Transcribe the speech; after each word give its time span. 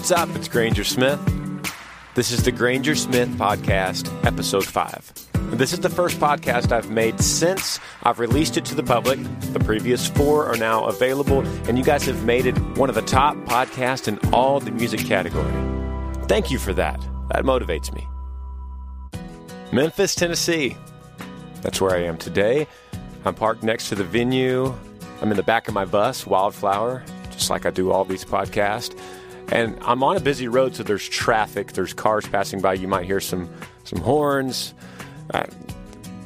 What's 0.00 0.12
up? 0.12 0.34
It's 0.34 0.48
Granger 0.48 0.82
Smith. 0.82 1.20
This 2.14 2.32
is 2.32 2.42
the 2.42 2.50
Granger 2.50 2.94
Smith 2.94 3.28
Podcast, 3.36 4.10
Episode 4.24 4.64
5. 4.64 5.58
This 5.58 5.74
is 5.74 5.80
the 5.80 5.90
first 5.90 6.18
podcast 6.18 6.72
I've 6.72 6.90
made 6.90 7.20
since 7.20 7.78
I've 8.04 8.18
released 8.18 8.56
it 8.56 8.64
to 8.64 8.74
the 8.74 8.82
public. 8.82 9.18
The 9.52 9.60
previous 9.60 10.08
four 10.08 10.46
are 10.46 10.56
now 10.56 10.86
available, 10.86 11.46
and 11.68 11.76
you 11.76 11.84
guys 11.84 12.06
have 12.06 12.24
made 12.24 12.46
it 12.46 12.58
one 12.78 12.88
of 12.88 12.94
the 12.94 13.02
top 13.02 13.36
podcasts 13.44 14.08
in 14.08 14.18
all 14.32 14.58
the 14.58 14.70
music 14.70 15.00
category. 15.00 15.52
Thank 16.28 16.50
you 16.50 16.58
for 16.58 16.72
that. 16.72 16.98
That 17.32 17.44
motivates 17.44 17.92
me. 17.92 18.08
Memphis, 19.70 20.14
Tennessee. 20.14 20.78
That's 21.60 21.78
where 21.78 21.94
I 21.94 22.04
am 22.04 22.16
today. 22.16 22.66
I'm 23.26 23.34
parked 23.34 23.62
next 23.62 23.90
to 23.90 23.96
the 23.96 24.04
venue. 24.04 24.74
I'm 25.20 25.30
in 25.30 25.36
the 25.36 25.42
back 25.42 25.68
of 25.68 25.74
my 25.74 25.84
bus, 25.84 26.26
Wildflower, 26.26 27.04
just 27.32 27.50
like 27.50 27.66
I 27.66 27.70
do 27.70 27.90
all 27.92 28.06
these 28.06 28.24
podcasts. 28.24 28.98
And 29.50 29.78
I'm 29.82 30.02
on 30.02 30.16
a 30.16 30.20
busy 30.20 30.48
road, 30.48 30.76
so 30.76 30.82
there's 30.82 31.08
traffic, 31.08 31.72
there's 31.72 31.92
cars 31.92 32.26
passing 32.26 32.60
by. 32.60 32.74
You 32.74 32.88
might 32.88 33.04
hear 33.04 33.20
some 33.20 33.52
some 33.84 34.00
horns. 34.00 34.74
Uh, 35.32 35.46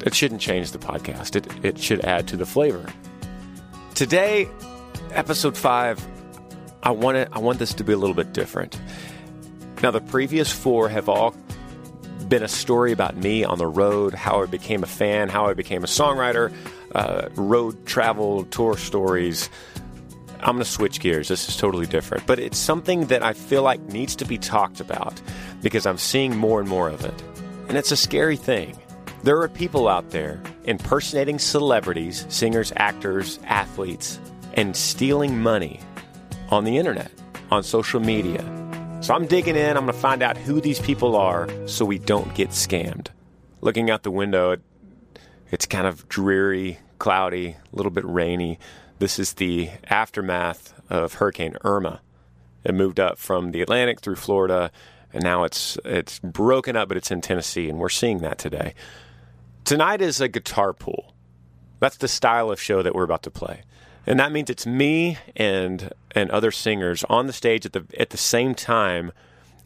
it 0.04 0.14
shouldn't 0.14 0.40
change 0.40 0.72
the 0.72 0.78
podcast. 0.78 1.36
It 1.36 1.46
it 1.64 1.78
should 1.78 2.04
add 2.04 2.28
to 2.28 2.36
the 2.36 2.46
flavor. 2.46 2.86
Today, 3.94 4.48
episode 5.12 5.56
five, 5.56 6.04
I 6.82 6.90
want 6.90 7.16
it, 7.16 7.28
I 7.32 7.38
want 7.38 7.58
this 7.58 7.72
to 7.74 7.84
be 7.84 7.92
a 7.92 7.96
little 7.96 8.14
bit 8.14 8.32
different. 8.32 8.78
Now, 9.82 9.90
the 9.90 10.00
previous 10.00 10.52
four 10.52 10.88
have 10.88 11.08
all 11.08 11.34
been 12.28 12.42
a 12.42 12.48
story 12.48 12.92
about 12.92 13.16
me 13.16 13.44
on 13.44 13.58
the 13.58 13.66
road, 13.66 14.14
how 14.14 14.42
I 14.42 14.46
became 14.46 14.82
a 14.82 14.86
fan, 14.86 15.28
how 15.28 15.46
I 15.46 15.54
became 15.54 15.84
a 15.84 15.86
songwriter, 15.86 16.52
uh, 16.94 17.28
road 17.34 17.86
travel 17.86 18.44
tour 18.44 18.76
stories. 18.76 19.48
I'm 20.44 20.56
going 20.56 20.64
to 20.64 20.70
switch 20.70 21.00
gears. 21.00 21.28
This 21.28 21.48
is 21.48 21.56
totally 21.56 21.86
different. 21.86 22.26
But 22.26 22.38
it's 22.38 22.58
something 22.58 23.06
that 23.06 23.22
I 23.22 23.32
feel 23.32 23.62
like 23.62 23.80
needs 23.80 24.14
to 24.16 24.26
be 24.26 24.36
talked 24.36 24.78
about 24.78 25.18
because 25.62 25.86
I'm 25.86 25.96
seeing 25.96 26.36
more 26.36 26.60
and 26.60 26.68
more 26.68 26.90
of 26.90 27.02
it. 27.02 27.14
And 27.68 27.78
it's 27.78 27.90
a 27.90 27.96
scary 27.96 28.36
thing. 28.36 28.78
There 29.22 29.40
are 29.40 29.48
people 29.48 29.88
out 29.88 30.10
there 30.10 30.42
impersonating 30.64 31.38
celebrities, 31.38 32.26
singers, 32.28 32.74
actors, 32.76 33.38
athletes, 33.44 34.20
and 34.52 34.76
stealing 34.76 35.42
money 35.42 35.80
on 36.50 36.64
the 36.64 36.76
internet, 36.76 37.10
on 37.50 37.62
social 37.62 38.00
media. 38.00 38.42
So 39.00 39.14
I'm 39.14 39.26
digging 39.26 39.56
in. 39.56 39.78
I'm 39.78 39.86
going 39.86 39.94
to 39.94 39.98
find 39.98 40.22
out 40.22 40.36
who 40.36 40.60
these 40.60 40.78
people 40.78 41.16
are 41.16 41.48
so 41.66 41.86
we 41.86 41.98
don't 41.98 42.34
get 42.34 42.50
scammed. 42.50 43.08
Looking 43.62 43.88
out 43.88 44.02
the 44.02 44.10
window, 44.10 44.50
it, 44.50 44.62
it's 45.50 45.64
kind 45.64 45.86
of 45.86 46.06
dreary, 46.10 46.78
cloudy, 46.98 47.56
a 47.72 47.76
little 47.76 47.92
bit 47.92 48.04
rainy. 48.04 48.58
This 48.98 49.18
is 49.18 49.34
the 49.34 49.70
aftermath 49.88 50.72
of 50.88 51.14
Hurricane 51.14 51.56
Irma. 51.64 52.00
It 52.62 52.74
moved 52.74 53.00
up 53.00 53.18
from 53.18 53.50
the 53.50 53.60
Atlantic 53.60 54.00
through 54.00 54.16
Florida, 54.16 54.70
and 55.12 55.22
now 55.22 55.44
it's 55.44 55.76
it's 55.84 56.20
broken 56.20 56.76
up, 56.76 56.88
but 56.88 56.96
it's 56.96 57.10
in 57.10 57.20
Tennessee, 57.20 57.68
and 57.68 57.78
we're 57.78 57.88
seeing 57.88 58.18
that 58.18 58.38
today. 58.38 58.74
Tonight 59.64 60.00
is 60.00 60.20
a 60.20 60.28
guitar 60.28 60.72
pool. 60.72 61.14
That's 61.80 61.96
the 61.96 62.08
style 62.08 62.50
of 62.50 62.60
show 62.60 62.82
that 62.82 62.94
we're 62.94 63.04
about 63.04 63.22
to 63.24 63.30
play. 63.30 63.62
And 64.06 64.20
that 64.20 64.32
means 64.32 64.48
it's 64.48 64.66
me 64.66 65.18
and 65.34 65.92
and 66.12 66.30
other 66.30 66.50
singers 66.50 67.04
on 67.08 67.26
the 67.26 67.32
stage 67.32 67.66
at 67.66 67.72
the 67.72 67.84
at 67.98 68.10
the 68.10 68.16
same 68.16 68.54
time 68.54 69.12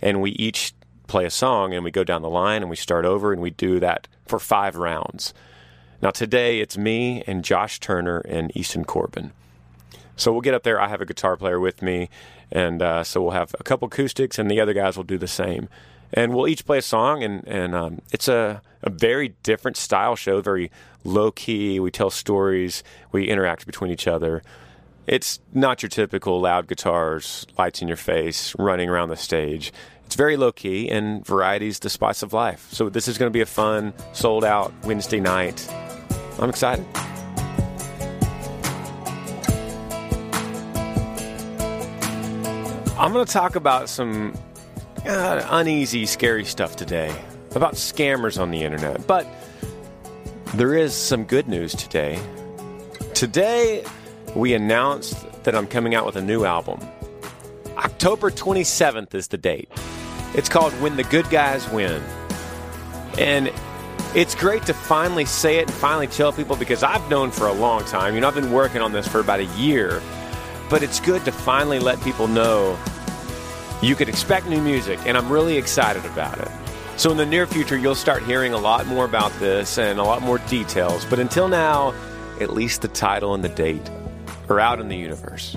and 0.00 0.22
we 0.22 0.30
each 0.32 0.72
play 1.06 1.24
a 1.24 1.30
song 1.30 1.74
and 1.74 1.84
we 1.84 1.90
go 1.90 2.04
down 2.04 2.22
the 2.22 2.30
line 2.30 2.62
and 2.62 2.70
we 2.70 2.76
start 2.76 3.04
over 3.04 3.32
and 3.32 3.42
we 3.42 3.50
do 3.50 3.80
that 3.80 4.06
for 4.26 4.38
5 4.38 4.76
rounds. 4.76 5.34
Now, 6.00 6.10
today 6.10 6.60
it's 6.60 6.78
me 6.78 7.24
and 7.26 7.44
Josh 7.44 7.80
Turner 7.80 8.18
and 8.18 8.56
Easton 8.56 8.84
Corbin. 8.84 9.32
So 10.16 10.30
we'll 10.32 10.42
get 10.42 10.54
up 10.54 10.62
there. 10.62 10.80
I 10.80 10.88
have 10.88 11.00
a 11.00 11.06
guitar 11.06 11.36
player 11.36 11.58
with 11.58 11.82
me, 11.82 12.08
and 12.52 12.80
uh, 12.82 13.02
so 13.02 13.20
we'll 13.20 13.32
have 13.32 13.54
a 13.58 13.64
couple 13.64 13.86
acoustics, 13.86 14.38
and 14.38 14.50
the 14.50 14.60
other 14.60 14.72
guys 14.72 14.96
will 14.96 15.04
do 15.04 15.18
the 15.18 15.28
same. 15.28 15.68
And 16.12 16.34
we'll 16.34 16.48
each 16.48 16.64
play 16.64 16.78
a 16.78 16.82
song, 16.82 17.22
and, 17.22 17.46
and 17.46 17.74
um, 17.74 18.00
it's 18.12 18.28
a, 18.28 18.62
a 18.82 18.90
very 18.90 19.34
different 19.42 19.76
style 19.76 20.16
show, 20.16 20.40
very 20.40 20.70
low 21.04 21.30
key. 21.30 21.80
We 21.80 21.90
tell 21.90 22.10
stories, 22.10 22.82
we 23.12 23.28
interact 23.28 23.66
between 23.66 23.90
each 23.90 24.06
other. 24.06 24.42
It's 25.06 25.40
not 25.52 25.82
your 25.82 25.90
typical 25.90 26.40
loud 26.40 26.68
guitars, 26.68 27.46
lights 27.56 27.82
in 27.82 27.88
your 27.88 27.96
face, 27.96 28.54
running 28.58 28.88
around 28.88 29.08
the 29.08 29.16
stage. 29.16 29.72
It's 30.06 30.14
very 30.14 30.36
low 30.36 30.52
key, 30.52 30.88
and 30.90 31.26
variety's 31.26 31.80
the 31.80 31.90
spice 31.90 32.22
of 32.22 32.32
life. 32.32 32.68
So 32.72 32.88
this 32.88 33.08
is 33.08 33.18
going 33.18 33.30
to 33.30 33.36
be 33.36 33.42
a 33.42 33.46
fun, 33.46 33.92
sold 34.12 34.44
out 34.44 34.72
Wednesday 34.84 35.20
night. 35.20 35.68
I'm 36.38 36.50
excited. 36.50 36.84
I'm 42.98 43.12
going 43.12 43.24
to 43.24 43.32
talk 43.32 43.56
about 43.56 43.88
some 43.88 44.36
uh, 45.06 45.46
uneasy, 45.50 46.04
scary 46.06 46.44
stuff 46.44 46.76
today 46.76 47.14
about 47.54 47.74
scammers 47.74 48.40
on 48.40 48.50
the 48.50 48.62
internet. 48.62 49.06
But 49.06 49.26
there 50.54 50.74
is 50.74 50.94
some 50.94 51.24
good 51.24 51.48
news 51.48 51.74
today. 51.74 52.20
Today, 53.14 53.84
we 54.34 54.54
announced 54.54 55.16
that 55.44 55.54
I'm 55.54 55.66
coming 55.66 55.94
out 55.94 56.06
with 56.06 56.16
a 56.16 56.22
new 56.22 56.44
album. 56.44 56.80
October 57.76 58.30
27th 58.30 59.14
is 59.14 59.28
the 59.28 59.38
date. 59.38 59.70
It's 60.34 60.48
called 60.48 60.72
When 60.74 60.96
the 60.96 61.04
Good 61.04 61.30
Guys 61.30 61.68
Win. 61.70 62.02
And 63.16 63.52
it's 64.14 64.34
great 64.34 64.64
to 64.66 64.74
finally 64.74 65.24
say 65.24 65.58
it 65.58 65.66
and 65.66 65.72
finally 65.72 66.06
tell 66.06 66.32
people 66.32 66.56
because 66.56 66.82
I've 66.82 67.08
known 67.10 67.30
for 67.30 67.46
a 67.46 67.52
long 67.52 67.84
time. 67.84 68.14
You 68.14 68.20
know, 68.20 68.28
I've 68.28 68.34
been 68.34 68.52
working 68.52 68.80
on 68.80 68.92
this 68.92 69.06
for 69.06 69.20
about 69.20 69.40
a 69.40 69.46
year. 69.56 70.02
But 70.70 70.82
it's 70.82 71.00
good 71.00 71.24
to 71.24 71.32
finally 71.32 71.78
let 71.78 72.00
people 72.02 72.28
know 72.28 72.78
you 73.80 73.94
could 73.94 74.08
expect 74.08 74.46
new 74.46 74.60
music, 74.60 74.98
and 75.06 75.16
I'm 75.16 75.30
really 75.30 75.56
excited 75.56 76.04
about 76.04 76.38
it. 76.38 76.48
So, 76.96 77.10
in 77.10 77.16
the 77.16 77.24
near 77.24 77.46
future, 77.46 77.78
you'll 77.78 77.94
start 77.94 78.22
hearing 78.24 78.52
a 78.52 78.58
lot 78.58 78.86
more 78.86 79.04
about 79.04 79.32
this 79.38 79.78
and 79.78 79.98
a 80.00 80.02
lot 80.02 80.20
more 80.20 80.38
details. 80.38 81.04
But 81.04 81.20
until 81.20 81.48
now, 81.48 81.94
at 82.40 82.52
least 82.52 82.82
the 82.82 82.88
title 82.88 83.34
and 83.34 83.42
the 83.42 83.48
date 83.48 83.88
are 84.48 84.60
out 84.60 84.80
in 84.80 84.88
the 84.88 84.96
universe. 84.96 85.56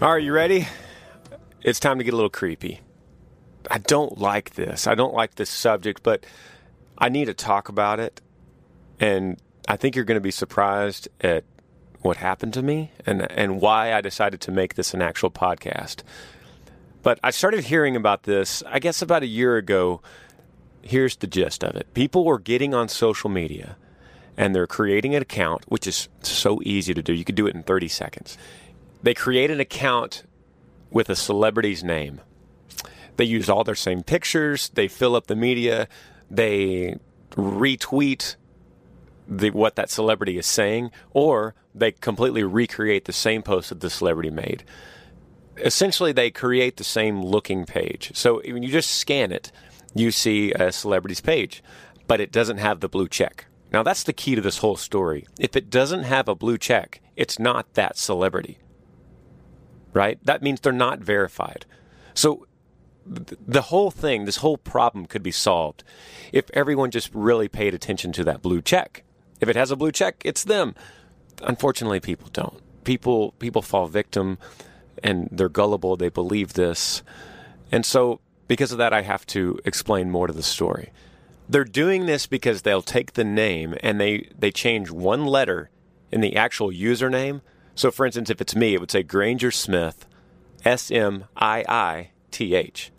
All 0.00 0.12
right, 0.12 0.22
you 0.22 0.32
ready? 0.32 0.68
It's 1.62 1.80
time 1.80 1.98
to 1.98 2.04
get 2.04 2.14
a 2.14 2.16
little 2.16 2.30
creepy. 2.30 2.80
I 3.70 3.78
don't 3.78 4.18
like 4.18 4.54
this. 4.54 4.86
I 4.86 4.94
don't 4.94 5.14
like 5.14 5.36
this 5.36 5.48
subject, 5.48 6.02
but 6.02 6.26
I 6.98 7.08
need 7.08 7.26
to 7.26 7.34
talk 7.34 7.68
about 7.68 8.00
it. 8.00 8.20
And 8.98 9.40
I 9.68 9.76
think 9.76 9.94
you're 9.94 10.04
going 10.04 10.16
to 10.16 10.20
be 10.20 10.32
surprised 10.32 11.08
at 11.20 11.44
what 12.02 12.16
happened 12.16 12.54
to 12.54 12.62
me 12.62 12.90
and 13.06 13.30
and 13.30 13.60
why 13.60 13.92
I 13.92 14.00
decided 14.00 14.40
to 14.42 14.50
make 14.50 14.74
this 14.74 14.94
an 14.94 15.02
actual 15.02 15.30
podcast. 15.30 16.02
But 17.02 17.20
I 17.22 17.30
started 17.30 17.64
hearing 17.64 17.96
about 17.96 18.24
this, 18.24 18.62
I 18.66 18.78
guess 18.78 19.00
about 19.00 19.22
a 19.22 19.26
year 19.26 19.56
ago. 19.56 20.02
Here's 20.82 21.16
the 21.16 21.26
gist 21.26 21.62
of 21.62 21.76
it. 21.76 21.92
People 21.94 22.24
were 22.24 22.38
getting 22.38 22.74
on 22.74 22.88
social 22.88 23.30
media 23.30 23.76
and 24.36 24.54
they're 24.54 24.66
creating 24.66 25.14
an 25.14 25.22
account, 25.22 25.64
which 25.68 25.86
is 25.86 26.08
so 26.22 26.60
easy 26.64 26.94
to 26.94 27.02
do. 27.02 27.12
You 27.12 27.24
could 27.24 27.34
do 27.34 27.46
it 27.46 27.54
in 27.54 27.62
30 27.62 27.88
seconds. 27.88 28.38
They 29.02 29.14
create 29.14 29.50
an 29.50 29.60
account 29.60 30.24
with 30.90 31.08
a 31.08 31.16
celebrity's 31.16 31.84
name. 31.84 32.20
They 33.20 33.26
use 33.26 33.50
all 33.50 33.64
their 33.64 33.74
same 33.74 34.02
pictures, 34.02 34.70
they 34.70 34.88
fill 34.88 35.14
up 35.14 35.26
the 35.26 35.36
media, 35.36 35.88
they 36.30 36.96
retweet 37.32 38.36
the, 39.28 39.50
what 39.50 39.76
that 39.76 39.90
celebrity 39.90 40.38
is 40.38 40.46
saying, 40.46 40.90
or 41.10 41.54
they 41.74 41.92
completely 41.92 42.42
recreate 42.44 43.04
the 43.04 43.12
same 43.12 43.42
post 43.42 43.68
that 43.68 43.80
the 43.80 43.90
celebrity 43.90 44.30
made. 44.30 44.64
Essentially, 45.58 46.12
they 46.12 46.30
create 46.30 46.78
the 46.78 46.82
same 46.82 47.22
looking 47.22 47.66
page. 47.66 48.12
So 48.14 48.40
when 48.40 48.62
you 48.62 48.70
just 48.70 48.90
scan 48.90 49.32
it, 49.32 49.52
you 49.94 50.12
see 50.12 50.52
a 50.52 50.72
celebrity's 50.72 51.20
page, 51.20 51.62
but 52.06 52.22
it 52.22 52.32
doesn't 52.32 52.56
have 52.56 52.80
the 52.80 52.88
blue 52.88 53.06
check. 53.06 53.44
Now, 53.70 53.82
that's 53.82 54.02
the 54.02 54.14
key 54.14 54.34
to 54.34 54.40
this 54.40 54.56
whole 54.56 54.78
story. 54.78 55.26
If 55.38 55.56
it 55.56 55.68
doesn't 55.68 56.04
have 56.04 56.26
a 56.26 56.34
blue 56.34 56.56
check, 56.56 57.02
it's 57.16 57.38
not 57.38 57.74
that 57.74 57.98
celebrity, 57.98 58.56
right? 59.92 60.18
That 60.24 60.42
means 60.42 60.60
they're 60.60 60.72
not 60.72 61.00
verified. 61.00 61.66
So 62.14 62.46
the 63.06 63.62
whole 63.62 63.90
thing, 63.90 64.24
this 64.24 64.36
whole 64.38 64.56
problem 64.56 65.06
could 65.06 65.22
be 65.22 65.32
solved 65.32 65.82
if 66.32 66.50
everyone 66.52 66.90
just 66.90 67.10
really 67.14 67.48
paid 67.48 67.74
attention 67.74 68.12
to 68.12 68.24
that 68.24 68.42
blue 68.42 68.62
check. 68.62 69.02
If 69.40 69.48
it 69.48 69.56
has 69.56 69.70
a 69.70 69.76
blue 69.76 69.92
check, 69.92 70.22
it's 70.24 70.44
them. 70.44 70.74
Unfortunately, 71.42 72.00
people 72.00 72.28
don't. 72.32 72.60
People 72.84 73.32
people 73.38 73.62
fall 73.62 73.86
victim 73.86 74.38
and 75.02 75.28
they're 75.32 75.48
gullible, 75.48 75.96
they 75.96 76.08
believe 76.10 76.52
this. 76.52 77.02
And 77.72 77.86
so 77.86 78.20
because 78.48 78.72
of 78.72 78.78
that 78.78 78.92
I 78.92 79.02
have 79.02 79.26
to 79.26 79.58
explain 79.64 80.10
more 80.10 80.26
to 80.26 80.32
the 80.32 80.42
story. 80.42 80.90
They're 81.48 81.64
doing 81.64 82.06
this 82.06 82.26
because 82.26 82.62
they'll 82.62 82.82
take 82.82 83.14
the 83.14 83.24
name 83.24 83.74
and 83.82 84.00
they 84.00 84.28
they 84.38 84.50
change 84.50 84.90
one 84.90 85.24
letter 85.26 85.70
in 86.12 86.20
the 86.20 86.36
actual 86.36 86.70
username. 86.70 87.40
So 87.74 87.90
for 87.90 88.04
instance, 88.04 88.30
if 88.30 88.40
it's 88.40 88.54
me, 88.54 88.74
it 88.74 88.80
would 88.80 88.90
say 88.90 89.02
Granger 89.02 89.50
Smith 89.50 90.06
S 90.64 90.90
M 90.90 91.24
I 91.36 91.64
I 91.68 92.10
T 92.30 92.54
H. 92.54 92.92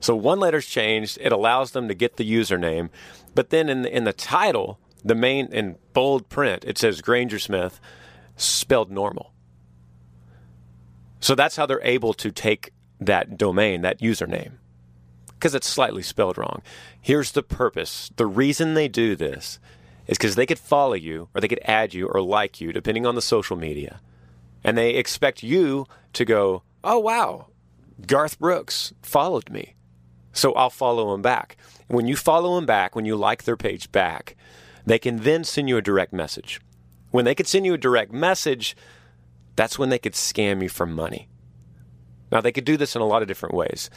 So 0.00 0.14
one 0.14 0.38
letter's 0.38 0.66
changed. 0.66 1.18
It 1.20 1.32
allows 1.32 1.72
them 1.72 1.88
to 1.88 1.94
get 1.94 2.16
the 2.16 2.30
username, 2.30 2.90
but 3.34 3.50
then 3.50 3.68
in 3.68 3.82
the, 3.82 3.96
in 3.96 4.04
the 4.04 4.12
title, 4.12 4.78
the 5.04 5.14
main 5.14 5.46
in 5.46 5.76
bold 5.92 6.28
print, 6.28 6.64
it 6.64 6.78
says 6.78 7.00
Granger 7.00 7.38
Smith, 7.38 7.80
spelled 8.36 8.90
normal. 8.90 9.32
So 11.20 11.34
that's 11.34 11.56
how 11.56 11.66
they're 11.66 11.80
able 11.82 12.12
to 12.14 12.30
take 12.30 12.72
that 13.00 13.36
domain, 13.36 13.80
that 13.82 14.00
username, 14.00 14.52
because 15.28 15.54
it's 15.54 15.68
slightly 15.68 16.02
spelled 16.02 16.38
wrong. 16.38 16.62
Here's 17.00 17.32
the 17.32 17.42
purpose. 17.42 18.10
The 18.16 18.26
reason 18.26 18.74
they 18.74 18.88
do 18.88 19.16
this 19.16 19.58
is 20.06 20.18
because 20.18 20.36
they 20.36 20.46
could 20.46 20.58
follow 20.58 20.94
you 20.94 21.28
or 21.34 21.40
they 21.40 21.48
could 21.48 21.60
add 21.64 21.94
you 21.94 22.06
or 22.06 22.20
like 22.20 22.60
you, 22.60 22.72
depending 22.72 23.06
on 23.06 23.14
the 23.14 23.22
social 23.22 23.56
media. 23.56 24.00
And 24.62 24.76
they 24.76 24.90
expect 24.90 25.42
you 25.42 25.86
to 26.12 26.24
go, 26.24 26.62
oh, 26.84 26.98
wow, 26.98 27.46
Garth 28.04 28.38
Brooks 28.38 28.92
followed 29.02 29.50
me. 29.50 29.74
So 30.32 30.52
I'll 30.52 30.70
follow 30.70 31.14
him 31.14 31.22
back. 31.22 31.56
When 31.88 32.06
you 32.06 32.16
follow 32.16 32.58
him 32.58 32.66
back, 32.66 32.94
when 32.94 33.06
you 33.06 33.16
like 33.16 33.44
their 33.44 33.56
page 33.56 33.90
back, 33.90 34.36
they 34.84 34.98
can 34.98 35.18
then 35.18 35.44
send 35.44 35.68
you 35.68 35.76
a 35.76 35.82
direct 35.82 36.12
message. 36.12 36.60
When 37.10 37.24
they 37.24 37.34
could 37.34 37.46
send 37.46 37.64
you 37.64 37.74
a 37.74 37.78
direct 37.78 38.12
message, 38.12 38.76
that's 39.56 39.78
when 39.78 39.88
they 39.88 39.98
could 39.98 40.12
scam 40.12 40.62
you 40.62 40.68
for 40.68 40.84
money. 40.84 41.28
Now 42.30 42.40
they 42.40 42.52
could 42.52 42.64
do 42.64 42.76
this 42.76 42.94
in 42.94 43.02
a 43.02 43.06
lot 43.06 43.22
of 43.22 43.28
different 43.28 43.54
ways. 43.54 43.88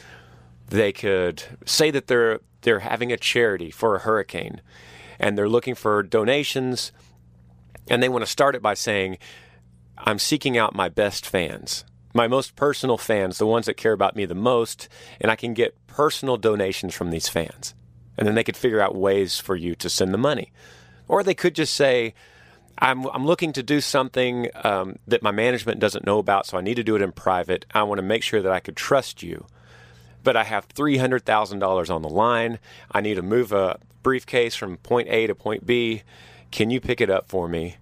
They 0.68 0.92
could 0.92 1.42
say 1.66 1.90
that 1.90 2.06
they're 2.06 2.40
they're 2.62 2.80
having 2.80 3.12
a 3.12 3.16
charity 3.16 3.70
for 3.70 3.96
a 3.96 4.00
hurricane 4.00 4.60
and 5.18 5.36
they're 5.36 5.48
looking 5.48 5.74
for 5.74 6.02
donations 6.02 6.92
and 7.88 8.02
they 8.02 8.08
want 8.08 8.24
to 8.24 8.30
start 8.30 8.54
it 8.54 8.62
by 8.62 8.74
saying 8.74 9.18
I'm 9.98 10.18
seeking 10.18 10.56
out 10.56 10.74
my 10.74 10.88
best 10.88 11.26
fans, 11.26 11.84
my 12.12 12.26
most 12.26 12.56
personal 12.56 12.98
fans, 12.98 13.38
the 13.38 13.46
ones 13.46 13.66
that 13.66 13.76
care 13.76 13.92
about 13.92 14.16
me 14.16 14.24
the 14.24 14.34
most, 14.34 14.88
and 15.20 15.30
I 15.30 15.36
can 15.36 15.54
get 15.54 15.76
personal 15.86 16.36
donations 16.36 16.94
from 16.94 17.10
these 17.10 17.28
fans. 17.28 17.74
And 18.16 18.26
then 18.26 18.34
they 18.34 18.44
could 18.44 18.56
figure 18.56 18.80
out 18.80 18.94
ways 18.94 19.38
for 19.38 19.56
you 19.56 19.74
to 19.76 19.88
send 19.88 20.12
the 20.12 20.18
money. 20.18 20.52
Or 21.08 21.22
they 21.22 21.34
could 21.34 21.54
just 21.54 21.74
say, 21.74 22.14
I'm, 22.78 23.06
I'm 23.06 23.26
looking 23.26 23.52
to 23.54 23.62
do 23.62 23.80
something 23.80 24.48
um, 24.64 24.96
that 25.06 25.22
my 25.22 25.30
management 25.30 25.80
doesn't 25.80 26.06
know 26.06 26.18
about, 26.18 26.46
so 26.46 26.58
I 26.58 26.62
need 26.62 26.76
to 26.76 26.84
do 26.84 26.96
it 26.96 27.02
in 27.02 27.12
private. 27.12 27.66
I 27.72 27.82
want 27.84 27.98
to 27.98 28.02
make 28.02 28.22
sure 28.22 28.42
that 28.42 28.52
I 28.52 28.60
could 28.60 28.76
trust 28.76 29.22
you. 29.22 29.46
But 30.22 30.36
I 30.36 30.44
have 30.44 30.68
$300,000 30.68 31.94
on 31.94 32.02
the 32.02 32.08
line. 32.08 32.58
I 32.90 33.00
need 33.00 33.14
to 33.14 33.22
move 33.22 33.52
a 33.52 33.78
briefcase 34.02 34.54
from 34.54 34.76
point 34.78 35.08
A 35.08 35.26
to 35.26 35.34
point 35.34 35.66
B. 35.66 36.02
Can 36.50 36.70
you 36.70 36.80
pick 36.80 37.00
it 37.00 37.10
up 37.10 37.28
for 37.28 37.48
me? 37.48 37.76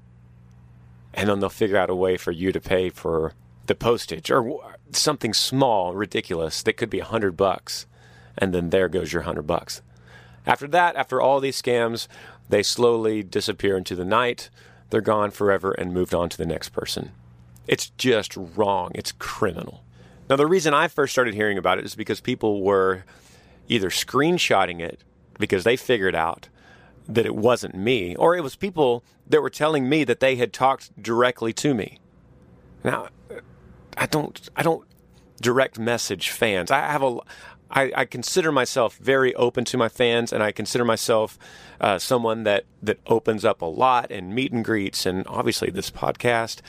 And 1.14 1.28
then 1.28 1.40
they'll 1.40 1.48
figure 1.48 1.78
out 1.78 1.90
a 1.90 1.94
way 1.94 2.16
for 2.16 2.30
you 2.30 2.52
to 2.52 2.60
pay 2.60 2.90
for 2.90 3.32
the 3.68 3.74
postage 3.74 4.30
or 4.30 4.76
something 4.92 5.32
small, 5.32 5.94
ridiculous 5.94 6.62
that 6.62 6.76
could 6.76 6.90
be 6.90 7.00
a 7.00 7.04
hundred 7.04 7.36
bucks. 7.36 7.86
And 8.36 8.52
then 8.52 8.70
there 8.70 8.88
goes 8.88 9.12
your 9.12 9.22
hundred 9.22 9.46
bucks. 9.46 9.80
After 10.46 10.66
that, 10.68 10.96
after 10.96 11.20
all 11.20 11.40
these 11.40 11.60
scams, 11.60 12.08
they 12.48 12.62
slowly 12.62 13.22
disappear 13.22 13.76
into 13.76 13.94
the 13.94 14.04
night 14.04 14.50
they're 14.90 15.00
gone 15.00 15.30
forever 15.30 15.72
and 15.72 15.92
moved 15.92 16.14
on 16.14 16.28
to 16.30 16.38
the 16.38 16.46
next 16.46 16.70
person. 16.70 17.12
It's 17.66 17.90
just 17.90 18.34
wrong. 18.36 18.90
It's 18.94 19.12
criminal. 19.12 19.84
Now, 20.30 20.36
the 20.36 20.46
reason 20.46 20.74
I 20.74 20.88
first 20.88 21.12
started 21.12 21.34
hearing 21.34 21.58
about 21.58 21.78
it 21.78 21.84
is 21.84 21.94
because 21.94 22.20
people 22.20 22.62
were 22.62 23.04
either 23.68 23.90
screenshotting 23.90 24.80
it 24.80 25.04
because 25.38 25.64
they 25.64 25.76
figured 25.76 26.14
out 26.14 26.48
that 27.06 27.26
it 27.26 27.34
wasn't 27.34 27.74
me, 27.74 28.14
or 28.16 28.36
it 28.36 28.42
was 28.42 28.56
people 28.56 29.02
that 29.26 29.40
were 29.40 29.50
telling 29.50 29.88
me 29.88 30.04
that 30.04 30.20
they 30.20 30.36
had 30.36 30.52
talked 30.52 31.02
directly 31.02 31.52
to 31.54 31.74
me. 31.74 31.98
Now, 32.84 33.08
I 33.98 34.06
don't, 34.06 34.48
I 34.56 34.62
don't 34.62 34.86
direct 35.40 35.78
message 35.78 36.30
fans. 36.30 36.70
I 36.70 36.80
have 36.80 37.02
a, 37.02 37.18
I, 37.70 37.92
I, 37.94 38.04
consider 38.06 38.50
myself 38.50 38.96
very 38.96 39.34
open 39.34 39.64
to 39.66 39.76
my 39.76 39.88
fans, 39.88 40.32
and 40.32 40.42
I 40.42 40.52
consider 40.52 40.84
myself 40.84 41.38
uh, 41.80 41.98
someone 41.98 42.44
that 42.44 42.64
that 42.82 42.98
opens 43.06 43.44
up 43.44 43.60
a 43.60 43.66
lot 43.66 44.10
and 44.10 44.34
meet 44.34 44.52
and 44.52 44.64
greets, 44.64 45.04
and 45.04 45.26
obviously 45.26 45.70
this 45.70 45.90
podcast. 45.90 46.60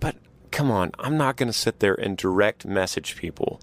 But 0.00 0.16
come 0.50 0.70
on, 0.70 0.90
I'm 0.98 1.16
not 1.16 1.36
going 1.36 1.48
to 1.48 1.52
sit 1.52 1.78
there 1.78 1.94
and 1.94 2.16
direct 2.16 2.66
message 2.66 3.16
people 3.16 3.60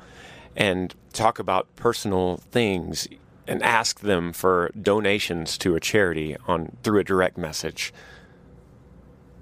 and 0.56 0.94
talk 1.12 1.40
about 1.40 1.74
personal 1.76 2.38
things 2.38 3.08
and 3.48 3.62
ask 3.64 4.02
them 4.02 4.32
for 4.32 4.72
donations 4.80 5.58
to 5.58 5.76
a 5.76 5.80
charity 5.80 6.38
on 6.48 6.78
through 6.84 7.00
a 7.00 7.04
direct 7.04 7.38
message. 7.38 7.94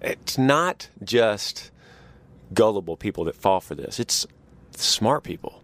It's 0.02 0.38
not 0.38 0.90
just 1.04 1.72
gullible 2.54 2.98
people 2.98 3.24
that 3.26 3.36
fall 3.36 3.60
for 3.60 3.76
this. 3.76 4.00
It's 4.00 4.26
smart 4.76 5.24
people 5.24 5.62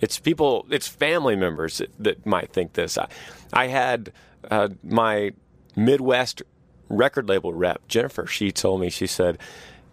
it's 0.00 0.18
people, 0.18 0.66
it's 0.70 0.88
family 0.88 1.36
members 1.36 1.78
that, 1.78 1.90
that 1.98 2.26
might 2.26 2.52
think 2.52 2.72
this. 2.72 2.96
I, 2.96 3.08
I 3.52 3.66
had 3.66 4.12
uh, 4.50 4.70
my 4.82 5.32
Midwest 5.76 6.42
record 6.88 7.28
label 7.28 7.52
rep, 7.52 7.86
Jennifer, 7.86 8.26
she 8.26 8.50
told 8.50 8.80
me, 8.80 8.90
she 8.90 9.06
said, 9.06 9.38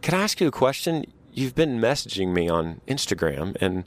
Can 0.01 0.15
I 0.15 0.23
ask 0.23 0.39
you 0.39 0.47
a 0.47 0.51
question? 0.51 1.05
You've 1.33 1.55
been 1.55 1.79
messaging 1.79 2.33
me 2.33 2.49
on 2.49 2.81
Instagram, 2.87 3.55
and 3.61 3.85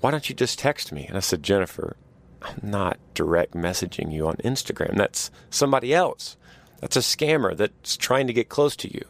why 0.00 0.10
don't 0.10 0.28
you 0.28 0.34
just 0.34 0.58
text 0.58 0.92
me? 0.92 1.06
And 1.06 1.16
I 1.16 1.20
said, 1.20 1.42
Jennifer, 1.42 1.96
I'm 2.40 2.60
not 2.62 2.98
direct 3.12 3.52
messaging 3.52 4.12
you 4.12 4.26
on 4.26 4.36
Instagram. 4.36 4.96
That's 4.96 5.30
somebody 5.50 5.92
else. 5.92 6.36
That's 6.80 6.96
a 6.96 7.00
scammer 7.00 7.54
that's 7.54 7.98
trying 7.98 8.26
to 8.28 8.32
get 8.32 8.48
close 8.48 8.76
to 8.76 8.92
you. 8.92 9.04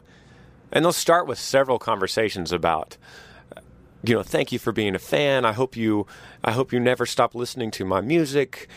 And 0.73 0.85
they'll 0.85 0.93
start 0.93 1.27
with 1.27 1.39
several 1.39 1.79
conversations 1.79 2.53
about 2.53 2.97
you 4.03 4.15
know, 4.15 4.23
thank 4.23 4.51
you 4.51 4.59
for 4.59 4.73
being 4.73 4.95
a 4.95 4.99
fan. 4.99 5.45
I 5.45 5.53
hope 5.53 5.77
you, 5.77 6.07
I 6.43 6.53
hope 6.53 6.73
you 6.73 6.81
never 6.81 7.05
stop 7.05 7.35
listening 7.35 7.71
to 7.73 7.85
my 7.85 8.01
music. 8.01 8.69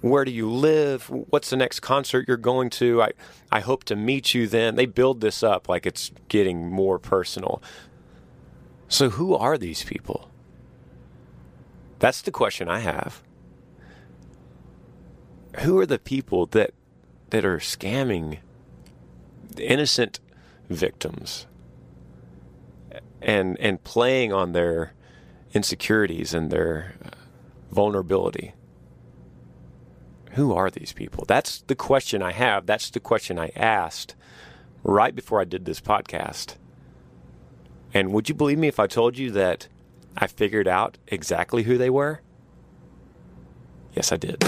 Where 0.00 0.24
do 0.24 0.32
you 0.32 0.50
live? 0.50 1.08
What's 1.08 1.50
the 1.50 1.56
next 1.56 1.80
concert 1.80 2.26
you're 2.26 2.36
going 2.36 2.70
to? 2.70 3.02
I, 3.02 3.12
I 3.50 3.60
hope 3.60 3.84
to 3.84 3.96
meet 3.96 4.34
you 4.34 4.48
then. 4.48 4.74
They 4.74 4.86
build 4.86 5.20
this 5.20 5.42
up 5.42 5.68
like 5.68 5.86
it's 5.86 6.10
getting 6.28 6.68
more 6.68 6.98
personal. 6.98 7.62
So, 8.88 9.10
who 9.10 9.34
are 9.34 9.56
these 9.56 9.84
people? 9.84 10.28
That's 11.98 12.20
the 12.20 12.32
question 12.32 12.68
I 12.68 12.80
have. 12.80 13.22
Who 15.60 15.78
are 15.78 15.86
the 15.86 15.98
people 15.98 16.46
that 16.46 16.74
that 17.30 17.44
are 17.44 17.58
scamming 17.58 18.38
innocent 19.56 20.20
victims? 20.72 21.46
and 23.22 23.58
and 23.60 23.82
playing 23.84 24.32
on 24.32 24.52
their 24.52 24.92
insecurities 25.54 26.34
and 26.34 26.50
their 26.50 26.94
vulnerability. 27.70 28.52
Who 30.32 30.52
are 30.52 30.70
these 30.70 30.92
people? 30.92 31.24
That's 31.26 31.62
the 31.62 31.74
question 31.74 32.22
I 32.22 32.32
have. 32.32 32.66
That's 32.66 32.90
the 32.90 33.00
question 33.00 33.38
I 33.38 33.52
asked 33.54 34.14
right 34.82 35.14
before 35.14 35.40
I 35.40 35.44
did 35.44 35.64
this 35.64 35.80
podcast. 35.80 36.56
And 37.94 38.12
would 38.12 38.28
you 38.28 38.34
believe 38.34 38.58
me 38.58 38.68
if 38.68 38.80
I 38.80 38.86
told 38.86 39.18
you 39.18 39.30
that 39.32 39.68
I 40.16 40.26
figured 40.26 40.66
out 40.66 40.96
exactly 41.06 41.64
who 41.64 41.76
they 41.76 41.90
were? 41.90 42.22
Yes, 43.94 44.10
I 44.10 44.16
did. 44.16 44.42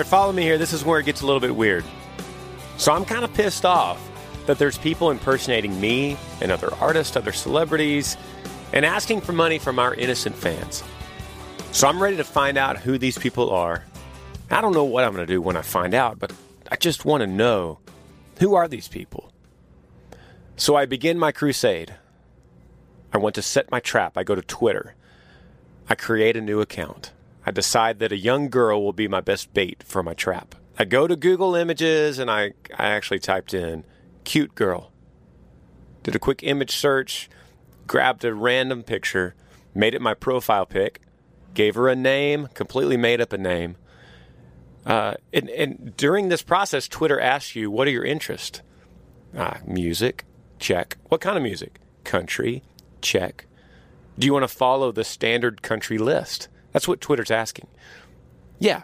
Right, 0.00 0.06
follow 0.06 0.32
me 0.32 0.42
here. 0.42 0.56
This 0.56 0.72
is 0.72 0.82
where 0.82 0.98
it 0.98 1.04
gets 1.04 1.20
a 1.20 1.26
little 1.26 1.40
bit 1.40 1.54
weird. 1.54 1.84
So 2.78 2.92
I'm 2.92 3.04
kind 3.04 3.22
of 3.22 3.34
pissed 3.34 3.66
off 3.66 4.00
that 4.46 4.58
there's 4.58 4.78
people 4.78 5.10
impersonating 5.10 5.78
me 5.78 6.16
and 6.40 6.50
other 6.50 6.72
artists, 6.76 7.16
other 7.16 7.32
celebrities, 7.32 8.16
and 8.72 8.86
asking 8.86 9.20
for 9.20 9.32
money 9.32 9.58
from 9.58 9.78
our 9.78 9.94
innocent 9.94 10.34
fans. 10.34 10.82
So 11.72 11.86
I'm 11.86 12.02
ready 12.02 12.16
to 12.16 12.24
find 12.24 12.56
out 12.56 12.78
who 12.78 12.96
these 12.96 13.18
people 13.18 13.50
are. 13.50 13.84
I 14.50 14.62
don't 14.62 14.72
know 14.72 14.84
what 14.84 15.04
I'm 15.04 15.12
going 15.12 15.26
to 15.26 15.32
do 15.32 15.42
when 15.42 15.56
I 15.56 15.62
find 15.62 15.92
out, 15.92 16.18
but 16.18 16.32
I 16.72 16.76
just 16.76 17.04
want 17.04 17.20
to 17.20 17.26
know 17.26 17.78
who 18.38 18.54
are 18.54 18.66
these 18.66 18.88
people? 18.88 19.30
So 20.56 20.76
I 20.76 20.86
begin 20.86 21.18
my 21.18 21.30
crusade. 21.30 21.94
I 23.12 23.18
want 23.18 23.34
to 23.34 23.42
set 23.42 23.70
my 23.70 23.80
trap. 23.80 24.16
I 24.16 24.24
go 24.24 24.34
to 24.34 24.42
Twitter. 24.42 24.94
I 25.88 25.94
create 25.94 26.36
a 26.36 26.40
new 26.40 26.60
account. 26.60 27.12
I 27.44 27.50
decide 27.50 27.98
that 28.00 28.12
a 28.12 28.16
young 28.16 28.48
girl 28.48 28.82
will 28.82 28.92
be 28.92 29.08
my 29.08 29.20
best 29.20 29.54
bait 29.54 29.82
for 29.82 30.02
my 30.02 30.14
trap. 30.14 30.54
I 30.78 30.84
go 30.84 31.06
to 31.06 31.16
Google 31.16 31.54
Images 31.54 32.18
and 32.18 32.30
I, 32.30 32.52
I 32.76 32.90
actually 32.90 33.18
typed 33.18 33.54
in 33.54 33.84
cute 34.24 34.54
girl. 34.54 34.92
Did 36.02 36.14
a 36.14 36.18
quick 36.18 36.42
image 36.42 36.74
search, 36.74 37.28
grabbed 37.86 38.24
a 38.24 38.34
random 38.34 38.82
picture, 38.82 39.34
made 39.74 39.94
it 39.94 40.00
my 40.00 40.14
profile 40.14 40.66
pic, 40.66 41.00
gave 41.54 41.74
her 41.74 41.88
a 41.88 41.96
name, 41.96 42.48
completely 42.54 42.96
made 42.96 43.20
up 43.20 43.32
a 43.32 43.38
name. 43.38 43.76
Uh, 44.86 45.14
and, 45.32 45.50
and, 45.50 45.94
during 45.96 46.28
this 46.28 46.42
process, 46.42 46.88
Twitter 46.88 47.20
asks 47.20 47.54
you, 47.54 47.70
what 47.70 47.86
are 47.86 47.90
your 47.90 48.04
interests? 48.04 48.62
Ah, 49.36 49.58
music, 49.66 50.24
check. 50.58 50.96
What 51.08 51.20
kind 51.20 51.36
of 51.36 51.42
music? 51.42 51.80
Country, 52.04 52.62
check. 53.02 53.46
Do 54.18 54.26
you 54.26 54.32
want 54.32 54.44
to 54.44 54.48
follow 54.48 54.90
the 54.90 55.04
standard 55.04 55.60
country 55.60 55.98
list? 55.98 56.48
That's 56.72 56.88
what 56.88 57.00
Twitter's 57.00 57.30
asking. 57.30 57.66
Yeah. 58.58 58.82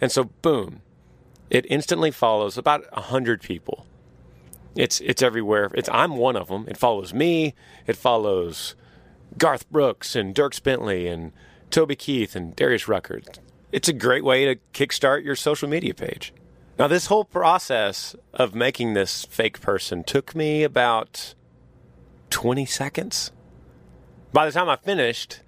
And 0.00 0.10
so, 0.10 0.24
boom, 0.24 0.82
it 1.50 1.66
instantly 1.68 2.10
follows 2.10 2.56
about 2.56 2.90
100 2.92 3.42
people. 3.42 3.86
It's, 4.76 5.00
it's 5.00 5.22
everywhere. 5.22 5.70
It's, 5.74 5.88
I'm 5.90 6.16
one 6.16 6.36
of 6.36 6.48
them. 6.48 6.66
It 6.68 6.76
follows 6.76 7.12
me. 7.12 7.54
It 7.86 7.96
follows 7.96 8.74
Garth 9.36 9.68
Brooks 9.70 10.16
and 10.16 10.34
Dierks 10.34 10.62
Bentley 10.62 11.06
and 11.06 11.32
Toby 11.70 11.96
Keith 11.96 12.34
and 12.34 12.54
Darius 12.54 12.88
Rucker. 12.88 13.20
It's 13.72 13.88
a 13.88 13.92
great 13.92 14.24
way 14.24 14.46
to 14.46 14.60
kickstart 14.72 15.24
your 15.24 15.36
social 15.36 15.68
media 15.68 15.94
page. 15.94 16.32
Now, 16.78 16.88
this 16.88 17.06
whole 17.06 17.24
process 17.24 18.16
of 18.32 18.54
making 18.54 18.94
this 18.94 19.26
fake 19.26 19.60
person 19.60 20.02
took 20.02 20.34
me 20.34 20.62
about 20.62 21.34
20 22.30 22.64
seconds. 22.64 23.32
By 24.32 24.46
the 24.46 24.52
time 24.52 24.68
I 24.68 24.76
finished, 24.76 25.40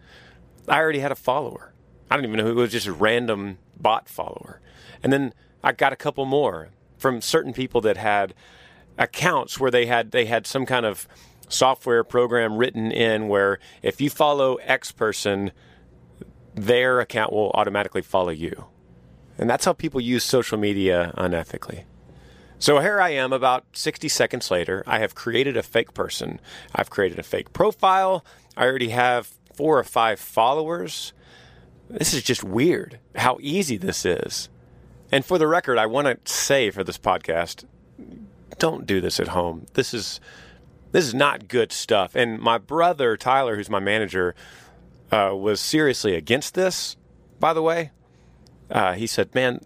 I 0.68 0.78
already 0.78 0.98
had 0.98 1.12
a 1.12 1.16
follower. 1.16 1.72
I 2.12 2.16
don't 2.16 2.26
even 2.26 2.37
know 2.37 2.45
who 2.45 2.50
it 2.50 2.57
was, 2.57 2.73
just 2.73 2.87
a 2.87 2.92
random 2.92 3.57
bot 3.81 4.07
follower. 4.07 4.61
And 5.02 5.11
then 5.11 5.33
I 5.64 5.73
got 5.73 5.95
a 5.95 5.97
couple 5.97 6.26
more 6.26 6.69
from 6.99 7.23
certain 7.23 7.54
people 7.54 7.81
that 7.81 7.97
had 7.97 8.35
accounts 8.99 9.59
where 9.59 9.71
they 9.71 9.87
had 9.87 10.11
they 10.11 10.26
had 10.26 10.47
some 10.47 10.66
kind 10.66 10.85
of 10.85 11.09
software 11.49 12.04
program 12.04 12.59
written 12.59 12.92
in 12.92 13.28
where 13.28 13.59
if 13.81 13.99
you 13.99 14.11
follow 14.11 14.57
X 14.57 14.92
person, 14.92 15.52
their 16.54 17.00
account 17.00 17.33
will 17.33 17.50
automatically 17.54 18.02
follow 18.02 18.28
you. 18.28 18.66
And 19.38 19.49
that's 19.49 19.64
how 19.64 19.73
people 19.73 19.99
use 19.99 20.23
social 20.23 20.59
media 20.59 21.14
unethically. 21.16 21.85
So 22.59 22.78
here 22.81 23.00
I 23.00 23.09
am 23.09 23.33
about 23.33 23.64
60 23.73 24.11
seconds 24.11 24.50
later. 24.50 24.85
I 24.87 24.99
have 24.99 25.14
created 25.14 25.57
a 25.57 25.62
fake 25.62 25.95
person. 25.95 26.40
I've 26.75 26.90
created 26.90 27.19
a 27.19 27.23
fake 27.23 27.54
profile. 27.54 28.23
I 28.54 28.66
already 28.66 28.90
have 28.90 29.33
four 29.54 29.78
or 29.78 29.85
five 29.85 30.21
followers. 30.21 31.14
This 31.92 32.14
is 32.14 32.22
just 32.22 32.42
weird 32.42 32.99
how 33.14 33.38
easy 33.40 33.76
this 33.76 34.06
is. 34.06 34.49
And 35.11 35.25
for 35.25 35.37
the 35.37 35.46
record, 35.46 35.76
I 35.76 35.84
want 35.84 36.06
to 36.06 36.32
say 36.32 36.70
for 36.70 36.82
this 36.82 36.96
podcast, 36.96 37.66
don't 38.58 38.87
do 38.87 39.00
this 39.00 39.20
at 39.20 39.28
home. 39.28 39.66
This 39.75 39.92
is 39.92 40.18
this 40.92 41.04
is 41.04 41.14
not 41.14 41.49
good 41.49 41.70
stuff. 41.70 42.14
And 42.14 42.38
my 42.38 42.56
brother 42.56 43.16
Tyler, 43.16 43.56
who's 43.56 43.68
my 43.68 43.80
manager, 43.80 44.34
uh, 45.11 45.34
was 45.34 45.61
seriously 45.61 46.14
against 46.14 46.54
this. 46.54 46.96
By 47.38 47.52
the 47.52 47.62
way, 47.62 47.90
uh, 48.70 48.94
he 48.94 49.06
said, 49.06 49.34
"Man, 49.34 49.61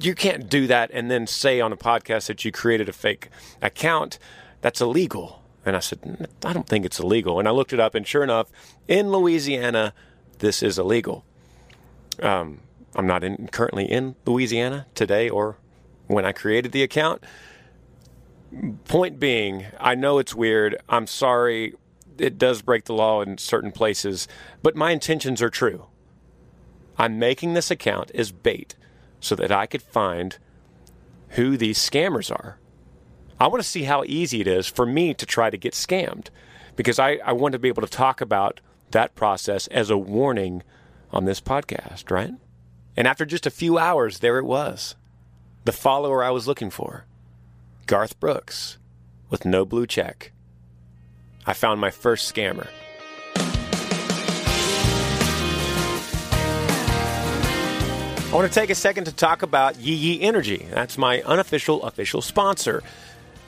you 0.00 0.14
can't 0.14 0.48
do 0.48 0.66
that 0.68 0.90
and 0.92 1.10
then 1.10 1.26
say 1.26 1.60
on 1.60 1.72
a 1.72 1.76
podcast 1.76 2.28
that 2.28 2.44
you 2.44 2.52
created 2.52 2.88
a 2.88 2.94
fake 2.94 3.28
account. 3.60 4.18
That's 4.62 4.80
illegal." 4.80 5.42
And 5.66 5.76
I 5.76 5.80
said, 5.80 6.28
"I 6.44 6.54
don't 6.54 6.66
think 6.66 6.86
it's 6.86 6.98
illegal." 6.98 7.38
And 7.38 7.46
I 7.46 7.50
looked 7.50 7.74
it 7.74 7.80
up, 7.80 7.94
and 7.94 8.06
sure 8.06 8.22
enough, 8.22 8.50
in 8.88 9.12
Louisiana, 9.12 9.92
this 10.40 10.62
is 10.62 10.78
illegal. 10.78 11.24
Um, 12.20 12.60
I'm 12.94 13.06
not 13.06 13.22
in, 13.24 13.48
currently 13.48 13.84
in 13.84 14.16
Louisiana 14.26 14.86
today 14.94 15.28
or 15.28 15.56
when 16.06 16.24
I 16.24 16.32
created 16.32 16.72
the 16.72 16.82
account. 16.82 17.24
Point 18.86 19.20
being, 19.20 19.66
I 19.78 19.94
know 19.94 20.18
it's 20.18 20.34
weird. 20.34 20.76
I'm 20.88 21.06
sorry. 21.06 21.74
It 22.18 22.36
does 22.36 22.62
break 22.62 22.84
the 22.84 22.94
law 22.94 23.22
in 23.22 23.38
certain 23.38 23.70
places, 23.70 24.26
but 24.62 24.74
my 24.74 24.90
intentions 24.90 25.40
are 25.40 25.50
true. 25.50 25.86
I'm 26.98 27.18
making 27.18 27.54
this 27.54 27.70
account 27.70 28.10
as 28.12 28.32
bait 28.32 28.74
so 29.20 29.34
that 29.36 29.52
I 29.52 29.66
could 29.66 29.82
find 29.82 30.36
who 31.30 31.56
these 31.56 31.78
scammers 31.78 32.30
are. 32.30 32.58
I 33.38 33.46
want 33.46 33.62
to 33.62 33.68
see 33.68 33.84
how 33.84 34.04
easy 34.04 34.40
it 34.40 34.46
is 34.46 34.66
for 34.66 34.84
me 34.84 35.14
to 35.14 35.24
try 35.24 35.48
to 35.48 35.56
get 35.56 35.72
scammed 35.72 36.28
because 36.76 36.98
I, 36.98 37.20
I 37.24 37.32
want 37.32 37.52
to 37.52 37.58
be 37.58 37.68
able 37.68 37.82
to 37.82 37.88
talk 37.88 38.20
about 38.20 38.60
that 38.92 39.14
process 39.14 39.66
as 39.68 39.90
a 39.90 39.98
warning 39.98 40.62
on 41.10 41.24
this 41.24 41.40
podcast, 41.40 42.10
right? 42.10 42.32
And 42.96 43.06
after 43.06 43.24
just 43.24 43.46
a 43.46 43.50
few 43.50 43.78
hours, 43.78 44.18
there 44.18 44.38
it 44.38 44.44
was 44.44 44.94
the 45.64 45.72
follower 45.72 46.24
I 46.24 46.30
was 46.30 46.46
looking 46.46 46.70
for 46.70 47.04
Garth 47.86 48.18
Brooks 48.18 48.78
with 49.28 49.44
no 49.44 49.64
blue 49.64 49.86
check. 49.86 50.32
I 51.46 51.52
found 51.52 51.80
my 51.80 51.90
first 51.90 52.32
scammer. 52.32 52.68
I 58.30 58.34
want 58.34 58.46
to 58.46 58.54
take 58.54 58.70
a 58.70 58.76
second 58.76 59.06
to 59.06 59.12
talk 59.12 59.42
about 59.42 59.80
Yee 59.80 59.94
Yee 59.94 60.20
Energy. 60.22 60.66
That's 60.70 60.96
my 60.96 61.20
unofficial 61.22 61.82
official 61.82 62.22
sponsor. 62.22 62.80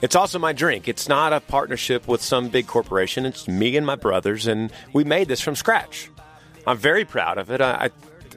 It's 0.03 0.17
also 0.17 0.41
my 0.41 0.53
drink. 0.53 0.89
It's 0.89 1.09
not 1.09 1.33
a 1.33 1.41
partnership 1.41 2.09
with 2.09 2.21
some 2.21 2.49
big 2.49 2.67
corporation. 2.67 3.25
It's 3.25 3.47
me 3.47 3.77
and 3.77 3.87
my 3.87 3.95
brothers, 3.95 4.49
and 4.49 4.73
we 4.93 5.05
made 5.05 5.29
this 5.29 5.41
from 5.41 5.55
scratch. 5.55 6.11
I'm 6.67 6.77
very 6.77 7.05
proud 7.05 7.39
of 7.39 7.51
it. 7.53 7.61
I, 7.61 7.91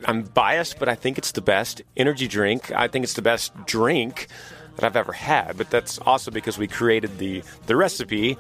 I, 0.06 0.10
am 0.10 0.22
biased, 0.22 0.78
but 0.78 0.88
I 0.88 0.94
think 0.94 1.18
it's 1.18 1.32
the 1.32 1.42
best 1.42 1.82
energy 1.98 2.28
drink. 2.28 2.72
I 2.72 2.88
think 2.88 3.04
it's 3.04 3.16
the 3.16 3.24
best 3.24 3.52
drink 3.66 4.28
that 4.76 4.86
I've 4.86 4.96
ever 4.96 5.12
had. 5.12 5.58
But 5.58 5.72
that's 5.72 5.98
also 5.98 6.30
because 6.30 6.60
we 6.60 6.68
created 6.68 7.18
the, 7.18 7.44
the 7.66 7.76
recipe 7.76 8.38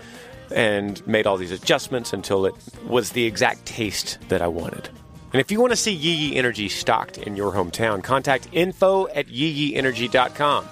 and 0.54 1.06
made 1.08 1.26
all 1.26 1.38
these 1.38 1.52
adjustments 1.52 2.14
until 2.14 2.46
it 2.46 2.54
was 2.86 3.12
the 3.12 3.26
exact 3.26 3.66
taste 3.66 4.20
that 4.30 4.44
I 4.44 4.48
wanted. 4.48 4.90
And 5.34 5.42
if 5.42 5.52
you 5.52 5.60
want 5.60 5.72
to 5.72 5.78
see 5.78 5.92
Yee 5.92 6.14
Yee 6.14 6.36
Energy 6.36 6.70
stocked 6.70 7.18
in 7.18 7.36
your 7.36 7.54
hometown, 7.54 8.04
contact 8.04 8.50
info 8.52 9.08
at 9.08 9.28
yeeyeenergy.com. 9.28 10.70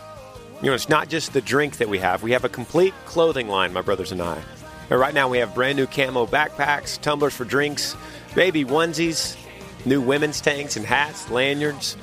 You 0.63 0.69
know, 0.69 0.75
it's 0.75 0.87
not 0.87 1.09
just 1.09 1.33
the 1.33 1.41
drink 1.41 1.79
that 1.79 1.89
we 1.89 1.99
have. 1.99 2.23
We 2.23 2.31
have 2.31 2.45
a 2.45 2.49
complete 2.49 2.93
clothing 3.03 3.49
line, 3.49 3.73
my 3.73 3.81
brothers 3.81 4.13
and 4.13 4.21
I. 4.21 4.41
And 4.89 4.97
right 4.97 5.13
now 5.13 5.27
we 5.27 5.39
have 5.39 5.53
brand 5.53 5.75
new 5.75 5.85
camo 5.85 6.25
backpacks, 6.25 7.01
tumblers 7.01 7.33
for 7.33 7.43
drinks, 7.43 7.97
baby 8.33 8.63
onesies, 8.63 9.35
new 9.85 9.99
women's 9.99 10.39
tanks 10.39 10.77
and 10.77 10.85
hats, 10.85 11.29
lanyards. 11.29 11.97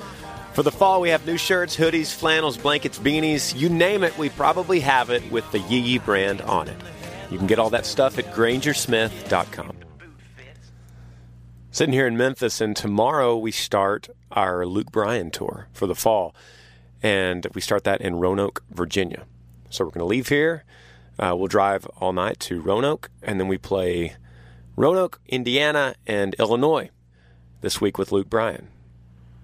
For 0.53 0.61
the 0.61 0.71
fall, 0.71 1.01
we 1.01 1.09
have 1.09 1.25
new 1.25 1.37
shirts, 1.37 1.75
hoodies, 1.75 2.13
flannels, 2.13 2.55
blankets, 2.55 2.99
beanies. 2.99 3.57
You 3.57 3.67
name 3.67 4.03
it, 4.03 4.15
we 4.19 4.29
probably 4.29 4.79
have 4.81 5.09
it 5.09 5.31
with 5.31 5.51
the 5.51 5.59
Yee 5.59 5.79
Yee 5.79 5.97
brand 5.97 6.41
on 6.41 6.67
it. 6.67 6.77
You 7.31 7.39
can 7.39 7.47
get 7.47 7.57
all 7.57 7.71
that 7.71 7.87
stuff 7.87 8.19
at 8.19 8.25
grangersmith.com. 8.25 9.75
Sitting 11.71 11.93
here 11.93 12.05
in 12.05 12.15
Memphis, 12.15 12.61
and 12.61 12.75
tomorrow 12.75 13.35
we 13.35 13.51
start 13.51 14.09
our 14.31 14.67
Luke 14.67 14.91
Bryan 14.91 15.31
tour 15.31 15.67
for 15.73 15.87
the 15.87 15.95
fall. 15.95 16.35
And 17.03 17.47
we 17.53 17.61
start 17.61 17.83
that 17.85 18.01
in 18.01 18.15
Roanoke, 18.15 18.63
Virginia. 18.69 19.25
So 19.69 19.85
we're 19.85 19.91
going 19.91 19.99
to 19.99 20.05
leave 20.05 20.29
here. 20.29 20.63
Uh, 21.17 21.35
we'll 21.35 21.47
drive 21.47 21.85
all 21.97 22.13
night 22.13 22.39
to 22.41 22.61
Roanoke, 22.61 23.09
and 23.21 23.39
then 23.39 23.47
we 23.47 23.57
play 23.57 24.15
Roanoke, 24.75 25.19
Indiana, 25.27 25.95
and 26.07 26.33
Illinois 26.35 26.89
this 27.61 27.79
week 27.81 27.97
with 27.97 28.11
Luke 28.11 28.29
Bryan. 28.29 28.69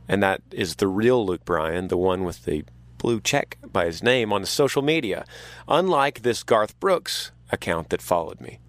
And 0.07 0.23
that 0.23 0.41
is 0.51 0.75
the 0.75 0.87
real 0.87 1.25
Luke 1.25 1.45
Bryan, 1.45 1.89
the 1.89 1.97
one 1.97 2.23
with 2.23 2.45
the 2.45 2.63
blue 2.97 3.19
check 3.19 3.57
by 3.63 3.85
his 3.85 4.01
name 4.01 4.33
on 4.33 4.41
the 4.41 4.47
social 4.47 4.81
media, 4.81 5.25
unlike 5.67 6.21
this 6.21 6.43
Garth 6.43 6.79
Brooks 6.79 7.31
account 7.51 7.89
that 7.89 8.01
followed 8.01 8.41
me. 8.41 8.59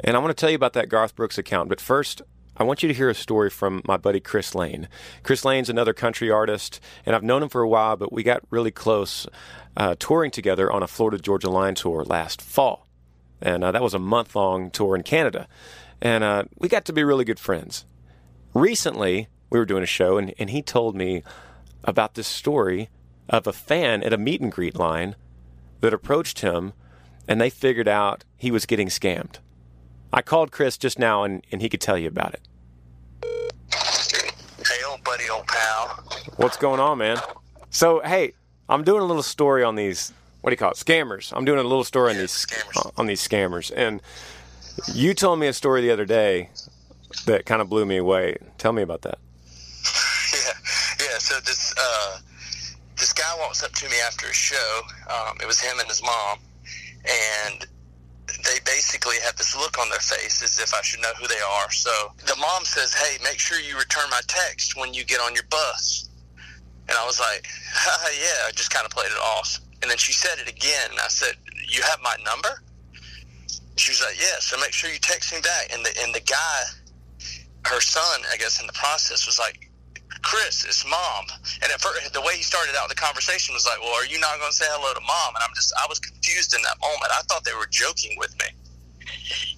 And 0.00 0.16
I 0.16 0.20
want 0.20 0.36
to 0.36 0.40
tell 0.40 0.50
you 0.50 0.56
about 0.56 0.72
that 0.74 0.88
Garth 0.88 1.14
Brooks 1.14 1.38
account, 1.38 1.68
but 1.68 1.80
first, 1.80 2.22
I 2.60 2.62
want 2.62 2.82
you 2.82 2.88
to 2.88 2.94
hear 2.94 3.08
a 3.08 3.14
story 3.14 3.48
from 3.48 3.80
my 3.86 3.96
buddy 3.96 4.20
Chris 4.20 4.54
Lane. 4.54 4.86
Chris 5.22 5.46
Lane's 5.46 5.70
another 5.70 5.94
country 5.94 6.30
artist, 6.30 6.78
and 7.06 7.16
I've 7.16 7.22
known 7.22 7.42
him 7.42 7.48
for 7.48 7.62
a 7.62 7.68
while, 7.68 7.96
but 7.96 8.12
we 8.12 8.22
got 8.22 8.42
really 8.50 8.70
close 8.70 9.26
uh, 9.78 9.94
touring 9.98 10.30
together 10.30 10.70
on 10.70 10.82
a 10.82 10.86
Florida 10.86 11.16
Georgia 11.16 11.48
Line 11.48 11.74
tour 11.74 12.04
last 12.04 12.42
fall. 12.42 12.86
And 13.40 13.64
uh, 13.64 13.72
that 13.72 13.80
was 13.80 13.94
a 13.94 13.98
month 13.98 14.36
long 14.36 14.70
tour 14.70 14.94
in 14.94 15.04
Canada. 15.04 15.48
And 16.02 16.22
uh, 16.22 16.44
we 16.58 16.68
got 16.68 16.84
to 16.84 16.92
be 16.92 17.02
really 17.02 17.24
good 17.24 17.40
friends. 17.40 17.86
Recently, 18.52 19.28
we 19.48 19.58
were 19.58 19.64
doing 19.64 19.82
a 19.82 19.86
show, 19.86 20.18
and, 20.18 20.34
and 20.38 20.50
he 20.50 20.60
told 20.60 20.94
me 20.94 21.22
about 21.84 22.12
this 22.12 22.28
story 22.28 22.90
of 23.30 23.46
a 23.46 23.54
fan 23.54 24.02
at 24.02 24.12
a 24.12 24.18
meet 24.18 24.42
and 24.42 24.52
greet 24.52 24.76
line 24.76 25.16
that 25.80 25.94
approached 25.94 26.40
him, 26.40 26.74
and 27.26 27.40
they 27.40 27.48
figured 27.48 27.88
out 27.88 28.26
he 28.36 28.50
was 28.50 28.66
getting 28.66 28.88
scammed. 28.88 29.36
I 30.12 30.20
called 30.20 30.52
Chris 30.52 30.76
just 30.76 30.98
now, 30.98 31.24
and, 31.24 31.42
and 31.50 31.62
he 31.62 31.70
could 31.70 31.80
tell 31.80 31.96
you 31.96 32.08
about 32.08 32.34
it. 32.34 32.42
Buddy, 35.10 35.28
old 35.28 35.44
pal. 35.48 36.04
What's 36.36 36.56
going 36.56 36.78
on, 36.78 36.98
man? 36.98 37.18
So, 37.70 37.98
hey, 38.04 38.34
I'm 38.68 38.84
doing 38.84 39.02
a 39.02 39.04
little 39.04 39.24
story 39.24 39.64
on 39.64 39.74
these. 39.74 40.12
What 40.40 40.50
do 40.50 40.52
you 40.52 40.56
call 40.56 40.70
it? 40.70 40.76
Scammers. 40.76 41.32
I'm 41.36 41.44
doing 41.44 41.58
a 41.58 41.64
little 41.64 41.82
story 41.82 42.12
on 42.12 42.16
these 42.18 42.30
scammers. 42.30 42.92
on 42.96 43.06
these 43.06 43.26
scammers, 43.26 43.72
and 43.74 44.00
you 44.94 45.12
told 45.12 45.40
me 45.40 45.48
a 45.48 45.52
story 45.52 45.80
the 45.80 45.90
other 45.90 46.04
day 46.04 46.50
that 47.26 47.44
kind 47.44 47.60
of 47.60 47.68
blew 47.68 47.84
me 47.86 47.96
away. 47.96 48.36
Tell 48.56 48.72
me 48.72 48.82
about 48.82 49.02
that. 49.02 49.18
Yeah, 50.32 50.52
yeah. 51.00 51.18
So 51.18 51.40
this 51.40 51.74
uh, 51.76 52.18
this 52.96 53.12
guy 53.12 53.34
walks 53.40 53.64
up 53.64 53.72
to 53.72 53.88
me 53.88 53.96
after 54.06 54.28
a 54.28 54.32
show. 54.32 54.80
Um, 55.08 55.38
it 55.42 55.46
was 55.46 55.58
him 55.58 55.76
and 55.80 55.88
his 55.88 56.04
mom, 56.04 56.38
and 57.48 57.66
they 58.44 58.58
basically 58.64 59.16
have 59.24 59.36
this 59.36 59.56
look 59.56 59.78
on 59.78 59.88
their 59.88 60.00
face 60.00 60.42
as 60.42 60.58
if 60.58 60.74
I 60.74 60.82
should 60.82 61.00
know 61.00 61.12
who 61.18 61.26
they 61.26 61.40
are. 61.40 61.70
So 61.70 61.90
the 62.26 62.36
mom 62.36 62.64
says, 62.64 62.94
"Hey, 62.94 63.18
make 63.22 63.38
sure 63.38 63.58
you 63.58 63.78
return 63.78 64.08
my 64.10 64.20
text 64.26 64.76
when 64.76 64.94
you 64.94 65.04
get 65.04 65.20
on 65.20 65.34
your 65.34 65.44
bus." 65.50 66.08
And 66.88 66.96
I 66.98 67.04
was 67.06 67.20
like, 67.20 67.46
"Yeah," 67.86 68.46
I 68.46 68.50
just 68.52 68.70
kind 68.70 68.84
of 68.84 68.92
played 68.92 69.10
it 69.10 69.18
off. 69.18 69.60
And 69.82 69.90
then 69.90 69.98
she 69.98 70.12
said 70.12 70.38
it 70.38 70.48
again, 70.48 70.90
and 70.90 71.00
I 71.00 71.08
said, 71.08 71.36
"You 71.68 71.82
have 71.82 72.00
my 72.02 72.16
number?" 72.24 72.62
She 73.76 73.92
was 73.92 74.02
like, 74.02 74.20
"Yeah." 74.20 74.38
So 74.40 74.58
make 74.58 74.72
sure 74.72 74.90
you 74.90 74.98
text 74.98 75.32
me 75.32 75.40
back. 75.40 75.72
And 75.72 75.84
the 75.84 75.92
and 76.02 76.14
the 76.14 76.20
guy, 76.20 76.62
her 77.64 77.80
son, 77.80 78.22
I 78.32 78.36
guess, 78.36 78.60
in 78.60 78.66
the 78.66 78.72
process 78.74 79.26
was 79.26 79.38
like, 79.38 79.69
Chris, 80.30 80.62
it's 80.62 80.86
mom. 80.86 81.26
And 81.58 81.74
at 81.74 81.82
first, 81.82 82.14
the 82.14 82.22
way 82.22 82.38
he 82.38 82.46
started 82.46 82.78
out 82.78 82.88
the 82.88 82.94
conversation 82.94 83.50
was 83.50 83.66
like, 83.66 83.82
well, 83.82 83.98
are 83.98 84.06
you 84.06 84.14
not 84.22 84.38
going 84.38 84.54
to 84.54 84.56
say 84.56 84.70
hello 84.70 84.94
to 84.94 85.02
mom? 85.02 85.34
And 85.34 85.42
I'm 85.42 85.50
just, 85.58 85.74
I 85.74 85.90
was 85.90 85.98
confused 85.98 86.54
in 86.54 86.62
that 86.62 86.78
moment. 86.78 87.10
I 87.10 87.18
thought 87.26 87.42
they 87.42 87.58
were 87.58 87.66
joking 87.66 88.14
with 88.14 88.30
me. 88.38 88.46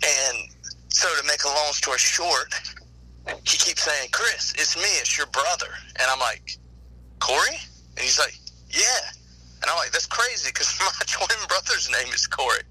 And 0.00 0.49
so 0.88 1.12
to 1.12 1.23
make 1.29 1.45
a 1.45 1.52
long 1.52 1.76
story 1.76 2.00
short, 2.00 2.57
he 3.45 3.61
keeps 3.61 3.85
saying, 3.85 4.17
Chris, 4.17 4.57
it's 4.57 4.73
me, 4.81 4.88
it's 4.97 5.12
your 5.12 5.29
brother. 5.29 5.69
And 6.00 6.09
I'm 6.09 6.25
like, 6.25 6.57
Corey? 7.21 7.61
And 7.93 8.00
he's 8.00 8.17
like, 8.17 8.33
yeah. 8.73 9.12
And 9.61 9.69
I'm 9.69 9.76
like, 9.76 9.93
that's 9.93 10.09
crazy 10.09 10.49
because 10.57 10.73
my 10.81 11.05
twin 11.05 11.37
brother's 11.52 11.93
name 11.93 12.09
is 12.17 12.25
Corey. 12.25 12.64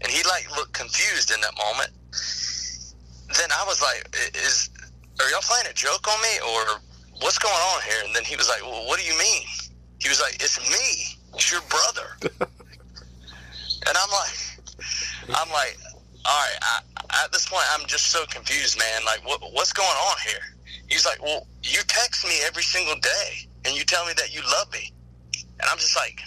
And 0.00 0.08
he 0.08 0.24
like 0.24 0.48
looked 0.56 0.72
confused 0.72 1.28
in 1.28 1.36
that 1.44 1.52
moment. 1.60 1.92
Then 3.36 3.52
I 3.52 3.60
was 3.68 3.84
like, 3.84 4.08
is, 4.40 4.72
are 5.20 5.28
y'all 5.28 5.44
playing 5.44 5.68
a 5.68 5.76
joke 5.76 6.08
on 6.08 6.16
me 6.24 6.34
or 6.48 6.80
what's 7.20 7.38
going 7.38 7.54
on 7.54 7.82
here? 7.82 8.02
And 8.04 8.14
then 8.14 8.24
he 8.24 8.36
was 8.36 8.48
like, 8.48 8.62
well, 8.62 8.86
what 8.86 8.98
do 8.98 9.04
you 9.04 9.16
mean? 9.18 9.42
He 10.00 10.08
was 10.08 10.20
like, 10.20 10.34
it's 10.36 10.58
me, 10.70 11.18
it's 11.34 11.50
your 11.50 11.60
brother. 11.68 12.16
and 12.40 13.96
I'm 13.96 14.10
like, 14.10 15.38
I'm 15.38 15.50
like, 15.50 15.78
all 16.24 16.38
right, 16.38 16.58
I, 16.62 17.24
at 17.24 17.32
this 17.32 17.48
point, 17.48 17.64
I'm 17.72 17.86
just 17.86 18.06
so 18.06 18.24
confused, 18.26 18.78
man. 18.78 19.04
Like, 19.04 19.26
what, 19.26 19.40
what's 19.52 19.72
going 19.72 19.88
on 19.88 20.16
here? 20.26 20.56
He's 20.88 21.06
like, 21.06 21.22
well, 21.22 21.46
you 21.62 21.80
text 21.86 22.24
me 22.24 22.34
every 22.46 22.62
single 22.62 22.96
day 22.96 23.48
and 23.64 23.76
you 23.76 23.84
tell 23.84 24.04
me 24.06 24.12
that 24.16 24.34
you 24.34 24.40
love 24.42 24.72
me. 24.72 24.92
And 25.34 25.68
I'm 25.70 25.78
just 25.78 25.96
like, 25.96 26.20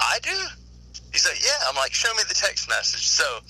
I 0.00 0.18
do? 0.22 0.36
He's 1.12 1.28
like, 1.28 1.42
yeah. 1.42 1.68
I'm 1.68 1.76
like, 1.76 1.92
show 1.92 2.12
me 2.14 2.22
the 2.28 2.34
text 2.34 2.68
message. 2.68 3.06
So 3.08 3.40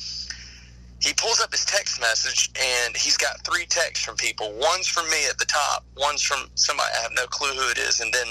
he 1.01 1.13
pulls 1.15 1.41
up 1.41 1.51
his 1.51 1.65
text 1.65 2.01
message 2.01 2.51
and 2.61 2.97
he's 2.97 3.17
got 3.17 3.45
three 3.45 3.67
texts 3.67 4.05
from 4.05 4.17
people. 4.17 4.53
One's 4.61 4.87
from 4.87 5.09
me 5.11 5.27
at 5.29 5.39
the 5.39 5.47
top, 5.47 5.85
one's 5.97 6.23
from 6.23 6.49
somebody 6.55 6.91
I 6.99 7.03
have 7.03 7.13
no 7.15 7.27
clue 7.27 7.49
who 7.49 7.71
it 7.71 7.79
is, 7.79 8.01
and 8.01 8.13
then 8.13 8.27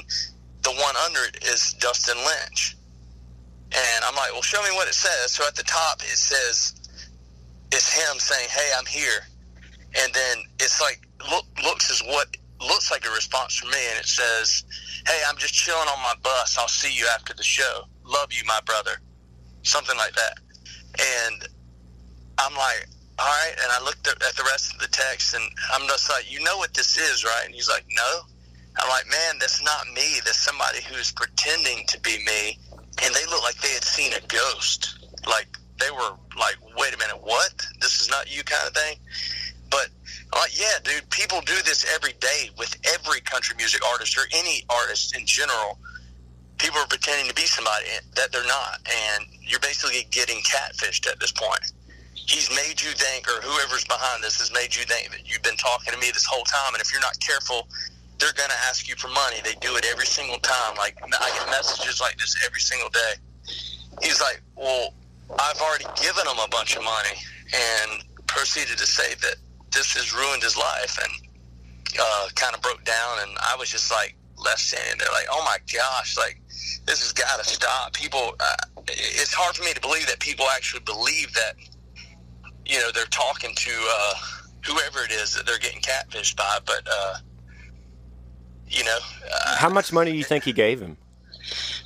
the 0.62 0.72
one 0.72 0.96
under 1.06 1.22
it 1.24 1.44
is 1.44 1.74
Dustin 1.80 2.18
Lynch. 2.18 2.76
And 3.72 4.04
I'm 4.04 4.16
like, 4.16 4.32
well, 4.34 4.42
show 4.42 4.62
me 4.64 4.70
what 4.74 4.88
it 4.88 4.96
says. 4.96 5.32
So 5.32 5.46
at 5.48 5.56
the 5.56 5.64
top, 5.64 6.02
it 6.02 6.18
says, 6.18 6.74
it's 7.72 7.94
him 7.94 8.18
saying, 8.18 8.48
hey, 8.50 8.72
I'm 8.78 8.86
here. 8.86 9.22
And 10.02 10.14
then 10.14 10.38
it's 10.60 10.82
like, 10.82 11.08
look, 11.30 11.46
looks 11.64 11.90
is 11.90 12.02
what 12.08 12.36
looks 12.62 12.92
like 12.92 13.06
a 13.06 13.12
response 13.12 13.56
from 13.56 13.70
me. 13.70 13.78
And 13.92 14.00
it 14.00 14.08
says, 14.08 14.64
hey, 15.08 15.22
I'm 15.28 15.38
just 15.38 15.54
chilling 15.54 15.88
on 15.88 16.00
my 16.00 16.16
bus. 16.24 16.58
I'll 16.58 16.68
see 16.68 16.94
you 16.94 17.06
after 17.14 17.34
the 17.34 17.44
show. 17.44 17.84
Love 18.04 18.34
you, 18.34 18.44
my 18.48 18.60
brother. 18.66 19.00
Something 19.62 19.98
like 19.98 20.14
that. 20.14 20.40
And 21.30 21.48
I'm 22.40 22.56
like, 22.56 22.88
all 23.20 23.28
right. 23.28 23.54
And 23.62 23.72
I 23.72 23.84
looked 23.84 24.08
at 24.08 24.20
the 24.20 24.44
rest 24.44 24.74
of 24.74 24.80
the 24.80 24.88
text 24.88 25.36
and 25.36 25.44
I'm 25.74 25.88
just 25.88 26.10
like, 26.10 26.32
you 26.32 26.44
know 26.44 26.58
what 26.58 26.74
this 26.74 26.98
is, 26.98 27.24
right? 27.24 27.46
And 27.46 27.54
he's 27.54 27.70
like, 27.70 27.86
no. 27.96 28.22
I'm 28.78 28.90
like, 28.90 29.08
man, 29.10 29.36
that's 29.40 29.62
not 29.64 29.88
me. 29.94 30.20
That's 30.24 30.40
somebody 30.40 30.80
who's 30.90 31.12
pretending 31.12 31.86
to 31.88 32.00
be 32.00 32.24
me 32.26 32.58
and 33.04 33.16
they 33.16 33.26
looked 33.26 33.44
like 33.44 33.56
they 33.56 33.74
had 33.74 33.84
seen 33.84 34.14
a 34.14 34.22
ghost. 34.28 35.06
Like 35.28 35.48
they 35.80 35.92
were 35.92 36.12
like, 36.38 36.58
wait 36.78 36.94
a 36.94 36.98
minute, 36.98 37.20
what? 37.22 37.54
This 37.82 38.02
is 38.02 38.10
not 38.10 38.34
you 38.34 38.44
kind 38.44 38.68
of 38.68 38.74
thing. 38.74 38.98
But 39.70 39.90
I'm 40.34 40.40
like, 40.40 40.60
yeah, 40.60 40.80
dude, 40.84 41.10
people 41.10 41.42
do 41.42 41.56
this 41.66 41.86
every 41.94 42.14
day 42.20 42.50
with 42.58 42.76
every 42.94 43.22
country 43.22 43.56
music 43.58 43.86
artist 43.88 44.18
or 44.18 44.24
any 44.34 44.64
artist 44.70 45.16
in 45.16 45.26
general. 45.26 45.78
People 46.58 46.80
are 46.80 46.88
pretending 46.88 47.28
to 47.28 47.34
be 47.34 47.44
somebody 47.44 47.86
that 48.16 48.32
they're 48.32 48.46
not, 48.46 48.82
and 48.86 49.26
you're 49.42 49.62
basically 49.62 50.06
getting 50.12 50.40
catfished 50.40 51.10
at 51.10 51.20
this 51.20 51.32
point. 51.32 51.72
He's 52.28 52.50
made 52.52 52.82
you 52.82 52.92
think, 52.92 53.28
or 53.28 53.42
whoever's 53.42 53.86
behind 53.86 54.24
this 54.24 54.40
has 54.40 54.52
made 54.54 54.76
you 54.76 54.84
think 54.86 55.12
that 55.12 55.30
you've 55.30 55.42
been 55.42 55.58
talking 55.58 55.94
to 55.94 56.00
me 56.00 56.12
this 56.12 56.26
whole 56.26 56.44
time, 56.44 56.74
and 56.74 56.82
if 56.82 56.92
you're 56.92 57.02
not 57.02 57.20
careful, 57.20 57.68
they're 58.20 58.34
going 58.34 58.50
to 58.50 58.62
ask 58.68 58.88
you 58.88 58.96
for 58.96 59.08
money. 59.08 59.38
They 59.44 59.56
do 59.62 59.76
it 59.78 59.86
every 59.90 60.06
single 60.06 60.38
time. 60.40 60.76
Like 60.78 60.98
I 61.04 61.32
get 61.40 61.50
messages 61.50 62.00
like 62.02 62.18
this 62.18 62.36
every 62.46 62.60
single 62.60 62.90
day. 62.90 63.14
He's 64.02 64.22
like, 64.22 64.42
"Well, 64.56 64.94
I've 65.40 65.60
already 65.62 65.86
given 65.96 66.28
him 66.28 66.38
a 66.38 66.48
bunch 66.50 66.76
of 66.76 66.84
money," 66.84 67.16
and 67.54 68.04
proceeded 68.28 68.78
to 68.78 68.86
say 68.86 69.16
that 69.16 69.36
this 69.72 69.94
has 69.94 70.14
ruined 70.14 70.44
his 70.44 70.58
life, 70.58 71.00
and 71.02 71.14
uh, 72.00 72.28
kind 72.36 72.54
of 72.54 72.62
broke 72.62 72.84
down. 72.84 73.20
And 73.22 73.32
I 73.40 73.56
was 73.58 73.70
just 73.70 73.92
like 73.92 74.16
left 74.38 74.60
standing 74.60 75.00
there, 75.00 75.10
like, 75.14 75.28
"Oh 75.32 75.44
my 75.46 75.58
gosh!" 75.74 76.18
Like 76.18 76.42
this 76.86 77.02
has 77.02 77.14
got 77.14 77.42
to 77.42 77.50
stop. 77.50 77.94
People, 77.94 78.36
uh, 78.40 78.56
it's 78.88 79.34
hard 79.34 79.56
for 79.56 79.64
me 79.64 79.74
to 79.74 79.82
believe 79.82 80.08
that 80.08 80.20
people 80.20 80.46
actually 80.54 80.82
believe 80.82 81.34
that. 81.34 81.56
You 82.70 82.80
know, 82.80 82.92
they're 82.94 83.06
talking 83.06 83.54
to 83.56 83.72
uh, 83.72 84.14
whoever 84.66 85.04
it 85.04 85.12
is 85.12 85.34
that 85.34 85.46
they're 85.46 85.60
getting 85.60 85.82
catfished 85.82 86.36
by, 86.36 86.60
but. 86.66 86.88
Uh, 86.90 87.16
you 88.70 88.84
know. 88.84 88.98
Uh, 89.26 89.58
How 89.58 89.70
much 89.70 89.92
money 89.92 90.12
do 90.12 90.18
you 90.18 90.24
think 90.24 90.44
he 90.44 90.54
gave 90.54 90.80
him? 90.80 90.96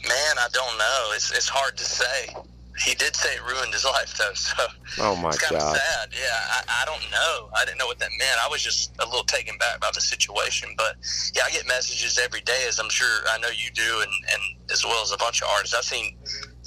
Man, 0.07 0.35
I 0.37 0.47
don't 0.51 0.77
know. 0.77 1.11
It's 1.15 1.31
it's 1.31 1.47
hard 1.47 1.77
to 1.77 1.83
say. 1.83 2.35
He 2.83 2.95
did 2.95 3.15
say 3.15 3.35
it 3.35 3.41
ruined 3.43 3.71
his 3.71 3.85
life, 3.85 4.17
though. 4.17 4.33
So 4.33 4.63
oh 4.99 5.15
my 5.15 5.29
it's 5.29 5.39
kind 5.39 5.59
god, 5.59 5.75
of 5.75 5.81
sad. 5.81 6.09
Yeah, 6.11 6.27
I, 6.27 6.81
I 6.81 6.85
don't 6.85 7.09
know. 7.09 7.49
I 7.55 7.65
didn't 7.65 7.77
know 7.77 7.87
what 7.87 7.99
that 7.99 8.09
meant. 8.19 8.37
I 8.43 8.47
was 8.49 8.61
just 8.61 8.91
a 8.99 9.05
little 9.05 9.23
taken 9.23 9.57
back 9.57 9.79
by 9.79 9.89
the 9.93 10.01
situation. 10.01 10.69
But 10.77 10.97
yeah, 11.33 11.43
I 11.45 11.51
get 11.51 11.65
messages 11.67 12.19
every 12.21 12.41
day, 12.41 12.65
as 12.67 12.79
I'm 12.79 12.89
sure 12.89 13.21
I 13.31 13.37
know 13.39 13.47
you 13.47 13.71
do, 13.73 14.01
and 14.01 14.11
and 14.33 14.71
as 14.71 14.83
well 14.83 15.01
as 15.01 15.11
a 15.11 15.17
bunch 15.17 15.41
of 15.41 15.47
artists. 15.49 15.75
I've 15.75 15.85
seen 15.85 16.17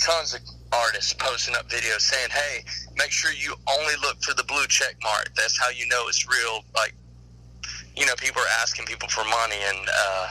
tons 0.00 0.34
of 0.34 0.40
artists 0.72 1.12
posting 1.12 1.54
up 1.54 1.68
videos 1.68 2.00
saying, 2.00 2.30
"Hey, 2.30 2.64
make 2.96 3.10
sure 3.10 3.32
you 3.32 3.54
only 3.78 3.94
look 4.02 4.22
for 4.22 4.34
the 4.34 4.44
blue 4.44 4.66
check 4.68 4.96
mark. 5.02 5.30
That's 5.36 5.58
how 5.58 5.70
you 5.70 5.86
know 5.88 6.08
it's 6.08 6.26
real. 6.28 6.64
Like 6.74 6.94
you 7.96 8.04
know, 8.04 8.14
people 8.16 8.42
are 8.42 8.60
asking 8.60 8.84
people 8.84 9.08
for 9.08 9.24
money, 9.24 9.56
and 9.56 9.88
uh, 9.88 10.28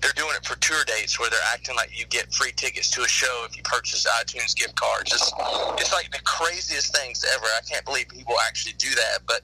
they're 0.00 0.12
doing 0.14 0.34
it 0.36 0.46
for 0.46 0.56
tour 0.60 0.84
dates 0.86 1.18
where 1.18 1.28
they're 1.28 1.48
acting 1.52 1.74
like 1.74 1.90
you 1.98 2.06
get 2.06 2.32
free 2.32 2.52
tickets 2.52 2.90
to 2.92 3.02
a 3.02 3.08
show 3.08 3.44
if 3.48 3.56
you 3.56 3.62
purchase 3.64 4.06
iTunes 4.06 4.54
gift 4.54 4.76
cards. 4.76 5.12
It's, 5.12 5.32
it's 5.80 5.92
like 5.92 6.12
the 6.12 6.20
craziest 6.22 6.96
things 6.96 7.24
ever. 7.34 7.46
I 7.46 7.60
can't 7.68 7.84
believe 7.84 8.08
people 8.08 8.34
actually 8.46 8.74
do 8.78 8.90
that, 8.90 9.18
but 9.26 9.42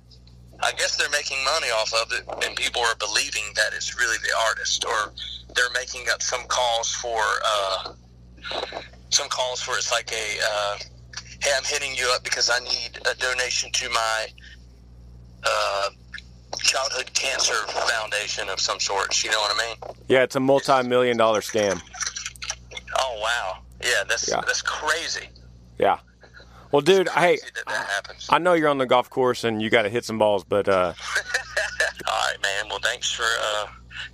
I 0.63 0.71
guess 0.73 0.97
they're 0.97 1.11
making 1.11 1.45
money 1.45 1.67
off 1.69 1.93
of 1.95 2.13
it, 2.13 2.47
and 2.47 2.57
people 2.57 2.81
are 2.83 2.95
believing 2.97 3.43
that 3.57 3.75
it's 3.75 3.99
really 3.99 4.19
the 4.19 4.33
artist, 4.49 4.85
or 4.85 5.13
they're 5.57 5.73
making 5.75 6.07
up 6.13 6.23
some 6.23 6.45
calls 6.47 6.93
for 6.95 7.21
uh, 7.45 7.93
some 9.11 9.29
calls 9.29 9.61
for 9.61 9.77
it's 9.77 9.91
like 9.91 10.13
a 10.13 10.39
uh, 10.49 10.77
hey, 11.45 11.51
I'm 11.57 11.65
hitting 11.65 11.95
you 11.95 12.11
up 12.15 12.25
because 12.25 12.51
I 12.51 12.59
need 12.61 12.99
a 13.11 13.15
donation 13.17 13.71
to 13.73 13.91
my 13.91 14.27
uh, 15.45 15.91
childhood 16.59 17.13
cancer 17.15 17.55
foundation 17.67 18.49
of 18.49 18.61
some 18.61 18.81
sort. 18.81 19.23
You 19.23 19.31
know 19.31 19.41
what 19.41 19.55
I 19.55 19.69
mean? 19.69 19.95
Yeah, 20.09 20.23
it's 20.23 20.37
a 20.37 20.41
multi-million 20.41 21.17
dollar 21.17 21.41
scam. 21.41 21.81
Oh 22.99 23.21
wow! 23.23 23.59
Yeah, 23.83 24.05
that's 24.09 24.29
yeah. 24.29 24.41
that's 24.47 24.63
crazy. 24.63 25.29
Yeah. 25.79 25.99
Well, 26.73 26.81
dude, 26.81 27.09
hey, 27.11 27.39
that 27.67 28.15
I 28.31 28.39
know 28.39 28.55
you're 28.55 28.69
on 28.69 28.79
the 28.79 28.87
golf 28.87 29.09
course 29.11 29.45
and 29.45 29.63
you 29.63 29.71
got 29.71 29.83
to 29.83 29.89
hit 29.89 30.05
some 30.05 30.19
balls, 30.19 30.45
but. 30.45 30.69
uh 30.69 30.95
All 32.09 32.15
right, 32.27 32.43
man. 32.43 32.67
Well, 32.69 32.81
thanks 32.83 33.13
for 33.13 33.25
uh 33.25 33.67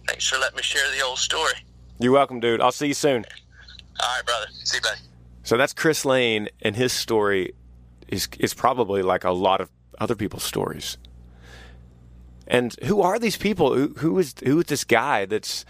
thanks 0.06 0.28
for 0.28 0.38
letting 0.38 0.56
me 0.56 0.62
share 0.62 0.82
the 0.96 1.04
old 1.04 1.18
story. 1.18 1.54
You're 1.98 2.12
welcome, 2.12 2.40
dude. 2.40 2.60
I'll 2.60 2.72
see 2.72 2.88
you 2.88 2.94
soon. 2.94 3.24
All 4.02 4.16
right, 4.16 4.26
brother. 4.26 4.46
See 4.64 4.76
you, 4.78 4.82
buddy. 4.82 5.00
So 5.42 5.56
that's 5.56 5.72
Chris 5.72 6.04
Lane, 6.04 6.48
and 6.62 6.76
his 6.76 6.92
story 6.92 7.54
is 8.08 8.28
is 8.38 8.54
probably 8.54 9.02
like 9.02 9.24
a 9.24 9.30
lot 9.30 9.60
of 9.60 9.70
other 9.98 10.14
people's 10.14 10.44
stories. 10.44 10.98
And 12.46 12.74
who 12.84 13.00
are 13.00 13.18
these 13.18 13.36
people? 13.36 13.74
Who, 13.74 13.94
who 13.98 14.18
is 14.18 14.34
who 14.44 14.58
is 14.58 14.66
this 14.66 14.84
guy 14.84 15.24
that's 15.24 15.64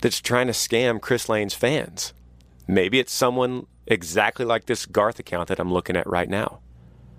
that's 0.00 0.20
trying 0.20 0.46
to 0.46 0.52
scam 0.52 1.00
Chris 1.00 1.28
Lane's 1.28 1.54
fans? 1.54 2.12
Maybe 2.66 2.98
it's 2.98 3.12
someone 3.12 3.66
exactly 3.86 4.44
like 4.44 4.66
this 4.66 4.86
Garth 4.86 5.18
account 5.18 5.48
that 5.48 5.60
I'm 5.60 5.72
looking 5.72 5.96
at 5.96 6.06
right 6.08 6.28
now. 6.28 6.60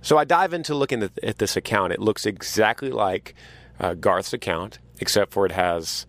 So 0.02 0.18
I 0.18 0.26
dive 0.26 0.54
into 0.54 0.76
looking 0.76 1.04
at, 1.04 1.38
this 1.38 1.56
account. 1.56 1.94
It 1.94 2.00
looks 2.00 2.26
exactly 2.26 2.92
like 2.92 3.34
uh, 3.80 3.94
Garth's 3.94 4.34
account, 4.34 4.80
except 5.00 5.32
for 5.32 5.46
it 5.46 5.52
has 5.52 6.06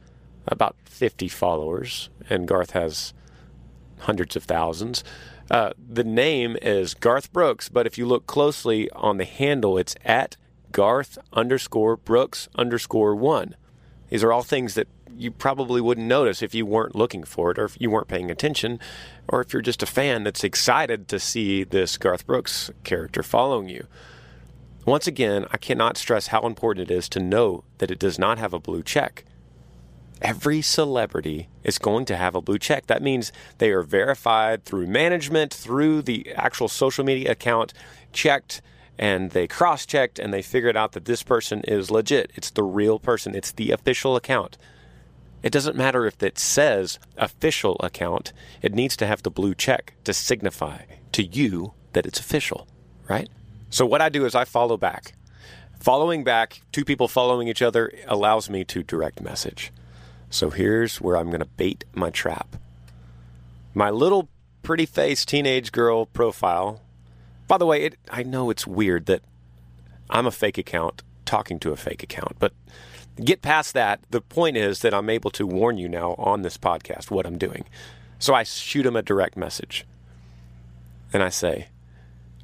about 0.47 0.77
50 0.85 1.29
followers, 1.29 2.11
and 2.29 2.47
Garth 2.47 2.71
has 2.71 3.13
hundreds 4.01 4.37
of 4.37 4.45
thousands. 4.45 5.05
Uh, 5.51 5.73
the 5.79 6.05
name 6.05 6.57
is 6.61 6.93
Garth 6.95 7.33
Brooks, 7.33 7.69
but 7.69 7.87
if 7.87 7.97
you 7.97 8.07
look 8.07 8.27
closely 8.27 8.91
on 8.91 9.17
the 9.17 9.25
handle, 9.25 9.79
it's 9.79 9.97
at 10.05 10.37
Garth 10.73 11.17
underscore 11.33 11.97
Brooks 11.97 12.49
underscore 12.55 13.15
one. 13.15 13.57
These 14.11 14.23
are 14.23 14.33
all 14.33 14.43
things 14.43 14.75
that 14.75 14.89
you 15.17 15.31
probably 15.31 15.81
wouldn't 15.81 16.07
notice 16.07 16.43
if 16.43 16.55
you 16.55 16.67
weren't 16.67 16.95
looking 16.95 17.25
for 17.25 17.51
it 17.51 17.59
or 17.59 17.65
if 17.65 17.81
you 17.81 17.91
weren't 17.91 18.09
paying 18.09 18.31
attention 18.31 18.79
or 19.27 19.41
if 19.41 19.53
you're 19.53 19.63
just 19.63 19.83
a 19.83 19.87
fan 19.87 20.23
that's 20.23 20.45
excited 20.45 21.09
to 21.09 21.19
see 21.19 21.65
this 21.65 21.97
Garth 21.97 22.27
Brooks 22.27 22.71
character 22.85 23.23
following 23.23 23.69
you. 23.69 23.87
Once 24.85 25.07
again, 25.07 25.47
I 25.51 25.57
cannot 25.57 25.97
stress 25.97 26.29
how 26.29 26.43
important 26.43 26.91
it 26.91 26.95
is 26.95 27.09
to 27.11 27.21
know 27.21 27.65
that 27.79 27.91
it 27.91 27.99
does 27.99 28.19
not 28.19 28.39
have 28.39 28.55
a 28.55 28.61
blue 28.61 28.83
check. 28.83 29.25
Every 30.21 30.63
celebrity 30.63 31.49
is 31.63 31.79
going 31.79 32.05
to 32.07 32.17
have 32.17 32.35
a 32.35 32.41
blue 32.41 32.59
check. 32.59 32.87
That 32.87 33.03
means 33.03 33.33
they 33.59 33.71
are 33.71 33.83
verified 33.83 34.65
through 34.65 34.89
management, 34.89 35.55
through 35.55 36.03
the 36.03 36.33
actual 36.35 36.69
social 36.69 37.05
media 37.05 37.33
account, 37.33 37.73
checked 38.13 38.61
and 38.99 39.31
they 39.31 39.47
cross 39.47 39.87
checked 39.87 40.19
and 40.19 40.35
they 40.35 40.43
figured 40.43 40.77
out 40.77 40.93
that 40.93 41.05
this 41.05 41.23
person 41.23 41.63
is 41.63 41.91
legit. 41.91 42.33
It's 42.35 42.51
the 42.51 42.65
real 42.65 42.99
person, 42.99 43.35
it's 43.35 43.53
the 43.53 43.71
official 43.71 44.17
account. 44.17 44.59
It 45.43 45.53
doesn't 45.53 45.77
matter 45.77 46.05
if 46.05 46.21
it 46.21 46.37
says 46.39 46.99
official 47.17 47.77
account, 47.79 48.33
it 48.61 48.75
needs 48.75 48.97
to 48.97 49.07
have 49.07 49.23
the 49.23 49.31
blue 49.31 49.55
check 49.55 49.95
to 50.03 50.13
signify 50.13 50.83
to 51.13 51.23
you 51.23 51.75
that 51.93 52.07
it's 52.07 52.19
official, 52.19 52.67
right? 53.09 53.29
So, 53.71 53.87
what 53.87 54.01
I 54.01 54.09
do 54.09 54.25
is 54.25 54.35
I 54.35 54.45
follow 54.45 54.77
back. 54.77 55.13
Following 55.79 56.25
back, 56.25 56.63
two 56.73 56.85
people 56.85 57.07
following 57.07 57.47
each 57.47 57.63
other 57.63 57.93
allows 58.09 58.51
me 58.51 58.65
to 58.65 58.83
direct 58.83 59.21
message. 59.21 59.73
So 60.31 60.51
here's 60.51 61.01
where 61.01 61.17
I'm 61.17 61.29
going 61.29 61.41
to 61.41 61.47
bait 61.47 61.85
my 61.95 62.11
trap. 62.11 62.57
My 63.75 63.91
little 63.91 64.29
pretty 64.63 64.87
face 64.87 65.25
teenage 65.25 65.73
girl 65.73 66.07
profile. 66.07 66.83
By 67.47 67.59
the 67.59 67.67
way, 67.67 67.85
it, 67.85 67.97
I 68.11 68.23
know 68.23 68.51
it's 68.51 68.67
weird 68.67 69.07
that 69.07 69.23
I'm 70.11 70.27
a 70.27 70.31
fake 70.31 70.59
account 70.59 71.03
talking 71.25 71.59
to 71.61 71.73
a 71.73 71.77
fake 71.77 72.03
account, 72.03 72.37
but 72.39 72.53
get 73.23 73.43
past 73.43 73.75
that. 73.75 74.01
The 74.11 74.21
point 74.21 74.57
is 74.57 74.81
that 74.81 74.95
I'm 74.95 75.11
able 75.11 75.31
to 75.33 75.47
warn 75.47 75.79
you 75.79 75.89
now 75.89 76.15
on 76.19 76.43
this 76.43 76.59
podcast 76.59 77.11
what 77.11 77.27
I'm 77.27 77.39
doing. 77.39 77.65
So 78.19 78.35
I 78.35 78.43
shoot 78.43 78.85
him 78.85 78.97
a 78.97 79.03
direct 79.03 79.37
message. 79.37 79.87
And 81.13 81.23
I 81.23 81.31
say, 81.31 81.69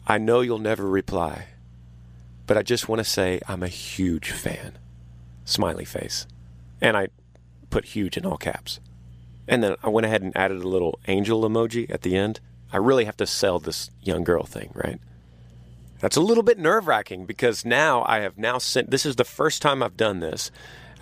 I 0.07 0.19
know 0.19 0.41
you'll 0.41 0.59
never 0.59 0.89
reply, 0.89 1.49
but 2.47 2.57
I 2.57 2.63
just 2.63 2.89
want 2.89 3.01
to 3.01 3.05
say 3.05 3.41
I'm 3.47 3.63
a 3.63 3.69
huge 3.69 4.31
fan. 4.31 4.79
Smiley 5.45 5.85
face. 5.85 6.27
And 6.81 6.97
I 6.97 7.09
put 7.75 7.87
huge 7.87 8.17
in 8.17 8.25
all 8.25 8.37
caps. 8.37 8.79
And 9.49 9.61
then 9.61 9.75
I 9.83 9.89
went 9.89 10.07
ahead 10.07 10.23
and 10.23 10.35
added 10.37 10.63
a 10.63 10.69
little 10.69 11.01
angel 11.09 11.43
emoji 11.43 11.91
at 11.91 12.03
the 12.03 12.15
end. 12.17 12.39
I 12.73 12.77
really 12.77 13.05
have 13.05 13.17
to 13.17 13.27
sell 13.27 13.59
this 13.59 13.91
young 14.01 14.23
girl 14.23 14.45
thing, 14.45 14.71
right? 14.75 15.01
That's 15.99 16.17
a 16.17 16.21
little 16.21 16.45
bit 16.45 16.57
nerve 16.57 16.87
wracking 16.87 17.27
because 17.27 17.65
now 17.65 18.05
I 18.07 18.21
have 18.21 18.39
now 18.39 18.59
sent, 18.59 18.93
this 18.93 19.05
is 19.05 19.17
the 19.17 19.25
first 19.25 19.61
time 19.61 19.83
I've 19.83 19.97
done 19.97 20.21
this. 20.21 20.53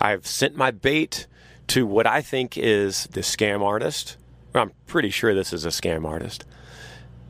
I've 0.01 0.25
sent 0.25 0.55
my 0.55 0.71
bait 0.71 1.27
to 1.67 1.85
what 1.85 2.07
I 2.07 2.21
think 2.21 2.57
is 2.57 3.03
the 3.11 3.21
scam 3.21 3.61
artist. 3.61 4.17
I'm 4.55 4.71
pretty 4.87 5.11
sure 5.11 5.35
this 5.35 5.53
is 5.53 5.65
a 5.65 5.69
scam 5.69 6.07
artist. 6.07 6.43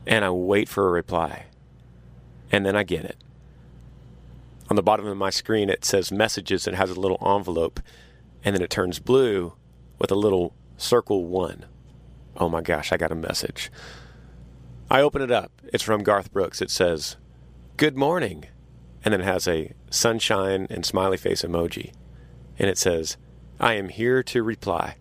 And 0.06 0.24
I 0.24 0.30
wait 0.30 0.70
for 0.70 0.88
a 0.88 0.90
reply. 0.90 1.44
And 2.50 2.64
then 2.64 2.76
I 2.76 2.82
get 2.82 3.04
it. 3.04 3.18
On 4.70 4.76
the 4.76 4.82
bottom 4.82 5.06
of 5.06 5.18
my 5.18 5.28
screen, 5.28 5.68
it 5.68 5.84
says 5.84 6.10
messages 6.10 6.66
and 6.66 6.78
has 6.78 6.88
a 6.88 6.98
little 6.98 7.18
envelope. 7.20 7.80
And 8.44 8.54
then 8.54 8.62
it 8.62 8.70
turns 8.70 8.98
blue 8.98 9.54
with 9.98 10.10
a 10.10 10.16
little 10.16 10.54
circle 10.76 11.26
one. 11.26 11.64
Oh 12.36 12.48
my 12.48 12.60
gosh, 12.60 12.92
I 12.92 12.96
got 12.96 13.12
a 13.12 13.16
message. 13.16 13.70
I 14.90 15.00
open 15.00 15.22
it 15.22 15.30
up. 15.30 15.52
It's 15.72 15.82
from 15.82 16.02
Garth 16.02 16.32
Brooks. 16.32 16.60
It 16.60 16.70
says, 16.70 17.16
Good 17.76 17.96
morning. 17.96 18.46
And 19.04 19.12
then 19.12 19.20
it 19.20 19.24
has 19.24 19.48
a 19.48 19.72
sunshine 19.90 20.66
and 20.70 20.84
smiley 20.84 21.16
face 21.16 21.42
emoji. 21.42 21.92
And 22.58 22.68
it 22.68 22.78
says, 22.78 23.16
I 23.58 23.74
am 23.74 23.88
here 23.88 24.22
to 24.24 24.42
reply. 24.42 24.96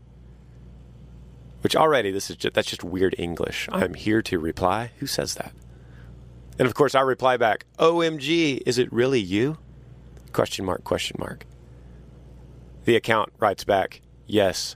Which 1.62 1.76
already 1.76 2.12
this 2.12 2.30
is 2.30 2.36
just, 2.36 2.54
that's 2.54 2.70
just 2.70 2.84
weird 2.84 3.16
English. 3.18 3.70
I'm 3.72 3.94
here 3.94 4.22
to 4.24 4.40
reply. 4.40 4.92
Who 5.00 5.08
says 5.08 5.36
that? 5.36 5.54
And 6.60 6.68
of 6.68 6.76
course 6.76 6.96
I 6.96 7.02
reply 7.02 7.38
back, 7.38 7.66
OMG, 7.80 8.62
is 8.66 8.78
it 8.78 8.92
really 8.92 9.20
you? 9.20 9.58
Question 10.34 10.66
mark, 10.66 10.84
question 10.84 11.16
mark. 11.20 11.46
The 12.86 12.96
account 12.96 13.32
writes 13.40 13.64
back, 13.64 14.02
Yes, 14.26 14.76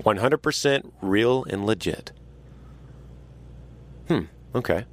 100% 0.00 0.92
real 1.00 1.44
and 1.44 1.66
legit. 1.66 2.12
Hmm, 4.08 4.22
okay. 4.54 4.84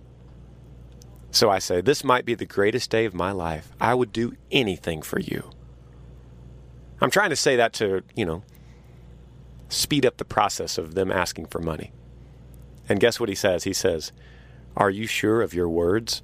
So 1.31 1.49
I 1.49 1.59
say, 1.59 1.81
This 1.81 2.03
might 2.03 2.25
be 2.25 2.35
the 2.35 2.45
greatest 2.45 2.89
day 2.89 3.05
of 3.05 3.13
my 3.13 3.31
life. 3.31 3.71
I 3.79 3.93
would 3.93 4.11
do 4.11 4.35
anything 4.51 5.01
for 5.01 5.19
you. 5.19 5.51
I'm 7.01 7.11
trying 7.11 7.29
to 7.29 7.35
say 7.35 7.55
that 7.55 7.73
to, 7.73 8.03
you 8.15 8.25
know, 8.25 8.43
speed 9.69 10.05
up 10.05 10.17
the 10.17 10.25
process 10.25 10.77
of 10.77 10.95
them 10.95 11.11
asking 11.11 11.45
for 11.45 11.59
money. 11.59 11.91
And 12.89 12.99
guess 12.99 13.19
what 13.19 13.29
he 13.29 13.35
says? 13.35 13.63
He 13.63 13.73
says, 13.73 14.11
Are 14.75 14.89
you 14.89 15.07
sure 15.07 15.41
of 15.41 15.53
your 15.53 15.69
words? 15.69 16.23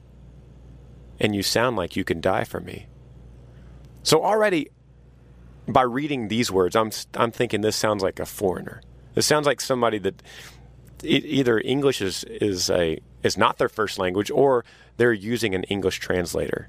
And 1.19 1.35
you 1.35 1.43
sound 1.43 1.77
like 1.77 1.95
you 1.95 2.03
can 2.03 2.19
die 2.19 2.43
for 2.43 2.59
me. 2.59 2.87
So 4.03 4.23
already 4.23 4.69
by 5.67 5.81
reading 5.81 6.27
these 6.27 6.51
words, 6.51 6.75
I'm 6.75 6.91
I'm 7.15 7.31
thinking 7.31 7.61
this 7.61 7.75
sounds 7.75 8.03
like 8.03 8.19
a 8.19 8.25
foreigner. 8.25 8.81
This 9.13 9.25
sounds 9.25 9.45
like 9.45 9.61
somebody 9.61 9.97
that 9.99 10.21
either 11.03 11.59
English 11.59 12.01
is 12.01 12.23
is 12.25 12.69
a 12.69 12.99
is 13.23 13.37
not 13.37 13.57
their 13.57 13.69
first 13.69 13.97
language 13.97 14.29
or 14.31 14.63
they're 14.97 15.13
using 15.13 15.55
an 15.55 15.63
English 15.63 15.99
translator. 15.99 16.67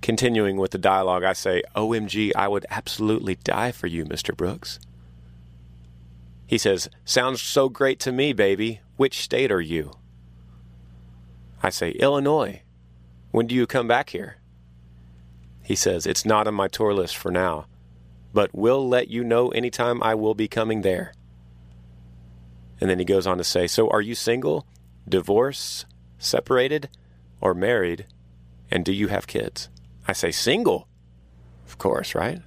Continuing 0.00 0.58
with 0.58 0.70
the 0.70 0.78
dialogue, 0.78 1.24
I 1.24 1.32
say, 1.32 1.62
"OMG, 1.74 2.32
I 2.34 2.48
would 2.48 2.66
absolutely 2.70 3.36
die 3.36 3.72
for 3.72 3.86
you, 3.86 4.04
Mr. 4.04 4.36
Brooks." 4.36 4.78
He 6.46 6.58
says, 6.58 6.88
"Sounds 7.04 7.42
so 7.42 7.68
great 7.68 7.98
to 8.00 8.12
me, 8.12 8.32
baby. 8.32 8.80
Which 8.96 9.20
state 9.20 9.50
are 9.50 9.60
you?" 9.60 9.92
I 11.62 11.70
say, 11.70 11.90
"Illinois. 11.92 12.62
When 13.30 13.46
do 13.46 13.54
you 13.54 13.66
come 13.66 13.88
back 13.88 14.10
here?" 14.10 14.36
He 15.62 15.74
says, 15.74 16.06
"It's 16.06 16.24
not 16.24 16.46
on 16.46 16.54
my 16.54 16.68
tour 16.68 16.94
list 16.94 17.16
for 17.16 17.30
now." 17.30 17.66
But 18.32 18.54
will 18.54 18.86
let 18.88 19.08
you 19.08 19.24
know 19.24 19.48
anytime 19.48 20.02
I 20.02 20.14
will 20.14 20.34
be 20.34 20.48
coming 20.48 20.82
there. 20.82 21.12
And 22.80 22.88
then 22.88 22.98
he 22.98 23.04
goes 23.04 23.26
on 23.26 23.38
to 23.38 23.44
say, 23.44 23.66
So 23.66 23.88
are 23.90 24.00
you 24.00 24.14
single, 24.14 24.66
divorced, 25.08 25.86
separated, 26.18 26.88
or 27.40 27.54
married? 27.54 28.06
And 28.70 28.84
do 28.84 28.92
you 28.92 29.08
have 29.08 29.26
kids? 29.26 29.68
I 30.06 30.12
say, 30.12 30.30
Single. 30.30 30.86
Of 31.66 31.78
course, 31.78 32.14
right? 32.14 32.40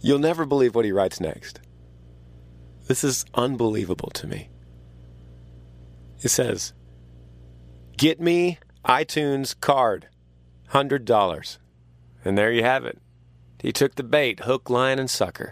You'll 0.00 0.18
never 0.18 0.44
believe 0.44 0.74
what 0.74 0.84
he 0.84 0.92
writes 0.92 1.20
next. 1.20 1.60
This 2.86 3.02
is 3.02 3.24
unbelievable 3.34 4.10
to 4.14 4.26
me. 4.26 4.48
It 6.22 6.28
says, 6.28 6.72
Get 7.96 8.20
me 8.20 8.58
iTunes 8.84 9.58
card, 9.58 10.08
$100. 10.70 11.58
And 12.24 12.36
there 12.36 12.52
you 12.52 12.62
have 12.62 12.84
it. 12.84 12.98
He 13.60 13.72
took 13.72 13.94
the 13.94 14.02
bait, 14.02 14.40
hook, 14.40 14.70
line, 14.70 14.98
and 14.98 15.10
sucker. 15.10 15.50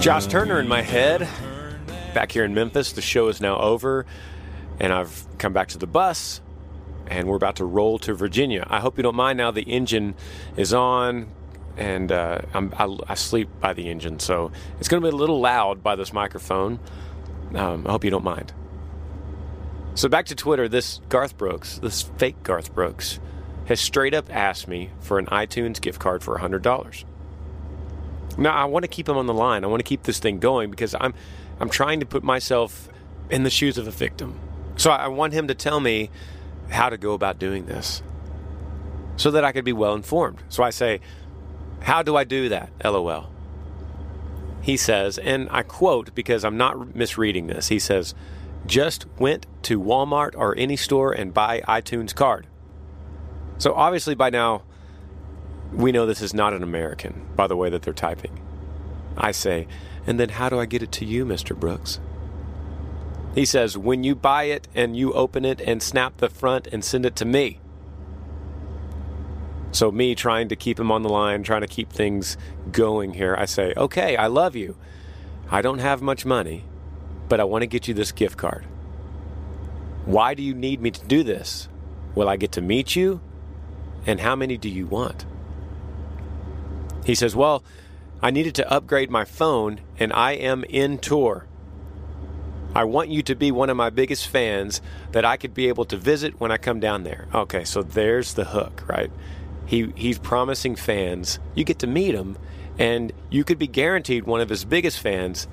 Josh 0.00 0.26
Turner 0.26 0.60
in 0.60 0.68
my 0.68 0.82
head. 0.82 1.26
Back 2.12 2.30
here 2.30 2.44
in 2.44 2.52
Memphis, 2.52 2.92
the 2.92 3.00
show 3.00 3.28
is 3.28 3.40
now 3.40 3.56
over, 3.56 4.04
and 4.78 4.92
I've 4.92 5.26
come 5.38 5.52
back 5.52 5.68
to 5.68 5.78
the 5.78 5.86
bus 5.86 6.42
and 7.14 7.28
we're 7.28 7.36
about 7.36 7.56
to 7.56 7.64
roll 7.64 7.98
to 8.00 8.12
Virginia. 8.12 8.66
I 8.68 8.80
hope 8.80 8.96
you 8.96 9.02
don't 9.02 9.14
mind 9.14 9.36
now. 9.38 9.52
The 9.52 9.62
engine 9.62 10.14
is 10.56 10.74
on, 10.74 11.28
and 11.76 12.10
uh, 12.10 12.40
I, 12.52 12.98
I 13.08 13.14
sleep 13.14 13.48
by 13.60 13.72
the 13.72 13.88
engine, 13.88 14.18
so 14.18 14.50
it's 14.80 14.88
going 14.88 15.00
to 15.00 15.08
be 15.08 15.14
a 15.14 15.16
little 15.16 15.40
loud 15.40 15.82
by 15.82 15.94
this 15.94 16.12
microphone. 16.12 16.80
Um, 17.54 17.86
I 17.86 17.92
hope 17.92 18.04
you 18.04 18.10
don't 18.10 18.24
mind. 18.24 18.52
So 19.94 20.08
back 20.08 20.26
to 20.26 20.34
Twitter. 20.34 20.68
This 20.68 21.00
Garth 21.08 21.38
Brooks, 21.38 21.78
this 21.78 22.02
fake 22.02 22.42
Garth 22.42 22.74
Brooks, 22.74 23.20
has 23.66 23.80
straight 23.80 24.12
up 24.12 24.28
asked 24.34 24.66
me 24.66 24.90
for 24.98 25.20
an 25.20 25.26
iTunes 25.26 25.80
gift 25.80 26.00
card 26.00 26.24
for 26.24 26.36
hundred 26.38 26.62
dollars. 26.62 27.04
Now 28.36 28.50
I 28.50 28.64
want 28.64 28.82
to 28.82 28.88
keep 28.88 29.08
him 29.08 29.16
on 29.16 29.26
the 29.26 29.34
line. 29.34 29.62
I 29.62 29.68
want 29.68 29.78
to 29.78 29.88
keep 29.88 30.02
this 30.02 30.18
thing 30.18 30.40
going 30.40 30.68
because 30.72 30.96
I'm 31.00 31.14
I'm 31.60 31.70
trying 31.70 32.00
to 32.00 32.06
put 32.06 32.24
myself 32.24 32.88
in 33.30 33.44
the 33.44 33.50
shoes 33.50 33.78
of 33.78 33.86
a 33.86 33.92
victim. 33.92 34.40
So 34.76 34.90
I 34.90 35.06
want 35.06 35.32
him 35.32 35.46
to 35.46 35.54
tell 35.54 35.78
me 35.78 36.10
how 36.74 36.90
to 36.90 36.98
go 36.98 37.14
about 37.14 37.38
doing 37.38 37.66
this 37.66 38.02
so 39.16 39.30
that 39.30 39.44
I 39.44 39.52
could 39.52 39.64
be 39.64 39.72
well 39.72 39.94
informed. 39.94 40.42
So 40.48 40.62
I 40.62 40.70
say, 40.70 41.00
How 41.80 42.02
do 42.02 42.16
I 42.16 42.24
do 42.24 42.48
that? 42.50 42.70
LOL. 42.84 43.30
He 44.60 44.76
says, 44.76 45.18
and 45.18 45.48
I 45.50 45.62
quote 45.62 46.14
because 46.14 46.42
I'm 46.42 46.56
not 46.56 46.96
misreading 46.96 47.48
this, 47.48 47.68
he 47.68 47.78
says, 47.78 48.14
just 48.66 49.04
went 49.18 49.46
to 49.64 49.78
Walmart 49.78 50.34
or 50.36 50.56
any 50.56 50.76
store 50.76 51.12
and 51.12 51.34
buy 51.34 51.60
iTunes 51.68 52.14
card. 52.14 52.46
So 53.58 53.74
obviously 53.74 54.14
by 54.14 54.30
now, 54.30 54.62
we 55.70 55.92
know 55.92 56.06
this 56.06 56.22
is 56.22 56.32
not 56.32 56.54
an 56.54 56.62
American 56.62 57.26
by 57.36 57.46
the 57.46 57.56
way 57.56 57.68
that 57.68 57.82
they're 57.82 57.92
typing. 57.92 58.40
I 59.18 59.32
say, 59.32 59.66
and 60.06 60.18
then 60.18 60.30
how 60.30 60.48
do 60.48 60.58
I 60.58 60.64
get 60.64 60.82
it 60.82 60.92
to 60.92 61.04
you, 61.04 61.26
Mr. 61.26 61.54
Brooks? 61.54 62.00
He 63.34 63.44
says, 63.44 63.76
when 63.76 64.04
you 64.04 64.14
buy 64.14 64.44
it 64.44 64.68
and 64.74 64.96
you 64.96 65.12
open 65.12 65.44
it 65.44 65.60
and 65.60 65.82
snap 65.82 66.18
the 66.18 66.28
front 66.28 66.68
and 66.68 66.84
send 66.84 67.04
it 67.04 67.16
to 67.16 67.24
me. 67.24 67.58
So, 69.72 69.90
me 69.90 70.14
trying 70.14 70.48
to 70.50 70.56
keep 70.56 70.78
him 70.78 70.92
on 70.92 71.02
the 71.02 71.08
line, 71.08 71.42
trying 71.42 71.62
to 71.62 71.66
keep 71.66 71.92
things 71.92 72.36
going 72.70 73.14
here, 73.14 73.34
I 73.36 73.46
say, 73.46 73.74
okay, 73.76 74.16
I 74.16 74.28
love 74.28 74.54
you. 74.54 74.76
I 75.50 75.62
don't 75.62 75.80
have 75.80 76.00
much 76.00 76.24
money, 76.24 76.64
but 77.28 77.40
I 77.40 77.44
want 77.44 77.62
to 77.62 77.66
get 77.66 77.88
you 77.88 77.94
this 77.94 78.12
gift 78.12 78.36
card. 78.36 78.64
Why 80.04 80.34
do 80.34 80.44
you 80.44 80.54
need 80.54 80.80
me 80.80 80.92
to 80.92 81.04
do 81.06 81.24
this? 81.24 81.68
Will 82.14 82.28
I 82.28 82.36
get 82.36 82.52
to 82.52 82.60
meet 82.60 82.94
you? 82.94 83.20
And 84.06 84.20
how 84.20 84.36
many 84.36 84.56
do 84.56 84.68
you 84.68 84.86
want? 84.86 85.24
He 87.04 87.16
says, 87.16 87.34
Well, 87.34 87.64
I 88.22 88.30
needed 88.30 88.54
to 88.56 88.72
upgrade 88.72 89.10
my 89.10 89.24
phone 89.24 89.80
and 89.98 90.12
I 90.12 90.32
am 90.32 90.62
in 90.64 90.98
tour. 90.98 91.46
I 92.74 92.84
want 92.84 93.08
you 93.08 93.22
to 93.24 93.36
be 93.36 93.52
one 93.52 93.70
of 93.70 93.76
my 93.76 93.90
biggest 93.90 94.26
fans 94.26 94.80
that 95.12 95.24
I 95.24 95.36
could 95.36 95.54
be 95.54 95.68
able 95.68 95.84
to 95.86 95.96
visit 95.96 96.40
when 96.40 96.50
I 96.50 96.56
come 96.56 96.80
down 96.80 97.04
there. 97.04 97.28
Okay, 97.32 97.64
so 97.64 97.82
there's 97.82 98.34
the 98.34 98.46
hook, 98.46 98.82
right? 98.88 99.12
He 99.66 99.92
he's 99.94 100.18
promising 100.18 100.74
fans 100.74 101.38
you 101.54 101.64
get 101.64 101.78
to 101.80 101.86
meet 101.86 102.14
him, 102.14 102.36
and 102.78 103.12
you 103.30 103.44
could 103.44 103.58
be 103.58 103.68
guaranteed 103.68 104.24
one 104.24 104.40
of 104.40 104.48
his 104.48 104.64
biggest 104.64 104.98
fans 104.98 105.46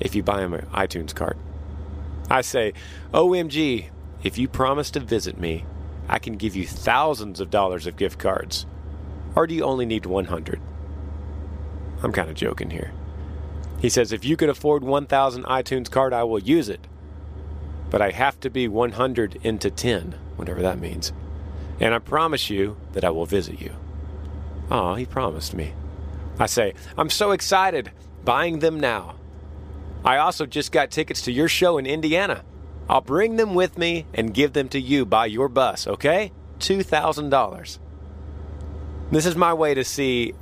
if 0.00 0.14
you 0.14 0.22
buy 0.22 0.40
him 0.40 0.52
an 0.52 0.66
iTunes 0.72 1.14
card. 1.14 1.36
I 2.28 2.40
say, 2.40 2.72
OMG, 3.12 3.90
if 4.24 4.38
you 4.38 4.48
promise 4.48 4.90
to 4.92 5.00
visit 5.00 5.38
me, 5.38 5.64
I 6.08 6.18
can 6.18 6.36
give 6.36 6.56
you 6.56 6.66
thousands 6.66 7.38
of 7.38 7.50
dollars 7.50 7.86
of 7.86 7.96
gift 7.96 8.18
cards. 8.18 8.66
Or 9.36 9.46
do 9.46 9.54
you 9.54 9.62
only 9.62 9.86
need 9.86 10.06
100? 10.06 10.60
I'm 12.02 12.12
kind 12.12 12.28
of 12.28 12.34
joking 12.34 12.70
here. 12.70 12.92
He 13.84 13.90
says, 13.90 14.12
if 14.12 14.24
you 14.24 14.34
could 14.34 14.48
afford 14.48 14.82
1,000 14.82 15.44
iTunes 15.44 15.90
card, 15.90 16.14
I 16.14 16.24
will 16.24 16.38
use 16.38 16.70
it. 16.70 16.80
But 17.90 18.00
I 18.00 18.12
have 18.12 18.40
to 18.40 18.48
be 18.48 18.66
100 18.66 19.40
into 19.42 19.70
10, 19.70 20.14
whatever 20.36 20.62
that 20.62 20.78
means. 20.78 21.12
And 21.80 21.92
I 21.92 21.98
promise 21.98 22.48
you 22.48 22.78
that 22.94 23.04
I 23.04 23.10
will 23.10 23.26
visit 23.26 23.60
you. 23.60 23.72
Oh, 24.70 24.94
he 24.94 25.04
promised 25.04 25.52
me. 25.52 25.74
I 26.38 26.46
say, 26.46 26.72
I'm 26.96 27.10
so 27.10 27.32
excited, 27.32 27.90
buying 28.24 28.60
them 28.60 28.80
now. 28.80 29.16
I 30.02 30.16
also 30.16 30.46
just 30.46 30.72
got 30.72 30.90
tickets 30.90 31.20
to 31.20 31.30
your 31.30 31.48
show 31.48 31.76
in 31.76 31.84
Indiana. 31.84 32.42
I'll 32.88 33.02
bring 33.02 33.36
them 33.36 33.54
with 33.54 33.76
me 33.76 34.06
and 34.14 34.32
give 34.32 34.54
them 34.54 34.70
to 34.70 34.80
you 34.80 35.04
by 35.04 35.26
your 35.26 35.50
bus, 35.50 35.86
okay? 35.86 36.32
$2,000. 36.60 37.78
This 39.10 39.26
is 39.26 39.36
my 39.36 39.52
way 39.52 39.74
to 39.74 39.84
see 39.84 40.32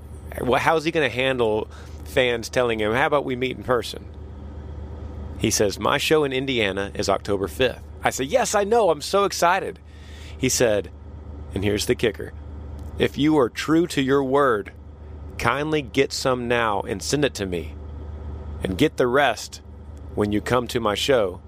how's 0.56 0.84
he 0.84 0.92
going 0.92 1.10
to 1.10 1.14
handle 1.14 1.68
fans 2.12 2.48
telling 2.48 2.78
him, 2.78 2.92
How 2.92 3.06
about 3.06 3.24
we 3.24 3.36
meet 3.36 3.56
in 3.56 3.64
person? 3.64 4.06
He 5.38 5.50
says, 5.50 5.78
My 5.78 5.98
show 5.98 6.24
in 6.24 6.32
Indiana 6.32 6.92
is 6.94 7.08
October 7.08 7.48
5th. 7.48 7.80
I 8.04 8.10
say, 8.10 8.24
Yes, 8.24 8.54
I 8.54 8.64
know. 8.64 8.90
I'm 8.90 9.00
so 9.00 9.24
excited. 9.24 9.78
He 10.38 10.48
said, 10.48 10.90
and 11.54 11.64
here's 11.64 11.86
the 11.86 11.94
kicker 11.94 12.32
if 12.98 13.16
you 13.16 13.38
are 13.38 13.48
true 13.48 13.86
to 13.88 14.02
your 14.02 14.22
word, 14.22 14.72
kindly 15.38 15.82
get 15.82 16.12
some 16.12 16.46
now 16.46 16.82
and 16.82 17.02
send 17.02 17.24
it 17.24 17.34
to 17.34 17.46
me, 17.46 17.74
and 18.62 18.78
get 18.78 18.96
the 18.96 19.06
rest 19.06 19.62
when 20.14 20.30
you 20.30 20.40
come 20.40 20.66
to 20.68 20.80
my 20.80 20.94
show. 20.94 21.40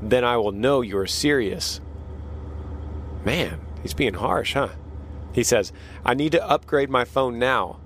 Then 0.00 0.24
I 0.24 0.36
will 0.36 0.52
know 0.52 0.80
you 0.80 0.98
are 0.98 1.06
serious. 1.06 1.80
Man, 3.24 3.60
he's 3.82 3.94
being 3.94 4.14
harsh, 4.14 4.54
huh? 4.54 4.70
He 5.32 5.42
says, 5.42 5.72
I 6.04 6.14
need 6.14 6.32
to 6.32 6.48
upgrade 6.48 6.90
my 6.90 7.04
phone 7.04 7.38
now. 7.38 7.78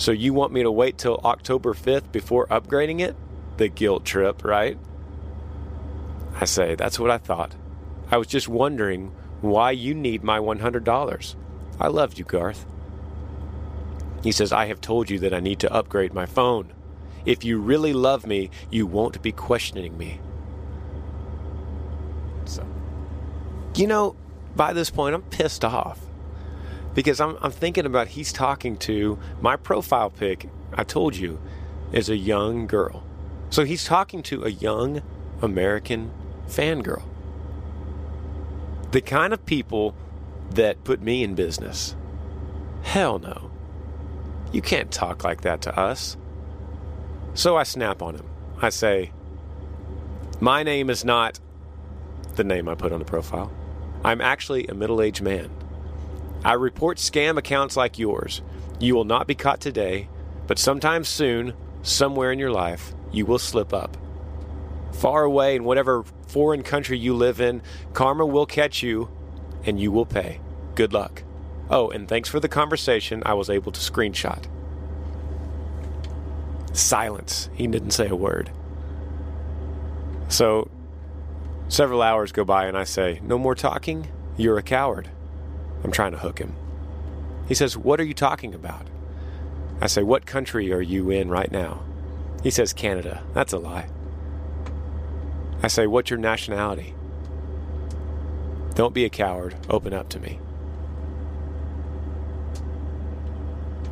So 0.00 0.12
you 0.12 0.32
want 0.32 0.54
me 0.54 0.62
to 0.62 0.70
wait 0.70 0.96
till 0.96 1.20
October 1.24 1.74
5th 1.74 2.10
before 2.10 2.46
upgrading 2.46 3.00
it? 3.00 3.14
The 3.58 3.68
guilt 3.68 4.06
trip, 4.06 4.42
right? 4.42 4.78
I 6.34 6.46
say, 6.46 6.74
that's 6.74 6.98
what 6.98 7.10
I 7.10 7.18
thought. 7.18 7.54
I 8.10 8.16
was 8.16 8.26
just 8.26 8.48
wondering 8.48 9.12
why 9.42 9.72
you 9.72 9.92
need 9.92 10.24
my 10.24 10.38
$100. 10.38 11.34
I 11.78 11.88
loved 11.88 12.18
you, 12.18 12.24
Garth. 12.24 12.64
He 14.22 14.32
says, 14.32 14.52
I 14.52 14.64
have 14.66 14.80
told 14.80 15.10
you 15.10 15.18
that 15.18 15.34
I 15.34 15.40
need 15.40 15.60
to 15.60 15.72
upgrade 15.72 16.14
my 16.14 16.24
phone. 16.24 16.72
If 17.26 17.44
you 17.44 17.58
really 17.58 17.92
love 17.92 18.26
me, 18.26 18.48
you 18.70 18.86
won't 18.86 19.20
be 19.20 19.32
questioning 19.32 19.98
me. 19.98 20.18
So, 22.46 22.66
you 23.74 23.86
know, 23.86 24.16
by 24.56 24.72
this 24.72 24.88
point, 24.88 25.14
I'm 25.14 25.22
pissed 25.24 25.62
off 25.62 26.00
because 27.00 27.18
I'm, 27.18 27.38
I'm 27.40 27.50
thinking 27.50 27.86
about 27.86 28.08
he's 28.08 28.30
talking 28.30 28.76
to 28.80 29.18
my 29.40 29.56
profile 29.56 30.10
pic, 30.10 30.50
I 30.74 30.84
told 30.84 31.16
you, 31.16 31.40
is 31.92 32.10
a 32.10 32.16
young 32.18 32.66
girl. 32.66 33.02
So 33.48 33.64
he's 33.64 33.86
talking 33.86 34.22
to 34.24 34.44
a 34.44 34.50
young 34.50 35.00
American 35.40 36.10
fangirl. 36.46 37.02
The 38.90 39.00
kind 39.00 39.32
of 39.32 39.46
people 39.46 39.94
that 40.50 40.84
put 40.84 41.00
me 41.00 41.24
in 41.24 41.34
business. 41.34 41.96
Hell 42.82 43.18
no. 43.18 43.50
You 44.52 44.60
can't 44.60 44.90
talk 44.90 45.24
like 45.24 45.40
that 45.40 45.62
to 45.62 45.80
us. 45.80 46.18
So 47.32 47.56
I 47.56 47.62
snap 47.62 48.02
on 48.02 48.16
him. 48.16 48.26
I 48.60 48.68
say, 48.68 49.10
My 50.38 50.62
name 50.62 50.90
is 50.90 51.02
not 51.02 51.40
the 52.34 52.44
name 52.44 52.68
I 52.68 52.74
put 52.74 52.92
on 52.92 52.98
the 52.98 53.06
profile. 53.06 53.50
I'm 54.04 54.20
actually 54.20 54.66
a 54.66 54.74
middle 54.74 55.00
aged 55.00 55.22
man. 55.22 55.50
I 56.44 56.54
report 56.54 56.96
scam 56.96 57.36
accounts 57.36 57.76
like 57.76 57.98
yours. 57.98 58.40
You 58.78 58.94
will 58.94 59.04
not 59.04 59.26
be 59.26 59.34
caught 59.34 59.60
today, 59.60 60.08
but 60.46 60.58
sometime 60.58 61.04
soon, 61.04 61.54
somewhere 61.82 62.32
in 62.32 62.38
your 62.38 62.50
life, 62.50 62.94
you 63.12 63.26
will 63.26 63.38
slip 63.38 63.74
up. 63.74 63.96
Far 64.92 65.24
away 65.24 65.56
in 65.56 65.64
whatever 65.64 66.04
foreign 66.28 66.62
country 66.62 66.98
you 66.98 67.14
live 67.14 67.40
in, 67.40 67.62
karma 67.92 68.24
will 68.24 68.46
catch 68.46 68.82
you 68.82 69.10
and 69.64 69.78
you 69.78 69.92
will 69.92 70.06
pay. 70.06 70.40
Good 70.74 70.92
luck. 70.92 71.22
Oh, 71.68 71.90
and 71.90 72.08
thanks 72.08 72.28
for 72.28 72.40
the 72.40 72.48
conversation 72.48 73.22
I 73.26 73.34
was 73.34 73.50
able 73.50 73.72
to 73.72 73.80
screenshot. 73.80 74.44
Silence. 76.72 77.50
He 77.54 77.66
didn't 77.66 77.90
say 77.90 78.08
a 78.08 78.16
word. 78.16 78.50
So, 80.28 80.70
several 81.68 82.02
hours 82.02 82.32
go 82.32 82.44
by 82.44 82.66
and 82.66 82.78
I 82.78 82.84
say, 82.84 83.20
No 83.22 83.38
more 83.38 83.54
talking? 83.54 84.08
You're 84.36 84.58
a 84.58 84.62
coward. 84.62 85.10
I'm 85.84 85.92
trying 85.92 86.12
to 86.12 86.18
hook 86.18 86.38
him. 86.38 86.54
He 87.48 87.54
says, 87.54 87.76
What 87.76 88.00
are 88.00 88.04
you 88.04 88.14
talking 88.14 88.54
about? 88.54 88.86
I 89.80 89.86
say, 89.86 90.02
What 90.02 90.26
country 90.26 90.72
are 90.72 90.80
you 90.80 91.10
in 91.10 91.30
right 91.30 91.50
now? 91.50 91.82
He 92.42 92.50
says, 92.50 92.72
Canada. 92.72 93.22
That's 93.34 93.52
a 93.52 93.58
lie. 93.58 93.88
I 95.62 95.68
say, 95.68 95.86
What's 95.86 96.10
your 96.10 96.18
nationality? 96.18 96.94
Don't 98.74 98.94
be 98.94 99.04
a 99.04 99.10
coward. 99.10 99.56
Open 99.68 99.92
up 99.92 100.08
to 100.10 100.20
me. 100.20 100.38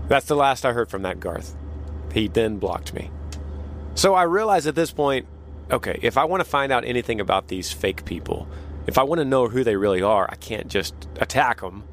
That's 0.09 0.27
the 0.27 0.37
last 0.37 0.65
I 0.65 0.73
heard 0.73 0.89
from 0.89 1.03
that 1.03 1.21
Garth. 1.21 1.55
He 2.13 2.29
then 2.29 2.59
blocked 2.59 2.95
me. 2.95 3.11
So 3.95 4.15
I 4.15 4.23
realize 4.23 4.67
at 4.67 4.75
this 4.75 4.93
point 4.93 5.27
okay, 5.71 5.99
if 6.03 6.17
I 6.17 6.25
want 6.25 6.41
to 6.43 6.49
find 6.49 6.73
out 6.73 6.85
anything 6.85 7.21
about 7.21 7.49
these 7.49 7.73
fake 7.73 8.05
people, 8.05 8.49
if 8.89 8.97
I 8.97 9.03
want 9.03 9.19
to 9.19 9.25
know 9.27 9.49
who 9.49 9.63
they 9.63 9.77
really 9.77 10.01
are, 10.01 10.27
I 10.31 10.35
can't 10.37 10.67
just 10.67 10.95
attack 11.21 11.61
them. 11.61 11.85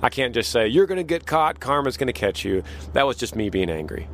I 0.00 0.08
can't 0.08 0.32
just 0.32 0.52
say, 0.52 0.68
you're 0.68 0.86
going 0.86 0.98
to 0.98 1.02
get 1.02 1.26
caught, 1.26 1.58
karma's 1.58 1.96
going 1.96 2.06
to 2.06 2.12
catch 2.12 2.44
you. 2.44 2.62
That 2.92 3.08
was 3.08 3.16
just 3.16 3.34
me 3.34 3.50
being 3.50 3.68
angry. 3.68 4.08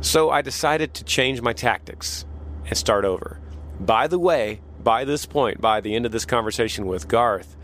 So 0.00 0.30
I 0.30 0.42
decided 0.42 0.94
to 0.94 1.04
change 1.04 1.40
my 1.40 1.52
tactics 1.52 2.26
and 2.66 2.76
start 2.76 3.04
over. 3.04 3.38
By 3.78 4.08
the 4.08 4.18
way, 4.18 4.60
by 4.82 5.04
this 5.04 5.26
point, 5.26 5.60
by 5.60 5.80
the 5.80 5.94
end 5.94 6.06
of 6.06 6.10
this 6.10 6.24
conversation 6.24 6.86
with 6.86 7.06
Garth, 7.06 7.56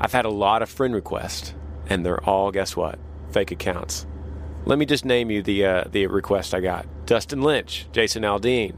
I've 0.00 0.12
had 0.12 0.24
a 0.24 0.30
lot 0.30 0.62
of 0.62 0.70
friend 0.70 0.94
requests, 0.94 1.52
and 1.88 2.06
they're 2.06 2.24
all, 2.24 2.50
guess 2.50 2.74
what? 2.74 2.98
Fake 3.30 3.50
accounts. 3.50 4.06
Let 4.64 4.78
me 4.78 4.86
just 4.86 5.04
name 5.04 5.30
you 5.30 5.42
the 5.42 5.66
uh, 5.66 5.84
the 5.90 6.06
request 6.06 6.54
I 6.54 6.60
got: 6.60 6.86
Dustin 7.04 7.42
Lynch, 7.42 7.88
Jason 7.92 8.22
Aldean, 8.22 8.74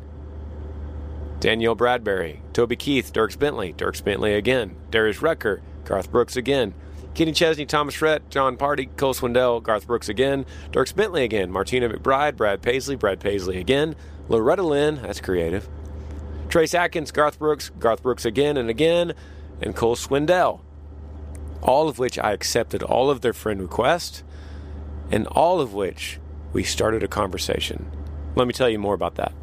Danielle 1.45 1.77
Bradbery, 1.77 2.39
Toby 2.55 2.75
Keith, 2.75 3.13
Dierks 3.13 3.39
Bentley, 3.39 3.75
Dierks 3.75 4.03
Bentley 4.03 4.33
again, 4.33 4.77
Darius 4.91 5.21
Rucker, 5.21 5.61
Garth 5.85 6.11
Brooks 6.11 6.37
again, 6.37 6.73
Kenny 7.13 7.33
Chesney, 7.33 7.67
Thomas 7.67 8.01
Rhett, 8.01 8.31
Jon 8.31 8.57
Pardi, 8.57 8.89
Cole 8.97 9.13
Swindell, 9.13 9.63
Garth 9.63 9.87
Brooks 9.87 10.09
again, 10.09 10.47
Dierks 10.73 10.97
Bentley 10.97 11.23
again, 11.23 11.51
Martina 11.51 11.91
McBride, 11.91 12.37
Brad 12.37 12.63
Paisley, 12.63 12.97
Brad 12.97 13.21
Paisley 13.21 13.59
again, 13.59 13.95
Loretta 14.31 14.63
Lynn, 14.63 15.03
that's 15.03 15.21
creative, 15.21 15.69
Trace 16.49 16.73
Atkins, 16.73 17.13
Garth 17.13 17.39
Brooks, 17.39 17.71
Garth 17.79 18.03
Brooks 18.03 18.25
again 18.25 18.57
and 18.57 18.71
again, 18.71 19.13
and 19.61 19.77
Cole 19.77 19.97
Swindell. 19.97 20.63
All 21.61 21.91
of 21.91 21.99
which 21.99 22.19
I 22.19 22.33
accepted 22.33 22.83
all 22.83 23.11
of 23.11 23.21
their 23.21 23.35
friend 23.35 23.61
requests, 23.61 24.25
and 25.11 25.27
all 25.27 25.61
of 25.61 25.75
which 25.75 26.19
we 26.55 26.63
started 26.63 27.03
a 27.03 27.07
conversation. 27.07 27.91
Let 28.35 28.47
me 28.47 28.55
tell 28.55 28.71
you 28.71 28.79
more 28.79 28.95
about 28.95 29.17
that. 29.17 29.35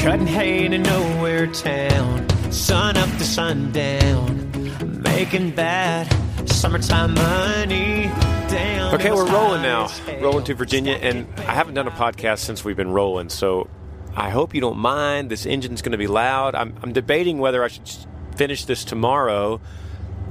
Cutting 0.00 0.26
hay 0.28 0.64
in 0.64 0.72
a 0.72 0.78
nowhere 0.78 1.48
town, 1.48 2.28
sun 2.52 2.96
up 2.96 3.10
to 3.18 3.24
sundown, 3.24 5.02
making 5.02 5.50
bad 5.50 6.06
summertime 6.48 7.14
money. 7.14 8.04
Down 8.48 8.94
Okay, 8.94 9.10
we're 9.10 9.30
rolling 9.30 9.62
now. 9.62 9.90
Rolling 10.20 10.44
to 10.44 10.54
Virginia, 10.54 10.94
and 10.94 11.26
I 11.38 11.52
haven't 11.52 11.74
done 11.74 11.88
a 11.88 11.90
podcast 11.90 12.38
since 12.38 12.64
we've 12.64 12.76
been 12.76 12.92
rolling, 12.92 13.28
so 13.28 13.68
I 14.14 14.30
hope 14.30 14.54
you 14.54 14.60
don't 14.60 14.78
mind. 14.78 15.30
This 15.30 15.44
engine's 15.46 15.82
going 15.82 15.92
to 15.92 15.98
be 15.98 16.06
loud. 16.06 16.54
I'm, 16.54 16.76
I'm 16.82 16.92
debating 16.92 17.38
whether 17.38 17.64
I 17.64 17.68
should 17.68 17.88
finish 18.36 18.64
this 18.64 18.84
tomorrow, 18.84 19.60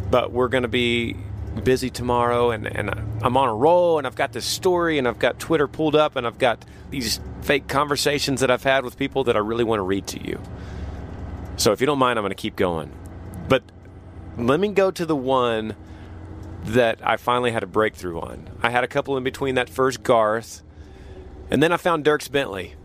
but 0.09 0.31
we're 0.31 0.47
going 0.47 0.63
to 0.63 0.69
be 0.69 1.17
busy 1.63 1.89
tomorrow, 1.89 2.51
and, 2.51 2.67
and 2.67 2.89
I'm 3.21 3.37
on 3.37 3.49
a 3.49 3.55
roll, 3.55 3.97
and 3.97 4.07
I've 4.07 4.15
got 4.15 4.33
this 4.33 4.45
story, 4.45 4.97
and 4.97 5.07
I've 5.07 5.19
got 5.19 5.39
Twitter 5.39 5.67
pulled 5.67 5.95
up, 5.95 6.15
and 6.15 6.25
I've 6.25 6.37
got 6.37 6.65
these 6.89 7.19
fake 7.41 7.67
conversations 7.67 8.41
that 8.41 8.51
I've 8.51 8.63
had 8.63 8.83
with 8.83 8.97
people 8.97 9.23
that 9.25 9.35
I 9.35 9.39
really 9.39 9.63
want 9.63 9.79
to 9.79 9.83
read 9.83 10.07
to 10.07 10.25
you. 10.25 10.41
So 11.57 11.71
if 11.71 11.81
you 11.81 11.87
don't 11.87 11.99
mind, 11.99 12.19
I'm 12.19 12.23
going 12.23 12.31
to 12.31 12.35
keep 12.35 12.55
going. 12.55 12.91
But 13.47 13.63
let 14.37 14.59
me 14.59 14.69
go 14.69 14.91
to 14.91 15.05
the 15.05 15.15
one 15.15 15.75
that 16.63 16.99
I 17.05 17.17
finally 17.17 17.51
had 17.51 17.63
a 17.63 17.67
breakthrough 17.67 18.19
on. 18.19 18.49
I 18.61 18.69
had 18.69 18.83
a 18.83 18.87
couple 18.87 19.17
in 19.17 19.23
between 19.23 19.55
that 19.55 19.69
first 19.69 20.03
Garth, 20.03 20.63
and 21.49 21.63
then 21.63 21.71
I 21.71 21.77
found 21.77 22.03
Dierks 22.03 22.29
Bentley 22.29 22.75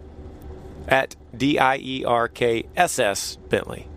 at 0.88 1.16
D 1.36 1.58
I 1.58 1.76
E 1.78 2.04
R 2.04 2.28
K 2.28 2.64
S 2.76 2.98
S 2.98 3.36
Bentley 3.48 3.88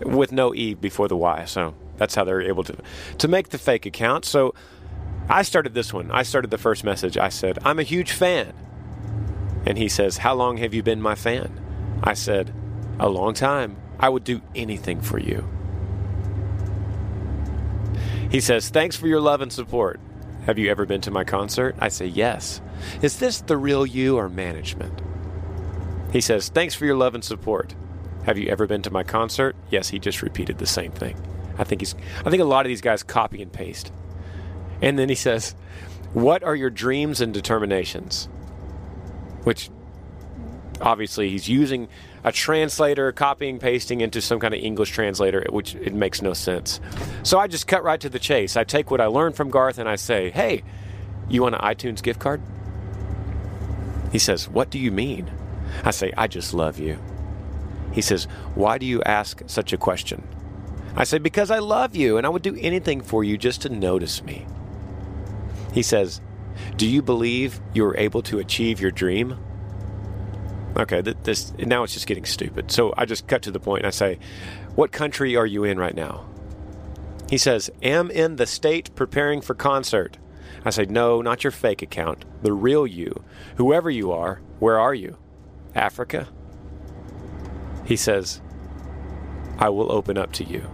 with 0.00 0.32
no 0.32 0.54
E 0.54 0.74
before 0.74 1.08
the 1.08 1.16
Y. 1.16 1.44
So 1.44 1.74
that's 2.00 2.16
how 2.16 2.24
they're 2.24 2.42
able 2.42 2.64
to 2.64 2.76
to 3.18 3.28
make 3.28 3.50
the 3.50 3.58
fake 3.58 3.86
account. 3.86 4.24
So 4.24 4.54
I 5.28 5.42
started 5.42 5.74
this 5.74 5.92
one. 5.92 6.10
I 6.10 6.24
started 6.24 6.50
the 6.50 6.58
first 6.58 6.82
message. 6.82 7.16
I 7.16 7.28
said, 7.28 7.60
"I'm 7.64 7.78
a 7.78 7.84
huge 7.84 8.10
fan." 8.10 8.52
And 9.64 9.78
he 9.78 9.88
says, 9.88 10.16
"How 10.16 10.34
long 10.34 10.56
have 10.56 10.74
you 10.74 10.82
been 10.82 11.00
my 11.00 11.14
fan?" 11.14 11.60
I 12.02 12.14
said, 12.14 12.52
"A 12.98 13.08
long 13.08 13.34
time. 13.34 13.76
I 14.00 14.08
would 14.08 14.24
do 14.24 14.40
anything 14.56 15.00
for 15.02 15.20
you." 15.20 15.46
He 18.30 18.40
says, 18.40 18.68
Thanks 18.68 18.96
for 18.96 19.08
your 19.08 19.20
love 19.20 19.40
and 19.40 19.52
support. 19.52 19.98
Have 20.46 20.58
you 20.58 20.70
ever 20.70 20.86
been 20.86 21.00
to 21.02 21.10
my 21.10 21.24
concert? 21.24 21.74
I 21.80 21.88
say, 21.88 22.06
Yes. 22.06 22.60
Is 23.02 23.18
this 23.18 23.40
the 23.40 23.56
real 23.56 23.84
you 23.84 24.16
or 24.16 24.28
management? 24.28 25.02
He 26.12 26.20
says, 26.20 26.48
Thanks 26.48 26.74
for 26.74 26.84
your 26.84 26.96
love 26.96 27.14
and 27.14 27.24
support. 27.24 27.74
Have 28.24 28.38
you 28.38 28.48
ever 28.48 28.66
been 28.66 28.82
to 28.82 28.90
my 28.90 29.02
concert? 29.02 29.56
Yes, 29.68 29.88
he 29.88 29.98
just 29.98 30.22
repeated 30.22 30.58
the 30.58 30.66
same 30.66 30.92
thing. 30.92 31.16
I 31.58 31.64
think 31.64 31.80
he's 31.80 31.94
I 32.24 32.30
think 32.30 32.42
a 32.42 32.46
lot 32.46 32.66
of 32.66 32.68
these 32.68 32.80
guys 32.80 33.02
copy 33.02 33.42
and 33.42 33.52
paste. 33.52 33.92
And 34.82 34.98
then 34.98 35.08
he 35.08 35.14
says, 35.14 35.54
What 36.12 36.42
are 36.42 36.54
your 36.54 36.70
dreams 36.70 37.20
and 37.20 37.34
determinations? 37.34 38.28
Which 39.44 39.70
obviously 40.80 41.30
he's 41.30 41.48
using 41.48 41.88
a 42.24 42.32
translator, 42.32 43.12
copying, 43.12 43.58
pasting 43.58 44.00
into 44.00 44.20
some 44.20 44.40
kind 44.40 44.54
of 44.54 44.60
English 44.60 44.90
translator, 44.90 45.46
which 45.50 45.74
it 45.74 45.94
makes 45.94 46.22
no 46.22 46.32
sense. 46.32 46.80
So 47.22 47.38
I 47.38 47.46
just 47.46 47.66
cut 47.66 47.82
right 47.82 48.00
to 48.00 48.08
the 48.08 48.18
chase. 48.18 48.56
I 48.56 48.64
take 48.64 48.90
what 48.90 49.00
I 49.00 49.06
learned 49.06 49.36
from 49.36 49.50
Garth 49.50 49.78
and 49.78 49.88
I 49.88 49.96
say, 49.96 50.30
hey, 50.30 50.62
you 51.28 51.42
want 51.42 51.54
an 51.54 51.60
iTunes 51.60 52.02
gift 52.02 52.20
card? 52.20 52.42
He 54.12 54.18
says, 54.18 54.48
what 54.48 54.70
do 54.70 54.78
you 54.78 54.90
mean? 54.90 55.30
I 55.84 55.92
say, 55.92 56.12
I 56.16 56.26
just 56.26 56.52
love 56.52 56.78
you. 56.78 56.98
He 57.92 58.02
says, 58.02 58.24
why 58.54 58.78
do 58.78 58.86
you 58.86 59.02
ask 59.02 59.42
such 59.46 59.72
a 59.72 59.76
question? 59.76 60.26
I 60.96 61.04
say, 61.04 61.18
because 61.18 61.50
I 61.50 61.58
love 61.58 61.94
you 61.94 62.16
and 62.16 62.26
I 62.26 62.30
would 62.30 62.42
do 62.42 62.56
anything 62.56 63.00
for 63.00 63.22
you 63.24 63.38
just 63.38 63.62
to 63.62 63.68
notice 63.68 64.22
me. 64.22 64.46
He 65.72 65.82
says, 65.82 66.20
do 66.76 66.86
you 66.86 67.02
believe 67.02 67.60
you 67.74 67.84
are 67.84 67.96
able 67.96 68.22
to 68.22 68.38
achieve 68.38 68.80
your 68.80 68.90
dream? 68.90 69.38
Okay, 70.76 71.00
this 71.00 71.52
now 71.58 71.82
it's 71.82 71.94
just 71.94 72.06
getting 72.06 72.24
stupid. 72.24 72.70
So 72.70 72.94
I 72.96 73.04
just 73.04 73.26
cut 73.26 73.42
to 73.42 73.50
the 73.50 73.60
point 73.60 73.80
and 73.80 73.88
I 73.88 73.90
say, 73.90 74.18
"What 74.76 74.92
country 74.92 75.36
are 75.36 75.46
you 75.46 75.64
in 75.64 75.78
right 75.78 75.94
now?" 75.94 76.26
He 77.28 77.38
says, 77.38 77.70
"Am 77.82 78.10
in 78.10 78.36
the 78.36 78.46
state 78.46 78.94
preparing 78.94 79.40
for 79.40 79.54
concert." 79.54 80.16
I 80.64 80.70
say, 80.70 80.84
"No, 80.84 81.22
not 81.22 81.44
your 81.44 81.50
fake 81.50 81.82
account. 81.82 82.24
The 82.42 82.52
real 82.52 82.86
you. 82.86 83.24
Whoever 83.56 83.90
you 83.90 84.12
are, 84.12 84.40
where 84.58 84.78
are 84.78 84.94
you? 84.94 85.16
Africa?" 85.74 86.28
He 87.84 87.96
says, 87.96 88.40
"I 89.58 89.68
will 89.70 89.90
open 89.90 90.16
up 90.16 90.32
to 90.34 90.44
you." 90.44 90.70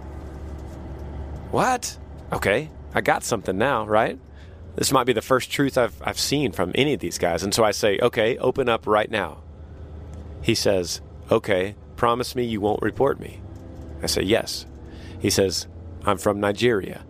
What? 1.51 1.99
Okay, 2.33 2.71
I 2.95 3.01
got 3.01 3.25
something 3.25 3.57
now, 3.57 3.87
right? 3.87 4.19
This 4.75 4.93
might 4.93 5.05
be 5.05 5.13
the 5.13 5.23
first 5.23 5.51
truth 5.51 5.79
I've, 5.79 6.01
I've 6.03 6.19
seen 6.19 6.53
from 6.53 6.73
any 6.75 6.93
of 6.93 7.01
these 7.01 7.19
guys. 7.19 7.43
And 7.43 7.55
so 7.55 7.65
I 7.65 7.71
say, 7.71 7.99
okay, 8.01 8.37
open 8.39 8.69
up 8.69 8.87
right 8.87 9.11
now. 9.11 9.39
He 10.43 10.55
says, 10.55 11.01
Okay, 11.31 11.75
promise 11.97 12.37
me 12.37 12.45
you 12.45 12.61
won't 12.61 12.83
report 12.83 13.19
me. 13.19 13.41
I 14.03 14.07
say, 14.07 14.23
Yes. 14.23 14.65
He 15.19 15.29
says, 15.31 15.67
I'm 16.05 16.19
from 16.19 16.39
Nigeria. 16.39 17.05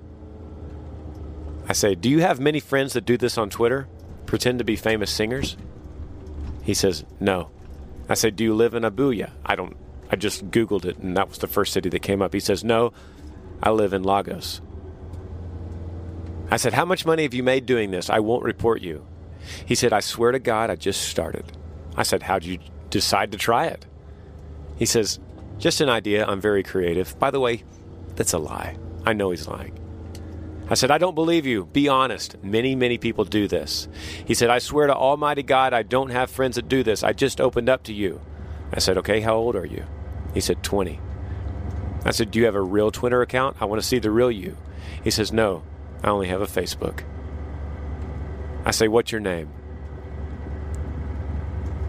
I 1.68 1.74
say, 1.74 1.94
Do 1.94 2.08
you 2.08 2.20
have 2.20 2.40
many 2.40 2.60
friends 2.60 2.94
that 2.94 3.04
do 3.04 3.18
this 3.18 3.36
on 3.36 3.50
Twitter? 3.50 3.88
Pretend 4.24 4.58
to 4.60 4.64
be 4.64 4.76
famous 4.76 5.10
singers? 5.10 5.56
He 6.62 6.72
says, 6.72 7.04
No. 7.20 7.50
I 8.08 8.14
say, 8.14 8.30
Do 8.30 8.42
you 8.44 8.54
live 8.54 8.74
in 8.74 8.84
Abuja? 8.84 9.32
I 9.44 9.54
don't, 9.54 9.76
I 10.10 10.16
just 10.16 10.50
Googled 10.50 10.84
it 10.86 10.96
and 10.98 11.16
that 11.16 11.28
was 11.28 11.38
the 11.38 11.46
first 11.48 11.72
city 11.74 11.90
that 11.90 12.00
came 12.00 12.22
up. 12.22 12.32
He 12.32 12.40
says, 12.40 12.64
No, 12.64 12.92
I 13.62 13.70
live 13.70 13.92
in 13.92 14.02
Lagos. 14.02 14.60
I 16.50 16.56
said, 16.56 16.74
How 16.74 16.84
much 16.84 17.06
money 17.06 17.22
have 17.24 17.34
you 17.34 17.42
made 17.42 17.66
doing 17.66 17.90
this? 17.90 18.10
I 18.10 18.20
won't 18.20 18.44
report 18.44 18.82
you. 18.82 19.06
He 19.64 19.74
said, 19.74 19.92
I 19.92 20.00
swear 20.00 20.32
to 20.32 20.38
God, 20.38 20.70
I 20.70 20.76
just 20.76 21.02
started. 21.02 21.56
I 21.96 22.02
said, 22.02 22.22
How'd 22.22 22.44
you 22.44 22.58
decide 22.90 23.32
to 23.32 23.38
try 23.38 23.66
it. 23.66 23.86
He 24.76 24.86
says, 24.86 25.18
Just 25.58 25.80
an 25.80 25.88
idea. 25.88 26.24
I'm 26.26 26.40
very 26.40 26.62
creative. 26.62 27.18
By 27.18 27.30
the 27.30 27.40
way, 27.40 27.64
that's 28.14 28.32
a 28.32 28.38
lie. 28.38 28.76
I 29.04 29.12
know 29.12 29.30
he's 29.30 29.48
lying. 29.48 29.78
I 30.68 30.74
said, 30.74 30.90
I 30.90 30.98
don't 30.98 31.14
believe 31.14 31.46
you. 31.46 31.66
Be 31.66 31.88
honest. 31.88 32.42
Many, 32.42 32.74
many 32.74 32.98
people 32.98 33.24
do 33.24 33.46
this. 33.46 33.88
He 34.24 34.34
said, 34.34 34.50
I 34.50 34.58
swear 34.58 34.88
to 34.88 34.94
Almighty 34.94 35.44
God, 35.44 35.72
I 35.72 35.82
don't 35.84 36.10
have 36.10 36.28
friends 36.30 36.56
that 36.56 36.68
do 36.68 36.82
this. 36.82 37.04
I 37.04 37.12
just 37.12 37.40
opened 37.40 37.68
up 37.68 37.84
to 37.84 37.92
you. 37.92 38.20
I 38.72 38.80
said, 38.80 38.98
Okay, 38.98 39.20
how 39.20 39.36
old 39.36 39.56
are 39.56 39.66
you? 39.66 39.84
He 40.34 40.40
said, 40.40 40.62
20. 40.62 41.00
I 42.06 42.12
said, 42.12 42.30
Do 42.30 42.38
you 42.38 42.44
have 42.44 42.54
a 42.54 42.62
real 42.62 42.92
Twitter 42.92 43.20
account? 43.20 43.56
I 43.60 43.64
want 43.64 43.82
to 43.82 43.86
see 43.86 43.98
the 43.98 44.12
real 44.12 44.30
you. 44.30 44.56
He 45.02 45.10
says, 45.10 45.32
No, 45.32 45.64
I 46.04 46.08
only 46.08 46.28
have 46.28 46.40
a 46.40 46.46
Facebook. 46.46 47.02
I 48.64 48.70
say, 48.70 48.86
What's 48.86 49.10
your 49.10 49.20
name? 49.20 49.50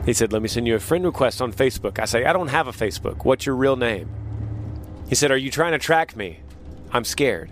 He 0.06 0.14
said, 0.14 0.34
Let 0.34 0.42
me 0.42 0.48
send 0.48 0.68
you 0.68 0.76
a 0.76 0.80
friend 0.80 1.06
request 1.06 1.40
on 1.40 1.54
Facebook. 1.54 2.00
I 2.00 2.06
say, 2.06 2.26
I 2.26 2.34
don't 2.34 2.48
have 2.48 2.68
a 2.68 2.72
Facebook. 2.72 3.26
What's 3.26 3.46
your 3.46 3.56
real 3.56 3.76
name? 3.76 4.10
He 5.08 5.14
said, 5.14 5.30
Are 5.30 5.38
you 5.38 5.52
trying 5.52 5.74
to 5.74 5.80
track 5.80 6.16
me? 6.16 6.40
I'm 6.92 7.04
scared. 7.04 7.52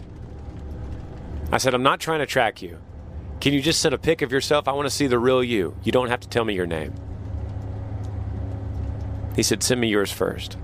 I 1.51 1.60
said, 1.60 1.75
I'm 1.75 1.84
not 1.84 1.99
trying 1.99 2.19
to 2.19 2.25
track 2.25 2.63
you. 2.63 2.80
Can 3.41 3.54
you 3.54 3.62
just 3.62 3.80
send 3.80 3.93
a 3.93 3.99
pic 3.99 4.23
of 4.23 4.32
yourself? 4.32 4.67
I 4.67 4.71
want 4.71 4.88
to 4.88 4.95
see 4.95 5.06
the 5.06 5.19
real 5.19 5.43
you. 5.43 5.78
You 5.84 5.91
don't 5.91 6.08
have 6.08 6.21
to 6.21 6.28
tell 6.28 6.43
me 6.43 6.56
your 6.56 6.65
name. 6.65 6.95
He 9.36 9.43
said, 9.43 9.62
Send 9.62 9.80
me 9.80 9.88
yours 9.88 10.12
first. 10.12 10.58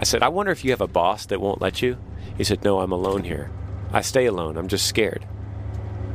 I 0.00 0.04
said, 0.04 0.22
I 0.22 0.28
wonder 0.28 0.50
if 0.50 0.64
you 0.64 0.70
have 0.70 0.80
a 0.80 0.86
boss 0.86 1.26
that 1.26 1.42
won't 1.42 1.60
let 1.60 1.82
you. 1.82 1.98
He 2.38 2.42
said, 2.42 2.64
No, 2.64 2.80
I'm 2.80 2.90
alone 2.90 3.22
here. 3.22 3.50
I 3.92 4.00
stay 4.00 4.24
alone. 4.24 4.56
I'm 4.56 4.66
just 4.66 4.86
scared. 4.86 5.26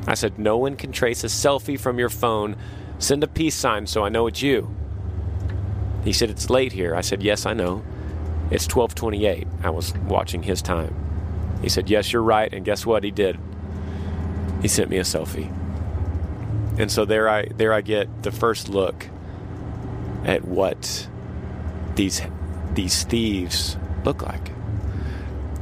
I 0.07 0.15
said, 0.15 0.39
No 0.39 0.57
one 0.57 0.75
can 0.75 0.91
trace 0.91 1.23
a 1.23 1.27
selfie 1.27 1.79
from 1.79 1.99
your 1.99 2.09
phone. 2.09 2.55
Send 2.97 3.23
a 3.23 3.27
peace 3.27 3.53
sign 3.53 3.85
so 3.85 4.03
I 4.03 4.09
know 4.09 4.25
it's 4.25 4.41
you. 4.41 4.75
He 6.03 6.13
said, 6.13 6.31
It's 6.31 6.49
late 6.49 6.71
here. 6.71 6.95
I 6.95 7.01
said, 7.01 7.21
Yes, 7.21 7.45
I 7.45 7.53
know. 7.53 7.83
It's 8.49 8.65
1228. 8.65 9.47
I 9.61 9.69
was 9.69 9.93
watching 10.07 10.41
his 10.41 10.63
time. 10.63 10.95
He 11.61 11.69
said, 11.69 11.87
Yes, 11.87 12.11
you're 12.11 12.23
right. 12.23 12.51
And 12.51 12.65
guess 12.65 12.87
what? 12.87 13.03
He 13.03 13.11
did. 13.11 13.37
He 14.63 14.67
sent 14.67 14.89
me 14.89 14.97
a 14.97 15.03
selfie. 15.03 15.53
And 16.79 16.91
so 16.91 17.05
there 17.05 17.29
I 17.29 17.45
there 17.49 17.71
I 17.71 17.81
get 17.81 18.23
the 18.23 18.31
first 18.31 18.67
look 18.67 19.05
at 20.23 20.43
what 20.43 21.07
these 21.93 22.23
these 22.75 23.03
thieves 23.03 23.77
look 24.03 24.21
like. 24.21 24.51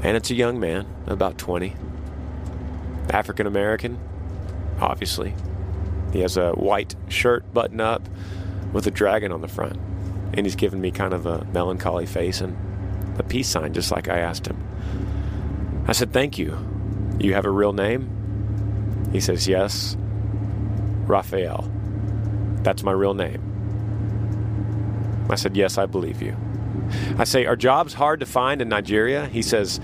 And 0.02 0.18
it's 0.18 0.30
a 0.30 0.36
young 0.36 0.60
man, 0.60 0.86
about 1.08 1.38
20. 1.38 1.76
African 3.10 3.48
American, 3.48 4.00
obviously. 4.80 5.34
He 6.12 6.20
has 6.22 6.38
a 6.38 6.52
white 6.52 6.96
shirt 7.08 7.54
button 7.54 7.80
up 7.80 8.08
with 8.72 8.86
a 8.88 8.92
dragon 8.92 9.32
on 9.32 9.42
the 9.42 9.48
front 9.48 9.80
and 10.34 10.46
he's 10.46 10.56
given 10.56 10.82
me 10.82 10.92
kind 10.92 11.14
of 11.14 11.26
a 11.26 11.46
melancholy 11.46 12.06
face 12.06 12.42
and 12.42 12.58
a 13.20 13.24
peace 13.24 13.48
sign, 13.48 13.74
just 13.74 13.92
like 13.92 14.10
I 14.10 14.20
asked 14.20 14.48
him. 14.48 14.58
I 15.88 15.92
said, 15.92 16.12
Thank 16.12 16.38
you. 16.38 16.58
You 17.20 17.36
have 17.36 17.46
a 17.46 17.52
real 17.52 17.74
name? 17.74 19.10
He 19.12 19.20
says, 19.20 19.48
Yes. 19.48 19.96
Raphael. 21.06 21.70
That's 22.64 22.82
my 22.84 22.92
real 22.92 23.14
name. 23.14 23.42
I 25.30 25.36
said, 25.36 25.56
Yes, 25.56 25.78
I 25.78 25.86
believe 25.86 26.22
you. 26.22 26.36
I 27.18 27.24
say, 27.24 27.46
Are 27.46 27.56
jobs 27.56 27.94
hard 27.94 28.20
to 28.22 28.26
find 28.26 28.62
in 28.62 28.70
Nigeria? 28.70 29.28
He 29.28 29.42
says, 29.42 29.80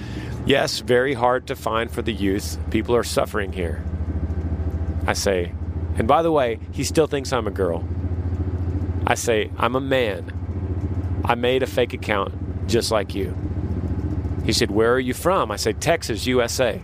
Yes, 0.45 0.79
very 0.79 1.13
hard 1.13 1.47
to 1.47 1.55
find 1.55 1.91
for 1.91 2.01
the 2.01 2.13
youth. 2.13 2.57
People 2.71 2.95
are 2.95 3.03
suffering 3.03 3.53
here. 3.53 3.83
I 5.05 5.13
say, 5.13 5.53
And 5.97 6.07
by 6.07 6.21
the 6.21 6.31
way, 6.31 6.59
he 6.71 6.83
still 6.83 7.07
thinks 7.07 7.31
I'm 7.33 7.47
a 7.47 7.51
girl. 7.51 7.87
I 9.05 9.15
say, 9.15 9.51
I'm 9.57 9.75
a 9.75 9.81
man. 9.81 11.21
I 11.25 11.35
made 11.35 11.63
a 11.63 11.67
fake 11.67 11.93
account 11.93 12.67
just 12.67 12.91
like 12.91 13.15
you. 13.15 13.35
He 14.45 14.53
said, 14.53 14.71
Where 14.71 14.93
are 14.93 14.99
you 14.99 15.13
from? 15.13 15.51
I 15.51 15.57
said, 15.57 15.81
Texas, 15.81 16.25
USA. 16.25 16.81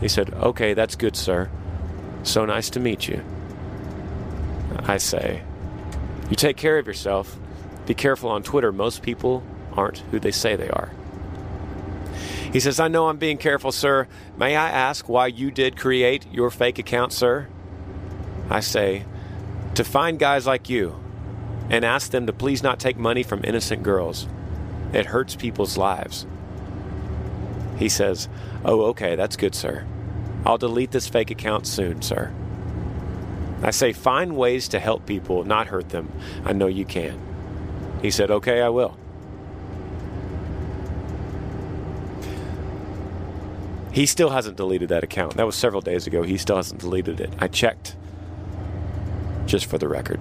He 0.00 0.08
said, 0.08 0.32
Okay, 0.34 0.74
that's 0.74 0.96
good, 0.96 1.16
sir. 1.16 1.50
So 2.22 2.44
nice 2.44 2.70
to 2.70 2.80
meet 2.80 3.08
you. 3.08 3.24
I 4.78 4.98
say, 4.98 5.42
You 6.30 6.36
take 6.36 6.56
care 6.56 6.78
of 6.78 6.86
yourself. 6.86 7.36
Be 7.86 7.94
careful 7.94 8.30
on 8.30 8.42
Twitter. 8.42 8.72
Most 8.72 9.02
people 9.02 9.42
aren't 9.72 9.98
who 9.98 10.20
they 10.20 10.30
say 10.30 10.56
they 10.56 10.70
are. 10.70 10.90
He 12.52 12.60
says, 12.60 12.78
I 12.78 12.88
know 12.88 13.08
I'm 13.08 13.16
being 13.16 13.38
careful, 13.38 13.72
sir. 13.72 14.06
May 14.36 14.56
I 14.56 14.68
ask 14.68 15.08
why 15.08 15.28
you 15.28 15.50
did 15.50 15.76
create 15.76 16.26
your 16.30 16.50
fake 16.50 16.78
account, 16.78 17.12
sir? 17.12 17.48
I 18.50 18.60
say, 18.60 19.04
To 19.74 19.84
find 19.84 20.18
guys 20.18 20.46
like 20.46 20.68
you 20.68 21.02
and 21.70 21.84
ask 21.84 22.10
them 22.10 22.26
to 22.26 22.32
please 22.32 22.62
not 22.62 22.78
take 22.78 22.98
money 22.98 23.22
from 23.22 23.40
innocent 23.44 23.82
girls. 23.82 24.28
It 24.92 25.06
hurts 25.06 25.34
people's 25.34 25.78
lives. 25.78 26.26
He 27.78 27.88
says, 27.88 28.28
Oh, 28.64 28.82
okay, 28.86 29.16
that's 29.16 29.36
good, 29.36 29.54
sir. 29.54 29.86
I'll 30.44 30.58
delete 30.58 30.90
this 30.90 31.08
fake 31.08 31.30
account 31.30 31.66
soon, 31.66 32.02
sir. 32.02 32.32
I 33.62 33.70
say, 33.70 33.92
find 33.92 34.36
ways 34.36 34.68
to 34.68 34.80
help 34.80 35.06
people, 35.06 35.44
not 35.44 35.68
hurt 35.68 35.88
them. 35.88 36.12
I 36.44 36.52
know 36.52 36.66
you 36.66 36.84
can. 36.84 37.18
He 38.02 38.10
said, 38.10 38.30
okay, 38.30 38.60
I 38.60 38.68
will. 38.68 38.98
He 43.92 44.06
still 44.06 44.30
hasn't 44.30 44.56
deleted 44.56 44.88
that 44.88 45.04
account. 45.04 45.36
That 45.36 45.46
was 45.46 45.54
several 45.54 45.82
days 45.82 46.06
ago. 46.06 46.22
He 46.22 46.36
still 46.36 46.56
hasn't 46.56 46.80
deleted 46.80 47.20
it. 47.20 47.30
I 47.38 47.46
checked, 47.46 47.94
just 49.46 49.66
for 49.66 49.78
the 49.78 49.86
record. 49.86 50.18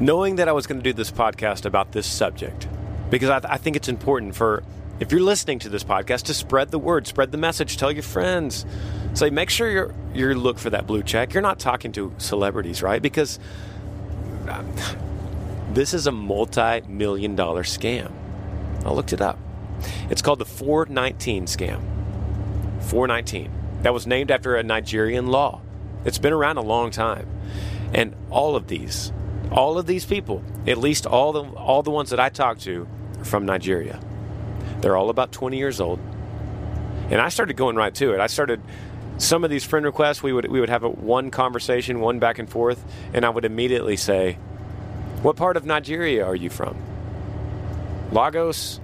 Knowing 0.00 0.36
that 0.36 0.48
I 0.48 0.52
was 0.52 0.66
going 0.66 0.78
to 0.78 0.82
do 0.82 0.92
this 0.92 1.12
podcast 1.12 1.66
about 1.66 1.92
this 1.92 2.06
subject, 2.06 2.66
because 3.10 3.30
I, 3.30 3.38
th- 3.38 3.52
I 3.52 3.58
think 3.58 3.76
it's 3.76 3.88
important 3.88 4.34
for, 4.34 4.64
if 4.98 5.12
you're 5.12 5.20
listening 5.20 5.60
to 5.60 5.68
this 5.68 5.84
podcast, 5.84 6.22
to 6.24 6.34
spread 6.34 6.70
the 6.72 6.78
word, 6.78 7.06
spread 7.06 7.30
the 7.30 7.38
message, 7.38 7.76
tell 7.76 7.92
your 7.92 8.02
friends. 8.02 8.66
Say, 9.12 9.30
make 9.30 9.50
sure 9.50 9.70
you're, 9.70 9.94
you 10.14 10.34
look 10.34 10.58
for 10.58 10.70
that 10.70 10.88
blue 10.88 11.02
check. 11.02 11.32
You're 11.32 11.42
not 11.42 11.60
talking 11.60 11.92
to 11.92 12.12
celebrities, 12.18 12.82
right? 12.82 13.00
Because 13.00 13.38
um, 14.48 14.74
this 15.74 15.92
is 15.92 16.06
a 16.06 16.12
multi 16.12 16.80
million 16.82 17.34
dollar 17.34 17.62
scam. 17.62 18.12
I 18.84 18.92
looked 18.92 19.12
it 19.12 19.20
up. 19.20 19.38
It's 20.08 20.22
called 20.22 20.38
the 20.38 20.44
419 20.44 21.46
scam. 21.46 21.80
419. 22.82 23.50
That 23.82 23.92
was 23.92 24.06
named 24.06 24.30
after 24.30 24.56
a 24.56 24.62
Nigerian 24.62 25.26
law. 25.26 25.60
It's 26.04 26.18
been 26.18 26.32
around 26.32 26.58
a 26.58 26.62
long 26.62 26.90
time. 26.90 27.28
And 27.92 28.14
all 28.30 28.56
of 28.56 28.68
these, 28.68 29.12
all 29.50 29.78
of 29.78 29.86
these 29.86 30.04
people, 30.04 30.42
at 30.66 30.78
least 30.78 31.06
all 31.06 31.32
the 31.32 31.42
all 31.42 31.82
the 31.82 31.90
ones 31.90 32.10
that 32.10 32.20
I 32.20 32.28
talked 32.28 32.62
to 32.62 32.86
are 33.18 33.24
from 33.24 33.44
Nigeria. 33.44 34.00
They're 34.80 34.96
all 34.96 35.10
about 35.10 35.32
20 35.32 35.56
years 35.56 35.80
old. 35.80 35.98
And 37.10 37.20
I 37.20 37.28
started 37.28 37.56
going 37.56 37.76
right 37.76 37.94
to 37.96 38.12
it. 38.14 38.20
I 38.20 38.26
started 38.26 38.60
some 39.18 39.44
of 39.44 39.50
these 39.50 39.64
friend 39.64 39.84
requests 39.84 40.22
we 40.22 40.32
would 40.32 40.50
we 40.50 40.60
would 40.60 40.68
have 40.70 40.82
a 40.82 40.88
one 40.88 41.30
conversation, 41.30 42.00
one 42.00 42.18
back 42.18 42.38
and 42.38 42.48
forth, 42.48 42.84
and 43.12 43.24
I 43.24 43.30
would 43.30 43.44
immediately 43.44 43.96
say, 43.96 44.38
"What 45.24 45.36
part 45.36 45.56
of 45.56 45.64
Nigeria 45.64 46.24
are 46.24 46.36
you 46.36 46.50
from?" 46.50 46.76
Lagos, 48.12 48.78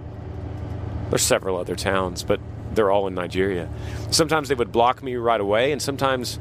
there's 1.10 1.22
several 1.22 1.56
other 1.56 1.76
towns, 1.76 2.24
but 2.24 2.40
they're 2.74 2.90
all 2.90 3.06
in 3.06 3.14
Nigeria. 3.14 3.68
Sometimes 4.10 4.48
they 4.48 4.54
would 4.54 4.72
block 4.72 5.02
me 5.02 5.16
right 5.16 5.40
away, 5.40 5.70
and 5.70 5.82
sometimes 5.82 6.38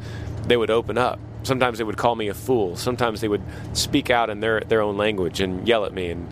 they 0.47 0.55
would 0.55 0.69
open 0.69 0.97
up. 0.97 1.19
Sometimes 1.43 1.77
they 1.77 1.83
would 1.83 1.97
call 1.97 2.15
me 2.15 2.29
a 2.29 2.33
fool. 2.33 2.75
Sometimes 2.75 3.21
they 3.21 3.27
would 3.27 3.41
speak 3.73 4.09
out 4.09 4.29
in 4.29 4.39
their, 4.39 4.61
their 4.61 4.81
own 4.81 4.97
language 4.97 5.41
and 5.41 5.67
yell 5.67 5.85
at 5.85 5.93
me 5.93 6.09
and 6.09 6.27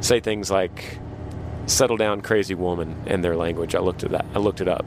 say 0.00 0.20
things 0.20 0.50
like, 0.50 0.98
settle 1.66 1.96
down, 1.96 2.20
crazy 2.20 2.54
woman, 2.54 2.96
in 3.06 3.22
their 3.22 3.36
language. 3.36 3.74
I 3.74 3.80
looked 3.80 4.04
at 4.04 4.10
that. 4.10 4.26
I 4.34 4.38
looked 4.38 4.60
it 4.60 4.68
up. 4.68 4.84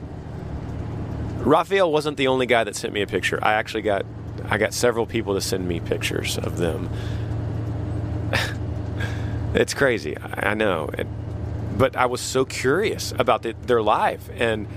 Raphael 1.40 1.92
wasn't 1.92 2.18
the 2.18 2.28
only 2.28 2.46
guy 2.46 2.64
that 2.64 2.76
sent 2.76 2.94
me 2.94 3.02
a 3.02 3.08
picture. 3.08 3.40
I 3.42 3.54
actually 3.54 3.84
got 3.84 4.06
I 4.50 4.58
got 4.58 4.74
several 4.74 5.06
people 5.06 5.36
to 5.36 5.42
send 5.42 5.68
me 5.68 5.80
pictures 5.80 6.38
of 6.38 6.58
them. 6.58 6.90
It's 9.54 9.74
crazy. 9.74 10.16
I, 10.18 10.54
know. 10.54 10.89
But 11.78 11.95
I 11.95 12.06
was 12.06 12.22
so 12.22 12.45
curious 12.45 13.14
about 13.18 13.43
the, 13.43 13.54
their 13.66 13.82
life. 13.82 14.30
And 14.36 14.68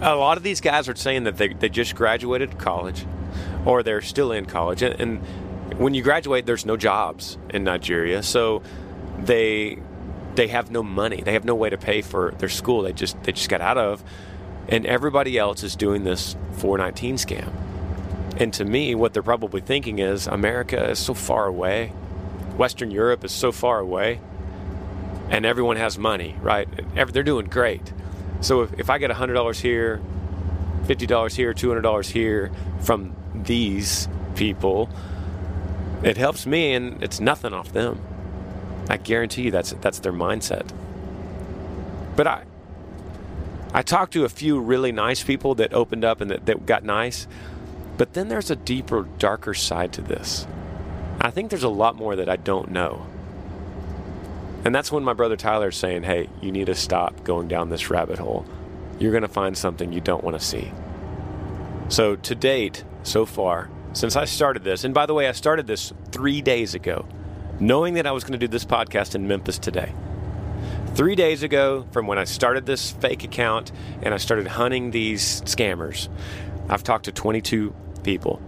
a 0.00 0.14
lot 0.14 0.36
of 0.36 0.42
these 0.42 0.60
guys 0.60 0.88
are 0.88 0.94
saying 0.94 1.24
that 1.24 1.36
they, 1.36 1.48
they 1.48 1.68
just 1.68 1.94
graduated 1.94 2.58
college 2.58 3.06
or 3.64 3.82
they're 3.82 4.02
still 4.02 4.32
in 4.32 4.46
college. 4.46 4.82
And, 4.82 5.00
and 5.00 5.78
when 5.78 5.94
you 5.94 6.02
graduate, 6.02 6.46
there's 6.46 6.64
no 6.64 6.76
jobs 6.76 7.36
in 7.50 7.64
Nigeria. 7.64 8.22
So 8.22 8.62
they 9.18 9.78
they 10.36 10.48
have 10.48 10.70
no 10.70 10.82
money. 10.82 11.22
They 11.22 11.32
have 11.32 11.44
no 11.44 11.54
way 11.54 11.70
to 11.70 11.78
pay 11.78 12.02
for 12.02 12.32
their 12.38 12.48
school. 12.48 12.82
They 12.82 12.92
just 12.92 13.20
they 13.24 13.32
just 13.32 13.48
got 13.48 13.60
out 13.60 13.78
of, 13.78 14.04
and 14.68 14.86
everybody 14.86 15.38
else 15.38 15.62
is 15.62 15.74
doing 15.76 16.04
this 16.04 16.36
419 16.52 17.16
scam. 17.16 17.52
And 18.38 18.52
to 18.54 18.64
me, 18.64 18.94
what 18.94 19.14
they're 19.14 19.22
probably 19.22 19.62
thinking 19.62 19.98
is 19.98 20.26
America 20.26 20.90
is 20.90 20.98
so 20.98 21.14
far 21.14 21.46
away, 21.46 21.92
Western 22.56 22.90
Europe 22.90 23.24
is 23.24 23.32
so 23.32 23.52
far 23.52 23.78
away 23.78 24.20
and 25.30 25.44
everyone 25.44 25.76
has 25.76 25.98
money, 25.98 26.36
right? 26.40 26.68
They're 27.12 27.22
doing 27.22 27.46
great. 27.46 27.92
So 28.40 28.62
if, 28.62 28.80
if 28.80 28.90
I 28.90 28.98
get 28.98 29.10
$100 29.10 29.60
here, 29.60 30.00
$50 30.84 31.34
here, 31.34 31.52
$200 31.52 32.10
here 32.10 32.52
from 32.80 33.14
these 33.34 34.08
people, 34.34 34.88
it 36.02 36.16
helps 36.16 36.46
me 36.46 36.74
and 36.74 37.02
it's 37.02 37.20
nothing 37.20 37.52
off 37.52 37.72
them. 37.72 38.00
I 38.88 38.98
guarantee 38.98 39.42
you 39.42 39.50
that's 39.50 39.72
that's 39.80 39.98
their 39.98 40.12
mindset. 40.12 40.70
But 42.14 42.28
I 42.28 42.44
I 43.74 43.82
talked 43.82 44.12
to 44.12 44.24
a 44.24 44.28
few 44.28 44.60
really 44.60 44.92
nice 44.92 45.24
people 45.24 45.56
that 45.56 45.72
opened 45.72 46.04
up 46.04 46.20
and 46.20 46.30
that, 46.30 46.46
that 46.46 46.66
got 46.66 46.84
nice. 46.84 47.26
But 47.96 48.12
then 48.12 48.28
there's 48.28 48.50
a 48.50 48.56
deeper, 48.56 49.06
darker 49.18 49.54
side 49.54 49.92
to 49.94 50.02
this. 50.02 50.46
I 51.26 51.30
think 51.32 51.50
there's 51.50 51.64
a 51.64 51.68
lot 51.68 51.96
more 51.96 52.14
that 52.14 52.28
I 52.28 52.36
don't 52.36 52.70
know. 52.70 53.04
And 54.64 54.72
that's 54.72 54.92
when 54.92 55.02
my 55.02 55.12
brother 55.12 55.36
Tyler's 55.36 55.76
saying, 55.76 56.04
hey, 56.04 56.28
you 56.40 56.52
need 56.52 56.66
to 56.66 56.74
stop 56.76 57.24
going 57.24 57.48
down 57.48 57.68
this 57.68 57.90
rabbit 57.90 58.20
hole. 58.20 58.46
You're 59.00 59.10
going 59.10 59.22
to 59.22 59.28
find 59.28 59.58
something 59.58 59.92
you 59.92 60.00
don't 60.00 60.22
want 60.22 60.38
to 60.38 60.44
see. 60.44 60.70
So, 61.88 62.14
to 62.14 62.34
date, 62.36 62.84
so 63.02 63.26
far, 63.26 63.68
since 63.92 64.14
I 64.14 64.24
started 64.24 64.62
this, 64.62 64.84
and 64.84 64.94
by 64.94 65.04
the 65.04 65.14
way, 65.14 65.26
I 65.26 65.32
started 65.32 65.66
this 65.66 65.92
three 66.12 66.42
days 66.42 66.76
ago, 66.76 67.08
knowing 67.58 67.94
that 67.94 68.06
I 68.06 68.12
was 68.12 68.22
going 68.22 68.38
to 68.38 68.46
do 68.46 68.46
this 68.46 68.64
podcast 68.64 69.16
in 69.16 69.26
Memphis 69.26 69.58
today. 69.58 69.92
Three 70.94 71.16
days 71.16 71.42
ago, 71.42 71.88
from 71.90 72.06
when 72.06 72.18
I 72.18 72.24
started 72.24 72.66
this 72.66 72.92
fake 72.92 73.24
account 73.24 73.72
and 74.00 74.14
I 74.14 74.18
started 74.18 74.46
hunting 74.46 74.92
these 74.92 75.42
scammers, 75.42 76.08
I've 76.68 76.84
talked 76.84 77.06
to 77.06 77.12
22 77.12 77.74
people. 78.04 78.40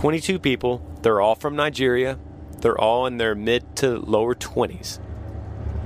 22 0.00 0.38
people, 0.38 0.80
they're 1.02 1.20
all 1.20 1.34
from 1.34 1.54
Nigeria, 1.54 2.18
they're 2.62 2.80
all 2.80 3.04
in 3.04 3.18
their 3.18 3.34
mid 3.34 3.76
to 3.76 3.98
lower 3.98 4.34
20s. 4.34 4.98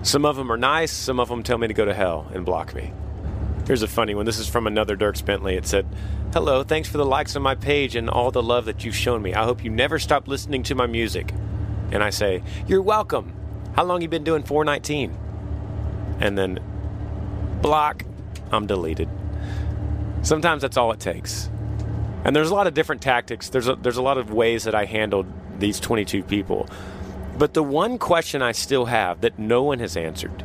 Some 0.05 0.25
of 0.25 0.37
them 0.37 0.53
are 0.53 0.57
nice, 0.57 0.93
some 0.93 1.19
of 1.19 1.29
them 1.29 1.43
tell 1.43 1.59
me 1.59 1.67
to 1.67 1.75
go 1.75 1.85
to 1.85 1.93
hell 1.93 2.31
and 2.33 2.45
block 2.47 2.77
me. 2.77 2.93
Here's 3.67 3.83
a 3.83 3.89
funny 3.89 4.15
one. 4.15 4.25
This 4.25 4.39
is 4.39 4.47
from 4.47 4.69
another 4.69 4.97
Dierks 4.97 5.25
Bentley. 5.25 5.57
It 5.57 5.67
said, 5.67 5.89
Hello, 6.33 6.63
thanks 6.63 6.89
for 6.89 6.97
the 6.97 7.05
likes 7.05 7.35
on 7.35 7.43
my 7.43 7.57
page 7.57 7.97
and 7.97 8.09
all 8.09 8.31
the 8.31 8.41
love 8.41 8.67
that 8.67 8.85
you've 8.85 8.95
shown 8.95 9.21
me. 9.21 9.35
I 9.35 9.43
hope 9.43 9.65
you 9.65 9.71
never 9.71 9.99
stop 9.99 10.29
listening 10.29 10.63
to 10.65 10.77
my 10.77 10.87
music. 10.87 11.33
And 11.91 12.01
I 12.01 12.11
say, 12.11 12.45
You're 12.69 12.83
welcome. 12.83 13.33
How 13.75 13.83
long 13.83 14.01
you 14.01 14.07
been 14.07 14.23
doing 14.23 14.45
419? 14.45 15.19
And 16.21 16.39
then 16.39 16.61
block, 17.63 18.05
I'm 18.53 18.69
deleted. 18.69 19.09
Sometimes 20.23 20.63
that's 20.63 20.77
all 20.77 20.93
it 20.93 21.01
takes. 21.01 21.51
And 22.25 22.35
there's 22.35 22.51
a 22.51 22.55
lot 22.55 22.67
of 22.67 22.75
different 22.75 23.03
tactics. 23.03 23.51
There's 23.51 23.69
a, 23.69 23.77
there's 23.77 23.99
a 23.99 24.03
lot 24.03 24.19
of 24.19 24.33
ways 24.33 24.65
that 24.65 24.75
I 24.75 24.87
handled 24.87 25.27
these 25.59 25.79
22 25.79 26.23
people. 26.23 26.69
But 27.37 27.55
the 27.55 27.63
one 27.63 27.99
question 27.99 28.43
I 28.43 28.53
still 28.53 28.87
have 28.87 29.21
that 29.21 29.39
no 29.39 29.63
one 29.63 29.81
has 29.81 29.97
answered 29.97 30.45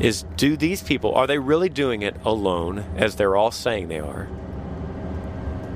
is 0.00 0.24
do 0.36 0.56
these 0.56 0.82
people 0.82 1.12
are 1.14 1.26
they 1.26 1.38
really 1.38 1.68
doing 1.68 2.02
it 2.02 2.16
alone 2.24 2.84
as 2.96 3.16
they're 3.16 3.36
all 3.36 3.50
saying 3.50 3.88
they 3.88 4.00
are? 4.00 4.28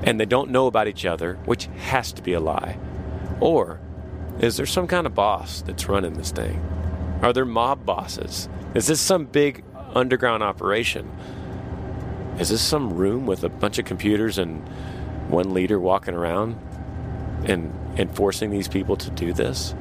And 0.03 0.19
they 0.19 0.25
don't 0.25 0.49
know 0.49 0.67
about 0.67 0.87
each 0.87 1.05
other, 1.05 1.35
which 1.45 1.65
has 1.77 2.11
to 2.13 2.21
be 2.21 2.33
a 2.33 2.39
lie. 2.39 2.77
Or 3.39 3.79
is 4.39 4.57
there 4.57 4.65
some 4.65 4.87
kind 4.87 5.05
of 5.05 5.13
boss 5.13 5.61
that's 5.61 5.87
running 5.87 6.13
this 6.13 6.31
thing? 6.31 6.61
Are 7.21 7.33
there 7.33 7.45
mob 7.45 7.85
bosses? 7.85 8.49
Is 8.73 8.87
this 8.87 8.99
some 8.99 9.25
big 9.25 9.63
underground 9.93 10.43
operation? 10.43 11.09
Is 12.39 12.49
this 12.49 12.61
some 12.61 12.93
room 12.93 13.25
with 13.25 13.43
a 13.43 13.49
bunch 13.49 13.77
of 13.77 13.85
computers 13.85 14.37
and 14.37 14.67
one 15.29 15.53
leader 15.53 15.79
walking 15.79 16.13
around 16.13 16.57
and 17.45 17.73
and 17.97 18.15
forcing 18.15 18.49
these 18.49 18.67
people 18.67 18.95
to 18.97 19.09
do 19.11 19.33
this? 19.33 19.73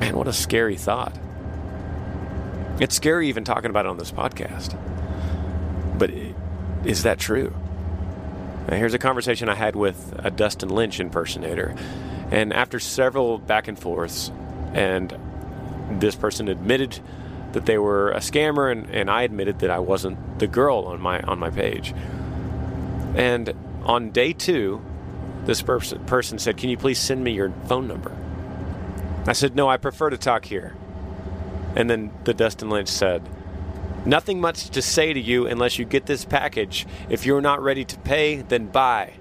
Man, 0.00 0.16
what 0.16 0.26
a 0.28 0.32
scary 0.32 0.76
thought. 0.76 1.16
It's 2.80 2.94
scary 2.94 3.28
even 3.28 3.44
talking 3.44 3.70
about 3.70 3.84
it 3.84 3.90
on 3.90 3.98
this 3.98 4.10
podcast. 4.10 4.76
But 5.98 6.10
is 6.84 7.02
that 7.02 7.18
true? 7.18 7.54
Now, 8.68 8.76
here's 8.76 8.94
a 8.94 8.98
conversation 8.98 9.48
I 9.48 9.54
had 9.54 9.76
with 9.76 10.14
a 10.18 10.30
Dustin 10.30 10.70
Lynch 10.70 10.98
impersonator. 10.98 11.74
And 12.30 12.52
after 12.52 12.80
several 12.80 13.38
back 13.38 13.68
and 13.68 13.78
forths, 13.78 14.30
and 14.72 15.14
this 16.00 16.14
person 16.14 16.48
admitted 16.48 16.98
that 17.52 17.66
they 17.66 17.78
were 17.78 18.12
a 18.12 18.20
scammer, 18.20 18.70
and, 18.70 18.88
and 18.90 19.10
I 19.10 19.22
admitted 19.22 19.58
that 19.58 19.70
I 19.70 19.80
wasn't 19.80 20.38
the 20.38 20.46
girl 20.46 20.84
on 20.86 21.00
my 21.00 21.20
on 21.20 21.38
my 21.38 21.50
page. 21.50 21.92
And 23.16 23.52
on 23.82 24.10
day 24.10 24.32
two, 24.32 24.82
this 25.44 25.62
person, 25.62 26.38
said, 26.38 26.56
Can 26.56 26.68
you 26.68 26.76
please 26.76 26.98
send 26.98 27.24
me 27.24 27.32
your 27.32 27.50
phone 27.66 27.88
number? 27.88 28.16
I 29.26 29.32
said, 29.32 29.56
No, 29.56 29.68
I 29.68 29.76
prefer 29.76 30.10
to 30.10 30.18
talk 30.18 30.44
here. 30.44 30.76
And 31.76 31.88
then 31.88 32.12
the 32.24 32.34
Dustin 32.34 32.70
Lynch 32.70 32.88
said, 32.88 33.28
Nothing 34.04 34.40
much 34.40 34.70
to 34.70 34.82
say 34.82 35.12
to 35.12 35.20
you 35.20 35.46
unless 35.46 35.78
you 35.78 35.84
get 35.84 36.06
this 36.06 36.24
package. 36.24 36.86
If 37.08 37.26
you're 37.26 37.40
not 37.40 37.62
ready 37.62 37.84
to 37.84 37.98
pay, 37.98 38.42
then 38.42 38.66
buy. 38.66 39.14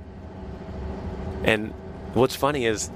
And 1.43 1.73
what's 2.13 2.35
funny 2.35 2.65
is 2.65 2.89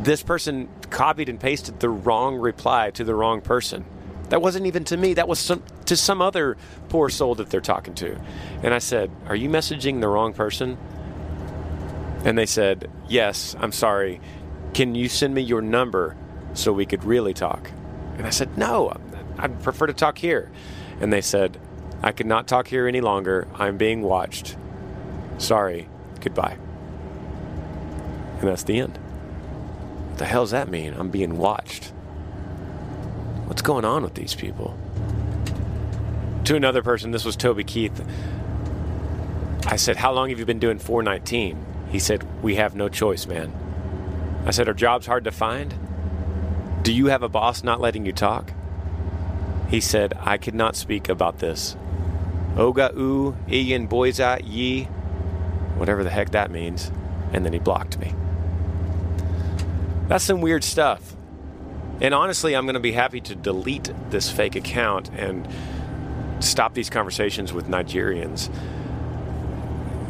this 0.00 0.22
person 0.22 0.68
copied 0.90 1.28
and 1.28 1.40
pasted 1.40 1.80
the 1.80 1.88
wrong 1.88 2.36
reply 2.36 2.90
to 2.92 3.04
the 3.04 3.14
wrong 3.14 3.40
person. 3.40 3.84
That 4.28 4.42
wasn't 4.42 4.66
even 4.66 4.84
to 4.84 4.96
me. 4.96 5.14
That 5.14 5.28
was 5.28 5.38
some 5.38 5.62
to 5.88 5.96
some 5.96 6.20
other 6.20 6.56
poor 6.90 7.08
soul 7.08 7.34
that 7.36 7.48
they're 7.48 7.60
talking 7.60 7.94
to. 7.94 8.16
And 8.62 8.74
I 8.74 8.78
said, 8.78 9.10
Are 9.26 9.34
you 9.34 9.48
messaging 9.48 10.00
the 10.00 10.08
wrong 10.08 10.32
person? 10.32 10.76
And 12.24 12.36
they 12.36 12.46
said, 12.46 12.90
Yes, 13.08 13.56
I'm 13.58 13.72
sorry. 13.72 14.20
Can 14.74 14.94
you 14.94 15.08
send 15.08 15.34
me 15.34 15.42
your 15.42 15.62
number 15.62 16.14
so 16.52 16.72
we 16.72 16.84
could 16.86 17.04
really 17.04 17.32
talk? 17.32 17.70
And 18.18 18.26
I 18.26 18.30
said, 18.30 18.58
No, 18.58 18.94
I'd 19.38 19.62
prefer 19.62 19.86
to 19.86 19.94
talk 19.94 20.18
here. 20.18 20.50
And 21.00 21.12
they 21.12 21.22
said, 21.22 21.58
I 22.02 22.12
could 22.12 22.26
not 22.26 22.46
talk 22.46 22.68
here 22.68 22.86
any 22.86 23.00
longer. 23.00 23.48
I'm 23.54 23.76
being 23.76 24.02
watched. 24.02 24.56
Sorry. 25.38 25.88
Goodbye. 26.20 26.58
And 28.40 28.48
that's 28.48 28.64
the 28.64 28.78
end. 28.78 28.98
What 30.10 30.18
the 30.18 30.26
hell 30.26 30.42
does 30.42 30.50
that 30.50 30.68
mean? 30.68 30.94
I'm 30.94 31.10
being 31.10 31.38
watched. 31.38 31.92
What's 33.46 33.62
going 33.62 33.84
on 33.86 34.02
with 34.02 34.14
these 34.14 34.34
people? 34.34 34.77
To 36.48 36.56
another 36.56 36.82
person, 36.82 37.10
this 37.10 37.26
was 37.26 37.36
Toby 37.36 37.62
Keith. 37.62 38.02
I 39.66 39.76
said, 39.76 39.96
How 39.96 40.14
long 40.14 40.30
have 40.30 40.38
you 40.38 40.46
been 40.46 40.58
doing 40.58 40.78
419? 40.78 41.62
He 41.90 41.98
said, 41.98 42.26
We 42.42 42.54
have 42.54 42.74
no 42.74 42.88
choice, 42.88 43.26
man. 43.26 43.52
I 44.46 44.50
said, 44.52 44.66
Are 44.66 44.72
jobs 44.72 45.04
hard 45.04 45.24
to 45.24 45.30
find? 45.30 45.74
Do 46.80 46.90
you 46.90 47.08
have 47.08 47.22
a 47.22 47.28
boss 47.28 47.62
not 47.62 47.82
letting 47.82 48.06
you 48.06 48.12
talk? 48.12 48.50
He 49.68 49.82
said, 49.82 50.14
I 50.22 50.38
could 50.38 50.54
not 50.54 50.74
speak 50.74 51.10
about 51.10 51.38
this. 51.38 51.76
Oga 52.54 52.96
u 52.96 53.36
Ian 53.50 53.86
Boyza 53.86 54.40
Yi, 54.42 54.84
whatever 55.76 56.02
the 56.02 56.08
heck 56.08 56.30
that 56.30 56.50
means. 56.50 56.90
And 57.30 57.44
then 57.44 57.52
he 57.52 57.58
blocked 57.58 57.98
me. 57.98 58.14
That's 60.06 60.24
some 60.24 60.40
weird 60.40 60.64
stuff. 60.64 61.14
And 62.00 62.14
honestly, 62.14 62.56
I'm 62.56 62.64
going 62.64 62.72
to 62.72 62.80
be 62.80 62.92
happy 62.92 63.20
to 63.20 63.34
delete 63.34 63.92
this 64.08 64.30
fake 64.30 64.56
account 64.56 65.10
and 65.10 65.46
stop 66.40 66.74
these 66.74 66.90
conversations 66.90 67.52
with 67.52 67.68
Nigerians. 67.68 68.52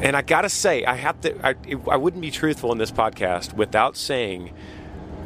And 0.00 0.16
I 0.16 0.22
got 0.22 0.42
to 0.42 0.48
say, 0.48 0.84
I 0.84 0.94
have 0.94 1.20
to, 1.22 1.46
I, 1.46 1.54
I 1.90 1.96
wouldn't 1.96 2.22
be 2.22 2.30
truthful 2.30 2.70
in 2.72 2.78
this 2.78 2.92
podcast 2.92 3.54
without 3.54 3.96
saying 3.96 4.52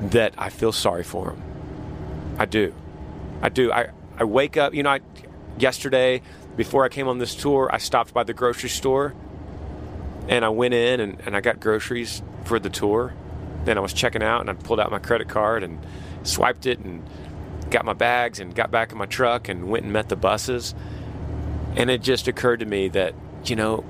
that 0.00 0.34
I 0.38 0.48
feel 0.48 0.72
sorry 0.72 1.04
for 1.04 1.26
them. 1.26 1.42
I 2.38 2.46
do. 2.46 2.74
I 3.42 3.48
do. 3.48 3.70
I, 3.70 3.90
I 4.16 4.24
wake 4.24 4.56
up, 4.56 4.74
you 4.74 4.82
know, 4.82 4.90
I, 4.90 5.00
yesterday, 5.58 6.22
before 6.56 6.84
I 6.84 6.88
came 6.88 7.08
on 7.08 7.18
this 7.18 7.34
tour, 7.34 7.68
I 7.72 7.78
stopped 7.78 8.14
by 8.14 8.24
the 8.24 8.34
grocery 8.34 8.70
store 8.70 9.14
and 10.28 10.44
I 10.44 10.48
went 10.48 10.74
in 10.74 11.00
and, 11.00 11.20
and 11.26 11.36
I 11.36 11.40
got 11.40 11.60
groceries 11.60 12.22
for 12.44 12.58
the 12.58 12.70
tour. 12.70 13.14
Then 13.64 13.76
I 13.76 13.80
was 13.80 13.92
checking 13.92 14.22
out 14.22 14.40
and 14.40 14.50
I 14.50 14.54
pulled 14.54 14.80
out 14.80 14.90
my 14.90 14.98
credit 14.98 15.28
card 15.28 15.62
and 15.62 15.78
swiped 16.22 16.66
it 16.66 16.78
and 16.78 17.04
got 17.72 17.84
my 17.84 17.92
bags 17.94 18.38
and 18.38 18.54
got 18.54 18.70
back 18.70 18.92
in 18.92 18.98
my 18.98 19.06
truck 19.06 19.48
and 19.48 19.68
went 19.68 19.84
and 19.84 19.92
met 19.92 20.08
the 20.08 20.16
buses. 20.16 20.74
And 21.74 21.90
it 21.90 22.02
just 22.02 22.28
occurred 22.28 22.60
to 22.60 22.66
me 22.66 22.88
that, 22.88 23.14
you 23.44 23.56
know, 23.56 23.84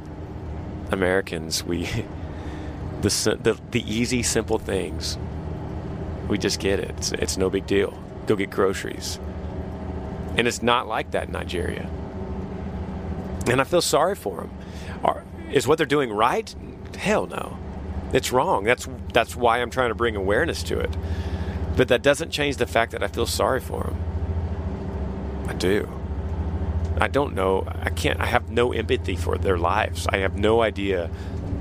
Americans, 0.90 1.64
we, 1.64 1.84
the, 3.02 3.38
the, 3.42 3.60
the 3.72 3.92
easy, 3.92 4.22
simple 4.22 4.58
things, 4.58 5.18
we 6.28 6.38
just 6.38 6.60
get 6.60 6.78
it. 6.78 6.90
It's, 6.96 7.12
it's 7.12 7.36
no 7.36 7.50
big 7.50 7.66
deal. 7.66 7.98
Go 8.26 8.36
get 8.36 8.50
groceries. 8.50 9.18
And 10.36 10.48
it's 10.48 10.62
not 10.62 10.86
like 10.86 11.10
that 11.10 11.26
in 11.26 11.32
Nigeria. 11.32 11.90
And 13.48 13.60
I 13.60 13.64
feel 13.64 13.82
sorry 13.82 14.14
for 14.14 14.36
them. 14.42 14.50
Are, 15.02 15.24
is 15.50 15.66
what 15.66 15.76
they're 15.76 15.86
doing 15.86 16.12
right? 16.12 16.54
Hell 16.96 17.26
no. 17.26 17.58
It's 18.12 18.30
wrong. 18.30 18.64
That's 18.64 18.88
that's 19.12 19.34
why 19.34 19.60
I'm 19.60 19.70
trying 19.70 19.88
to 19.88 19.94
bring 19.94 20.16
awareness 20.16 20.62
to 20.64 20.78
it. 20.78 20.94
But 21.76 21.88
that 21.88 22.02
doesn't 22.02 22.30
change 22.30 22.56
the 22.56 22.66
fact 22.66 22.92
that 22.92 23.02
I 23.02 23.08
feel 23.08 23.26
sorry 23.26 23.60
for 23.60 23.84
them. 23.84 25.46
I 25.48 25.54
do. 25.54 25.88
I 27.00 27.08
don't 27.08 27.34
know. 27.34 27.66
I 27.66 27.90
can't. 27.90 28.20
I 28.20 28.26
have 28.26 28.50
no 28.50 28.72
empathy 28.72 29.16
for 29.16 29.38
their 29.38 29.58
lives. 29.58 30.06
I 30.08 30.18
have 30.18 30.36
no 30.36 30.62
idea 30.62 31.08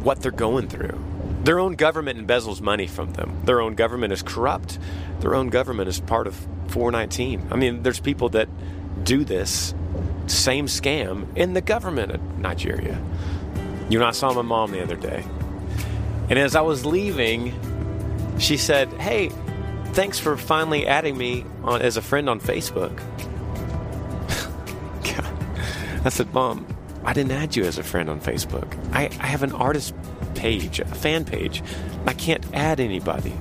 what 0.03 0.21
they're 0.21 0.31
going 0.31 0.67
through. 0.67 1.01
Their 1.43 1.59
own 1.59 1.73
government 1.73 2.19
embezzles 2.19 2.61
money 2.61 2.87
from 2.87 3.13
them. 3.13 3.41
Their 3.45 3.61
own 3.61 3.73
government 3.75 4.13
is 4.13 4.21
corrupt. 4.21 4.77
Their 5.21 5.33
own 5.33 5.49
government 5.49 5.89
is 5.89 5.99
part 5.99 6.27
of 6.27 6.35
419. 6.67 7.47
I 7.51 7.55
mean, 7.55 7.81
there's 7.83 7.99
people 7.99 8.29
that 8.29 8.47
do 9.03 9.23
this 9.23 9.73
same 10.27 10.67
scam 10.67 11.25
in 11.35 11.53
the 11.53 11.61
government 11.61 12.11
of 12.11 12.37
Nigeria. 12.37 13.01
You 13.89 13.99
know, 13.99 14.05
I 14.05 14.11
saw 14.11 14.33
my 14.33 14.43
mom 14.43 14.71
the 14.71 14.83
other 14.83 14.95
day. 14.95 15.23
And 16.29 16.37
as 16.37 16.55
I 16.55 16.61
was 16.61 16.85
leaving, 16.85 17.53
she 18.39 18.57
said, 18.57 18.89
Hey, 18.93 19.31
thanks 19.93 20.19
for 20.19 20.37
finally 20.37 20.87
adding 20.87 21.17
me 21.17 21.45
on 21.63 21.81
as 21.81 21.97
a 21.97 22.01
friend 22.01 22.29
on 22.29 22.39
Facebook. 22.39 22.99
I 26.05 26.09
said, 26.09 26.33
Mom, 26.33 26.65
I 27.03 27.13
didn't 27.13 27.31
add 27.31 27.55
you 27.55 27.63
as 27.65 27.77
a 27.77 27.83
friend 27.83 28.09
on 28.09 28.19
Facebook. 28.19 28.77
I, 28.93 29.05
I 29.19 29.27
have 29.27 29.43
an 29.43 29.51
artist 29.51 29.93
page, 30.35 30.79
a 30.79 30.85
fan 30.85 31.25
page. 31.25 31.63
I 32.05 32.13
can't 32.13 32.45
add 32.53 32.79
anybody. 32.79 33.33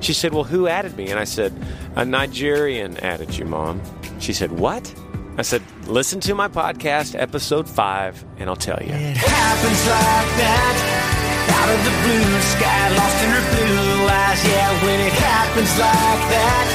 She 0.00 0.12
said, 0.12 0.34
Well, 0.34 0.44
who 0.44 0.68
added 0.68 0.96
me? 0.96 1.10
And 1.10 1.18
I 1.18 1.24
said, 1.24 1.52
A 1.96 2.04
Nigerian 2.04 2.98
added 2.98 3.36
you, 3.36 3.44
Mom. 3.46 3.80
She 4.18 4.32
said, 4.32 4.52
What? 4.52 4.94
I 5.38 5.42
said, 5.42 5.62
Listen 5.86 6.20
to 6.20 6.34
my 6.34 6.48
podcast, 6.48 7.18
episode 7.18 7.68
five, 7.68 8.22
and 8.38 8.50
I'll 8.50 8.56
tell 8.56 8.82
you. 8.82 8.92
It 8.92 9.16
happens 9.16 9.86
like 9.86 10.38
that. 10.38 11.23
Out 11.50 11.68
of 11.68 11.80
the 11.84 11.94
blue 12.04 12.40
sky, 12.40 12.88
lost 12.96 13.18
in 13.24 13.30
her 13.30 13.46
blue 13.52 14.08
eyes. 14.08 14.40
Yeah, 14.44 14.70
when 14.84 14.98
it 15.00 15.12
happens 15.12 15.72
like 15.76 16.22
that, 16.32 16.66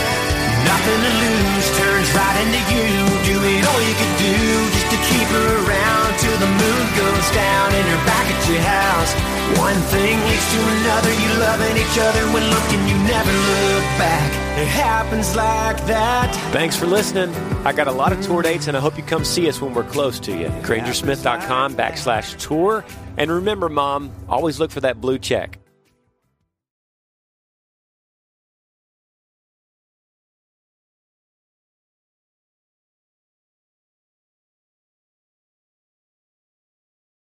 nothing 0.66 1.00
to 1.06 1.12
lose 1.24 1.68
turns 1.80 2.10
right 2.14 2.38
into 2.44 2.62
you. 2.74 2.94
Doing 3.26 3.60
all 3.66 3.82
you 3.82 3.96
could 3.98 4.16
do 4.22 4.38
just 4.76 4.90
to 4.94 5.00
keep 5.10 5.28
her 5.34 5.50
around 5.66 6.10
till 6.22 6.38
the 6.38 6.52
moon 6.52 6.86
goes 6.98 7.28
down 7.32 7.68
and 7.74 7.84
you're 7.90 8.06
back 8.06 8.28
at 8.30 8.42
your 8.50 8.62
house. 8.62 9.39
One 9.58 9.76
thing 9.90 10.20
leads 10.20 10.52
to 10.54 10.60
another, 10.60 11.14
you 11.14 11.40
loving 11.40 11.78
each 11.78 11.98
other 12.00 12.24
when 12.34 12.44
looking, 12.50 12.88
you 12.88 12.98
never 13.08 13.32
look 13.32 13.84
back. 13.98 14.32
It 14.60 14.68
happens 14.68 15.36
like 15.36 15.78
that. 15.88 16.34
Thanks 16.52 16.76
for 16.76 16.86
listening. 16.86 17.34
I 17.66 17.74
got 17.74 17.88
a 17.88 17.92
lot 17.92 18.12
of 18.12 18.22
tour 18.22 18.42
dates, 18.42 18.68
and 18.68 18.76
I 18.76 18.80
hope 18.80 18.98
you 18.98 19.04
come 19.04 19.24
see 19.24 19.48
us 19.48 19.62
when 19.62 19.74
we're 19.74 19.84
close 19.84 20.20
to 20.22 20.38
you. 20.38 20.48
GrangerSmith.com 20.48 21.76
backslash 21.76 22.38
tour. 22.38 22.84
And 23.18 23.32
remember, 23.32 23.70
Mom, 23.70 24.12
always 24.28 24.60
look 24.60 24.72
for 24.72 24.82
that 24.82 25.00
blue 25.00 25.18
check. 25.18 25.60